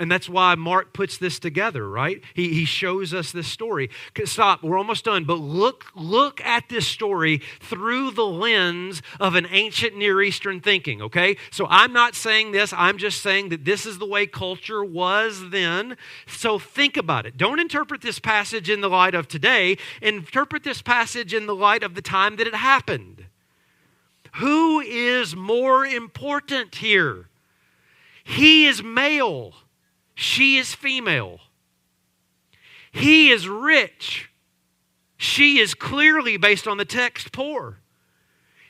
And 0.00 0.12
that's 0.12 0.28
why 0.28 0.54
Mark 0.54 0.92
puts 0.92 1.18
this 1.18 1.40
together, 1.40 1.88
right? 1.88 2.22
He, 2.32 2.54
he 2.54 2.64
shows 2.64 3.12
us 3.12 3.32
this 3.32 3.48
story. 3.48 3.90
Stop, 4.24 4.62
we're 4.62 4.78
almost 4.78 5.04
done. 5.04 5.24
But 5.24 5.40
look, 5.40 5.86
look 5.96 6.40
at 6.42 6.68
this 6.68 6.86
story 6.86 7.42
through 7.60 8.12
the 8.12 8.24
lens 8.26 9.02
of 9.18 9.34
an 9.34 9.48
ancient 9.50 9.96
Near 9.96 10.22
Eastern 10.22 10.60
thinking, 10.60 11.02
okay? 11.02 11.36
So 11.50 11.66
I'm 11.68 11.92
not 11.92 12.14
saying 12.14 12.52
this, 12.52 12.72
I'm 12.72 12.96
just 12.96 13.20
saying 13.22 13.48
that 13.48 13.64
this 13.64 13.86
is 13.86 13.98
the 13.98 14.06
way 14.06 14.26
culture 14.26 14.84
was 14.84 15.50
then. 15.50 15.96
So 16.28 16.60
think 16.60 16.96
about 16.96 17.26
it. 17.26 17.36
Don't 17.36 17.58
interpret 17.58 18.00
this 18.00 18.20
passage 18.20 18.70
in 18.70 18.80
the 18.80 18.88
light 18.88 19.16
of 19.16 19.26
today, 19.26 19.78
interpret 20.00 20.62
this 20.62 20.80
passage 20.80 21.34
in 21.34 21.46
the 21.46 21.56
light 21.56 21.82
of 21.82 21.96
the 21.96 22.02
time 22.02 22.36
that 22.36 22.46
it 22.46 22.54
happened. 22.54 23.26
Who 24.36 24.78
is 24.78 25.34
more 25.34 25.84
important 25.84 26.76
here? 26.76 27.28
He 28.22 28.66
is 28.66 28.80
male. 28.80 29.54
She 30.20 30.56
is 30.56 30.74
female. 30.74 31.38
He 32.90 33.30
is 33.30 33.46
rich. 33.46 34.28
She 35.16 35.60
is 35.60 35.74
clearly, 35.74 36.36
based 36.36 36.66
on 36.66 36.76
the 36.76 36.84
text, 36.84 37.30
poor. 37.30 37.78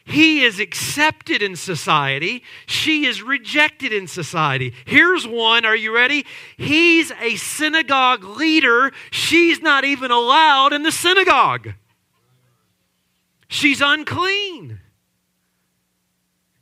He 0.05 0.45
is 0.45 0.61
accepted 0.61 1.43
in 1.43 1.57
society. 1.57 2.43
She 2.67 3.07
is 3.07 3.23
rejected 3.23 3.95
in 3.95 4.09
society. 4.09 4.75
Here's 4.85 5.27
one. 5.27 5.65
Are 5.65 5.75
you 5.75 5.95
ready? 5.95 6.27
He's 6.59 7.13
a 7.13 7.37
synagogue 7.37 8.25
leader. 8.25 8.93
She's 9.11 9.63
not 9.63 9.87
even 9.87 10.11
allowed 10.11 10.75
in 10.75 10.83
the 10.83 10.93
synagogue. 10.93 11.73
She's 13.49 13.81
unclean. 13.81 14.81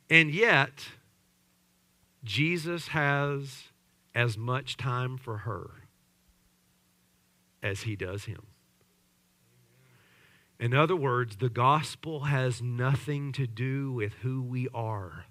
And 0.09 0.31
yet, 0.31 0.87
Jesus 2.23 2.87
has 2.87 3.66
as 4.17 4.35
much 4.35 4.77
time 4.77 5.15
for 5.15 5.37
her 5.37 5.69
as 7.61 7.81
he 7.81 7.95
does 7.95 8.25
him. 8.25 8.47
In 10.59 10.73
other 10.73 10.95
words, 10.95 11.35
the 11.35 11.51
gospel 11.51 12.21
has 12.21 12.59
nothing 12.59 13.31
to 13.33 13.45
do 13.45 13.91
with 13.91 14.13
who 14.23 14.41
we 14.41 14.69
are. 14.73 15.25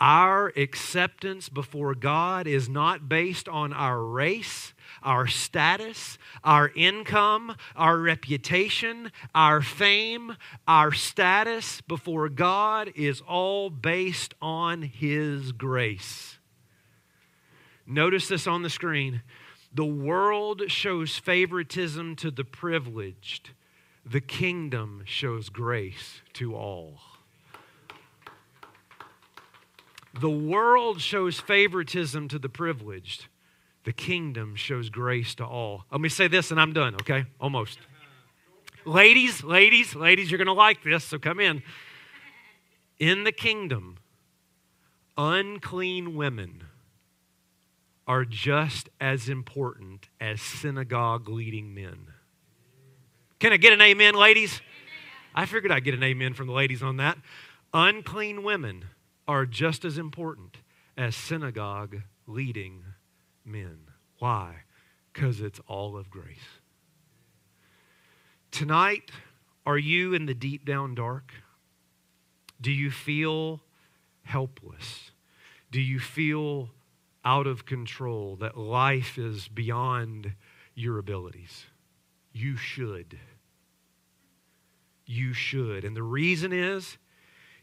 Our 0.00 0.48
acceptance 0.56 1.48
before 1.48 1.94
God 1.94 2.48
is 2.48 2.68
not 2.68 3.08
based 3.08 3.48
on 3.48 3.72
our 3.72 4.02
race, 4.02 4.74
our 5.00 5.28
status, 5.28 6.18
our 6.42 6.72
income, 6.74 7.54
our 7.76 7.96
reputation, 7.96 9.12
our 9.36 9.62
fame. 9.62 10.36
Our 10.66 10.90
status 10.90 11.80
before 11.82 12.28
God 12.28 12.90
is 12.96 13.20
all 13.20 13.70
based 13.70 14.34
on 14.42 14.82
His 14.82 15.52
grace. 15.52 16.31
Notice 17.86 18.28
this 18.28 18.46
on 18.46 18.62
the 18.62 18.70
screen. 18.70 19.22
The 19.74 19.84
world 19.84 20.62
shows 20.68 21.16
favoritism 21.16 22.16
to 22.16 22.30
the 22.30 22.44
privileged, 22.44 23.50
the 24.04 24.20
kingdom 24.20 25.02
shows 25.06 25.48
grace 25.48 26.20
to 26.34 26.54
all. 26.54 26.98
The 30.20 30.30
world 30.30 31.00
shows 31.00 31.40
favoritism 31.40 32.28
to 32.28 32.38
the 32.38 32.50
privileged. 32.50 33.26
The 33.84 33.92
kingdom 33.92 34.56
shows 34.56 34.90
grace 34.90 35.34
to 35.36 35.44
all. 35.46 35.86
Let 35.90 36.00
me 36.00 36.08
say 36.08 36.28
this 36.28 36.50
and 36.50 36.60
I'm 36.60 36.72
done, 36.72 36.94
okay? 36.96 37.24
Almost. 37.40 37.78
Ladies, 38.84 39.42
ladies, 39.42 39.94
ladies, 39.94 40.30
you're 40.30 40.38
going 40.38 40.46
to 40.46 40.52
like 40.52 40.82
this, 40.84 41.04
so 41.04 41.18
come 41.18 41.40
in. 41.40 41.62
In 42.98 43.24
the 43.24 43.32
kingdom, 43.32 43.98
unclean 45.16 46.14
women 46.14 46.64
are 48.06 48.24
just 48.24 48.88
as 49.00 49.28
important 49.28 50.08
as 50.20 50.40
synagogue 50.40 51.28
leading 51.28 51.74
men. 51.74 52.06
Can 53.38 53.52
I 53.52 53.56
get 53.56 53.72
an 53.72 53.80
amen, 53.80 54.14
ladies? 54.14 54.60
I 55.34 55.46
figured 55.46 55.72
I'd 55.72 55.84
get 55.84 55.94
an 55.94 56.02
amen 56.02 56.34
from 56.34 56.46
the 56.46 56.52
ladies 56.52 56.82
on 56.82 56.96
that. 56.98 57.18
Unclean 57.72 58.42
women 58.42 58.86
are 59.26 59.46
just 59.46 59.84
as 59.84 59.98
important 59.98 60.58
as 60.96 61.16
synagogue 61.16 62.02
leading 62.26 62.84
men. 63.44 63.78
Why? 64.18 64.64
Because 65.12 65.40
it's 65.40 65.60
all 65.66 65.96
of 65.96 66.10
grace. 66.10 66.60
Tonight, 68.50 69.10
are 69.64 69.78
you 69.78 70.12
in 70.12 70.26
the 70.26 70.34
deep 70.34 70.64
down 70.64 70.94
dark? 70.94 71.32
Do 72.60 72.70
you 72.70 72.90
feel 72.90 73.62
helpless? 74.24 75.10
Do 75.70 75.80
you 75.80 75.98
feel 75.98 76.70
out 77.24 77.46
of 77.46 77.66
control, 77.66 78.36
that 78.36 78.56
life 78.56 79.18
is 79.18 79.48
beyond 79.48 80.34
your 80.74 80.98
abilities. 80.98 81.66
You 82.32 82.56
should. 82.56 83.18
You 85.06 85.32
should. 85.32 85.84
And 85.84 85.96
the 85.96 86.02
reason 86.02 86.52
is, 86.52 86.96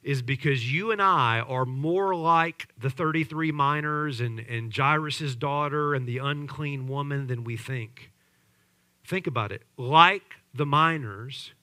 is 0.01 0.21
because 0.21 0.71
you 0.71 0.91
and 0.91 1.01
I 1.01 1.39
are 1.39 1.65
more 1.65 2.15
like 2.15 2.67
the 2.77 2.89
33 2.89 3.51
miners 3.51 4.21
and, 4.21 4.39
and 4.39 4.75
Jairus' 4.75 5.35
daughter 5.35 5.93
and 5.93 6.07
the 6.07 6.19
unclean 6.19 6.87
woman 6.87 7.27
than 7.27 7.43
we 7.43 7.57
think. 7.57 8.11
Think 9.05 9.27
about 9.27 9.51
it. 9.51 9.63
Like 9.77 10.35
the 10.53 10.65
miners, 10.65 11.53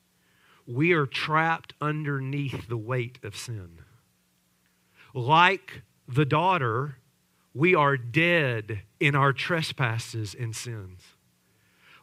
we 0.66 0.92
are 0.92 1.06
trapped 1.06 1.72
underneath 1.80 2.68
the 2.68 2.76
weight 2.76 3.18
of 3.22 3.36
sin. 3.36 3.78
Like 5.14 5.82
the 6.06 6.26
daughter, 6.26 6.98
we 7.56 7.74
are 7.74 7.96
dead 7.96 8.82
in 9.00 9.14
our 9.14 9.32
trespasses 9.32 10.36
and 10.38 10.54
sins. 10.54 11.00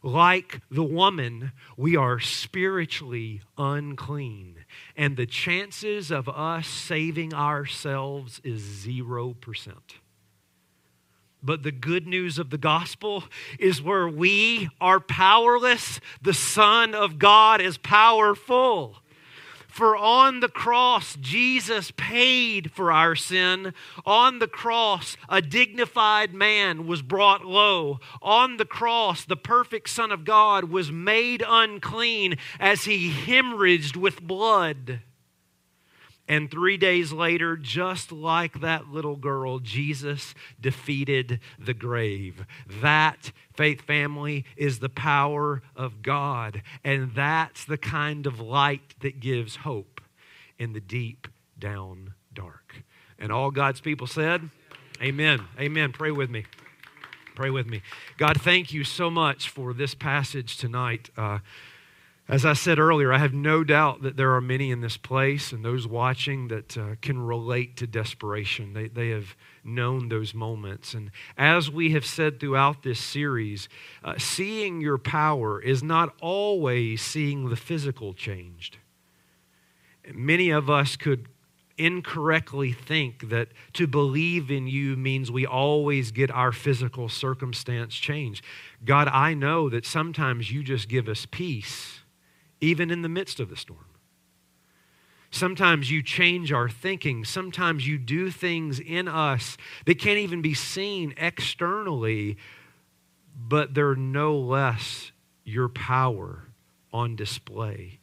Like 0.02 0.60
the 0.68 0.82
woman, 0.82 1.52
we 1.76 1.96
are 1.96 2.18
spiritually 2.18 3.40
unclean. 3.56 4.64
And 4.96 5.16
the 5.16 5.26
chances 5.26 6.10
of 6.10 6.28
us 6.28 6.66
saving 6.66 7.32
ourselves 7.32 8.40
is 8.42 8.62
0%. 8.84 9.74
But 11.40 11.62
the 11.62 11.72
good 11.72 12.08
news 12.08 12.38
of 12.38 12.50
the 12.50 12.58
gospel 12.58 13.24
is 13.58 13.80
where 13.80 14.08
we 14.08 14.70
are 14.80 14.98
powerless, 14.98 16.00
the 16.20 16.34
Son 16.34 16.94
of 16.94 17.18
God 17.18 17.60
is 17.60 17.78
powerful. 17.78 18.96
For 19.74 19.96
on 19.96 20.38
the 20.38 20.48
cross, 20.48 21.16
Jesus 21.20 21.90
paid 21.96 22.70
for 22.70 22.92
our 22.92 23.16
sin. 23.16 23.74
On 24.06 24.38
the 24.38 24.46
cross, 24.46 25.16
a 25.28 25.42
dignified 25.42 26.32
man 26.32 26.86
was 26.86 27.02
brought 27.02 27.44
low. 27.44 27.98
On 28.22 28.56
the 28.56 28.66
cross, 28.66 29.24
the 29.24 29.34
perfect 29.34 29.88
Son 29.90 30.12
of 30.12 30.24
God 30.24 30.66
was 30.70 30.92
made 30.92 31.42
unclean 31.44 32.36
as 32.60 32.84
he 32.84 33.10
hemorrhaged 33.10 33.96
with 33.96 34.22
blood. 34.22 35.00
And 36.28 36.48
three 36.48 36.76
days 36.76 37.12
later, 37.12 37.56
just 37.56 38.12
like 38.12 38.60
that 38.60 38.90
little 38.90 39.16
girl, 39.16 39.58
Jesus 39.58 40.36
defeated 40.60 41.40
the 41.58 41.74
grave. 41.74 42.46
That, 42.80 43.32
faith 43.54 43.82
family, 43.82 44.44
is 44.56 44.78
the 44.78 44.88
power 44.88 45.62
of 45.76 46.02
God. 46.02 46.62
And 46.82 47.14
that's 47.14 47.64
the 47.64 47.78
kind 47.78 48.26
of 48.26 48.40
light 48.40 48.94
that 49.00 49.20
gives 49.20 49.56
hope 49.56 50.00
in 50.58 50.72
the 50.72 50.80
deep 50.80 51.28
down 51.58 52.14
dark. 52.32 52.82
And 53.18 53.32
all 53.32 53.50
God's 53.50 53.80
people 53.80 54.06
said, 54.06 54.50
Amen. 55.02 55.44
Amen. 55.58 55.92
Pray 55.92 56.10
with 56.10 56.30
me. 56.30 56.46
Pray 57.34 57.50
with 57.50 57.66
me. 57.66 57.82
God, 58.16 58.40
thank 58.40 58.72
you 58.72 58.84
so 58.84 59.10
much 59.10 59.48
for 59.48 59.72
this 59.72 59.94
passage 59.94 60.56
tonight. 60.56 61.10
Uh, 61.16 61.38
as 62.26 62.46
I 62.46 62.54
said 62.54 62.78
earlier, 62.78 63.12
I 63.12 63.18
have 63.18 63.34
no 63.34 63.64
doubt 63.64 64.00
that 64.02 64.16
there 64.16 64.32
are 64.34 64.40
many 64.40 64.70
in 64.70 64.80
this 64.80 64.96
place 64.96 65.52
and 65.52 65.62
those 65.62 65.86
watching 65.86 66.48
that 66.48 66.76
uh, 66.76 66.94
can 67.02 67.18
relate 67.18 67.76
to 67.78 67.86
desperation. 67.86 68.72
They, 68.72 68.88
they 68.88 69.10
have 69.10 69.36
known 69.62 70.08
those 70.08 70.32
moments. 70.32 70.94
And 70.94 71.10
as 71.36 71.70
we 71.70 71.90
have 71.92 72.06
said 72.06 72.40
throughout 72.40 72.82
this 72.82 72.98
series, 72.98 73.68
uh, 74.02 74.14
seeing 74.16 74.80
your 74.80 74.96
power 74.96 75.60
is 75.60 75.82
not 75.82 76.14
always 76.22 77.02
seeing 77.02 77.50
the 77.50 77.56
physical 77.56 78.14
changed. 78.14 78.78
Many 80.14 80.48
of 80.48 80.70
us 80.70 80.96
could 80.96 81.28
incorrectly 81.76 82.72
think 82.72 83.28
that 83.28 83.48
to 83.74 83.86
believe 83.86 84.50
in 84.50 84.66
you 84.66 84.96
means 84.96 85.30
we 85.30 85.44
always 85.44 86.10
get 86.10 86.30
our 86.30 86.52
physical 86.52 87.10
circumstance 87.10 87.94
changed. 87.94 88.42
God, 88.82 89.08
I 89.08 89.34
know 89.34 89.68
that 89.68 89.84
sometimes 89.84 90.50
you 90.50 90.62
just 90.62 90.88
give 90.88 91.06
us 91.06 91.26
peace 91.30 92.00
even 92.60 92.90
in 92.90 93.02
the 93.02 93.08
midst 93.08 93.40
of 93.40 93.50
the 93.50 93.56
storm. 93.56 93.86
Sometimes 95.30 95.90
you 95.90 96.02
change 96.02 96.52
our 96.52 96.68
thinking. 96.68 97.24
Sometimes 97.24 97.86
you 97.86 97.98
do 97.98 98.30
things 98.30 98.78
in 98.78 99.08
us 99.08 99.56
that 99.84 99.98
can't 99.98 100.18
even 100.18 100.42
be 100.42 100.54
seen 100.54 101.12
externally, 101.16 102.36
but 103.36 103.74
they're 103.74 103.96
no 103.96 104.36
less 104.38 105.10
your 105.44 105.68
power 105.68 106.44
on 106.92 107.16
display 107.16 107.98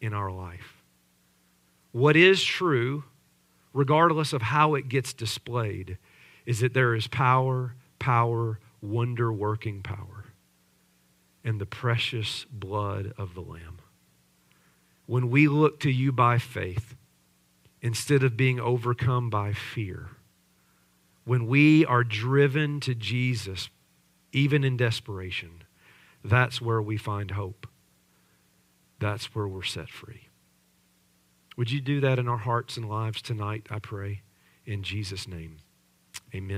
in 0.00 0.14
our 0.14 0.30
life. 0.30 0.84
What 1.90 2.14
is 2.16 2.44
true, 2.44 3.02
regardless 3.72 4.32
of 4.32 4.42
how 4.42 4.74
it 4.76 4.88
gets 4.88 5.12
displayed, 5.12 5.98
is 6.44 6.60
that 6.60 6.72
there 6.72 6.94
is 6.94 7.08
power, 7.08 7.74
power, 7.98 8.60
wonder 8.80 9.32
working 9.32 9.82
power 9.82 10.26
and 11.44 11.60
the 11.60 11.66
precious 11.66 12.44
blood 12.50 13.12
of 13.16 13.34
the 13.34 13.40
Lamb 13.40 13.75
when 15.06 15.30
we 15.30 15.48
look 15.48 15.80
to 15.80 15.90
you 15.90 16.12
by 16.12 16.38
faith 16.38 16.94
instead 17.80 18.22
of 18.22 18.36
being 18.36 18.60
overcome 18.60 19.30
by 19.30 19.52
fear, 19.52 20.10
when 21.24 21.46
we 21.46 21.84
are 21.86 22.04
driven 22.04 22.80
to 22.80 22.94
Jesus, 22.94 23.68
even 24.32 24.64
in 24.64 24.76
desperation, 24.76 25.62
that's 26.24 26.60
where 26.60 26.82
we 26.82 26.96
find 26.96 27.32
hope. 27.32 27.66
That's 28.98 29.34
where 29.34 29.46
we're 29.46 29.62
set 29.62 29.88
free. 29.88 30.28
Would 31.56 31.70
you 31.70 31.80
do 31.80 32.00
that 32.00 32.18
in 32.18 32.28
our 32.28 32.36
hearts 32.38 32.76
and 32.76 32.88
lives 32.88 33.22
tonight, 33.22 33.66
I 33.70 33.78
pray, 33.78 34.22
in 34.64 34.82
Jesus' 34.82 35.26
name? 35.26 35.58
Amen. 36.34 36.54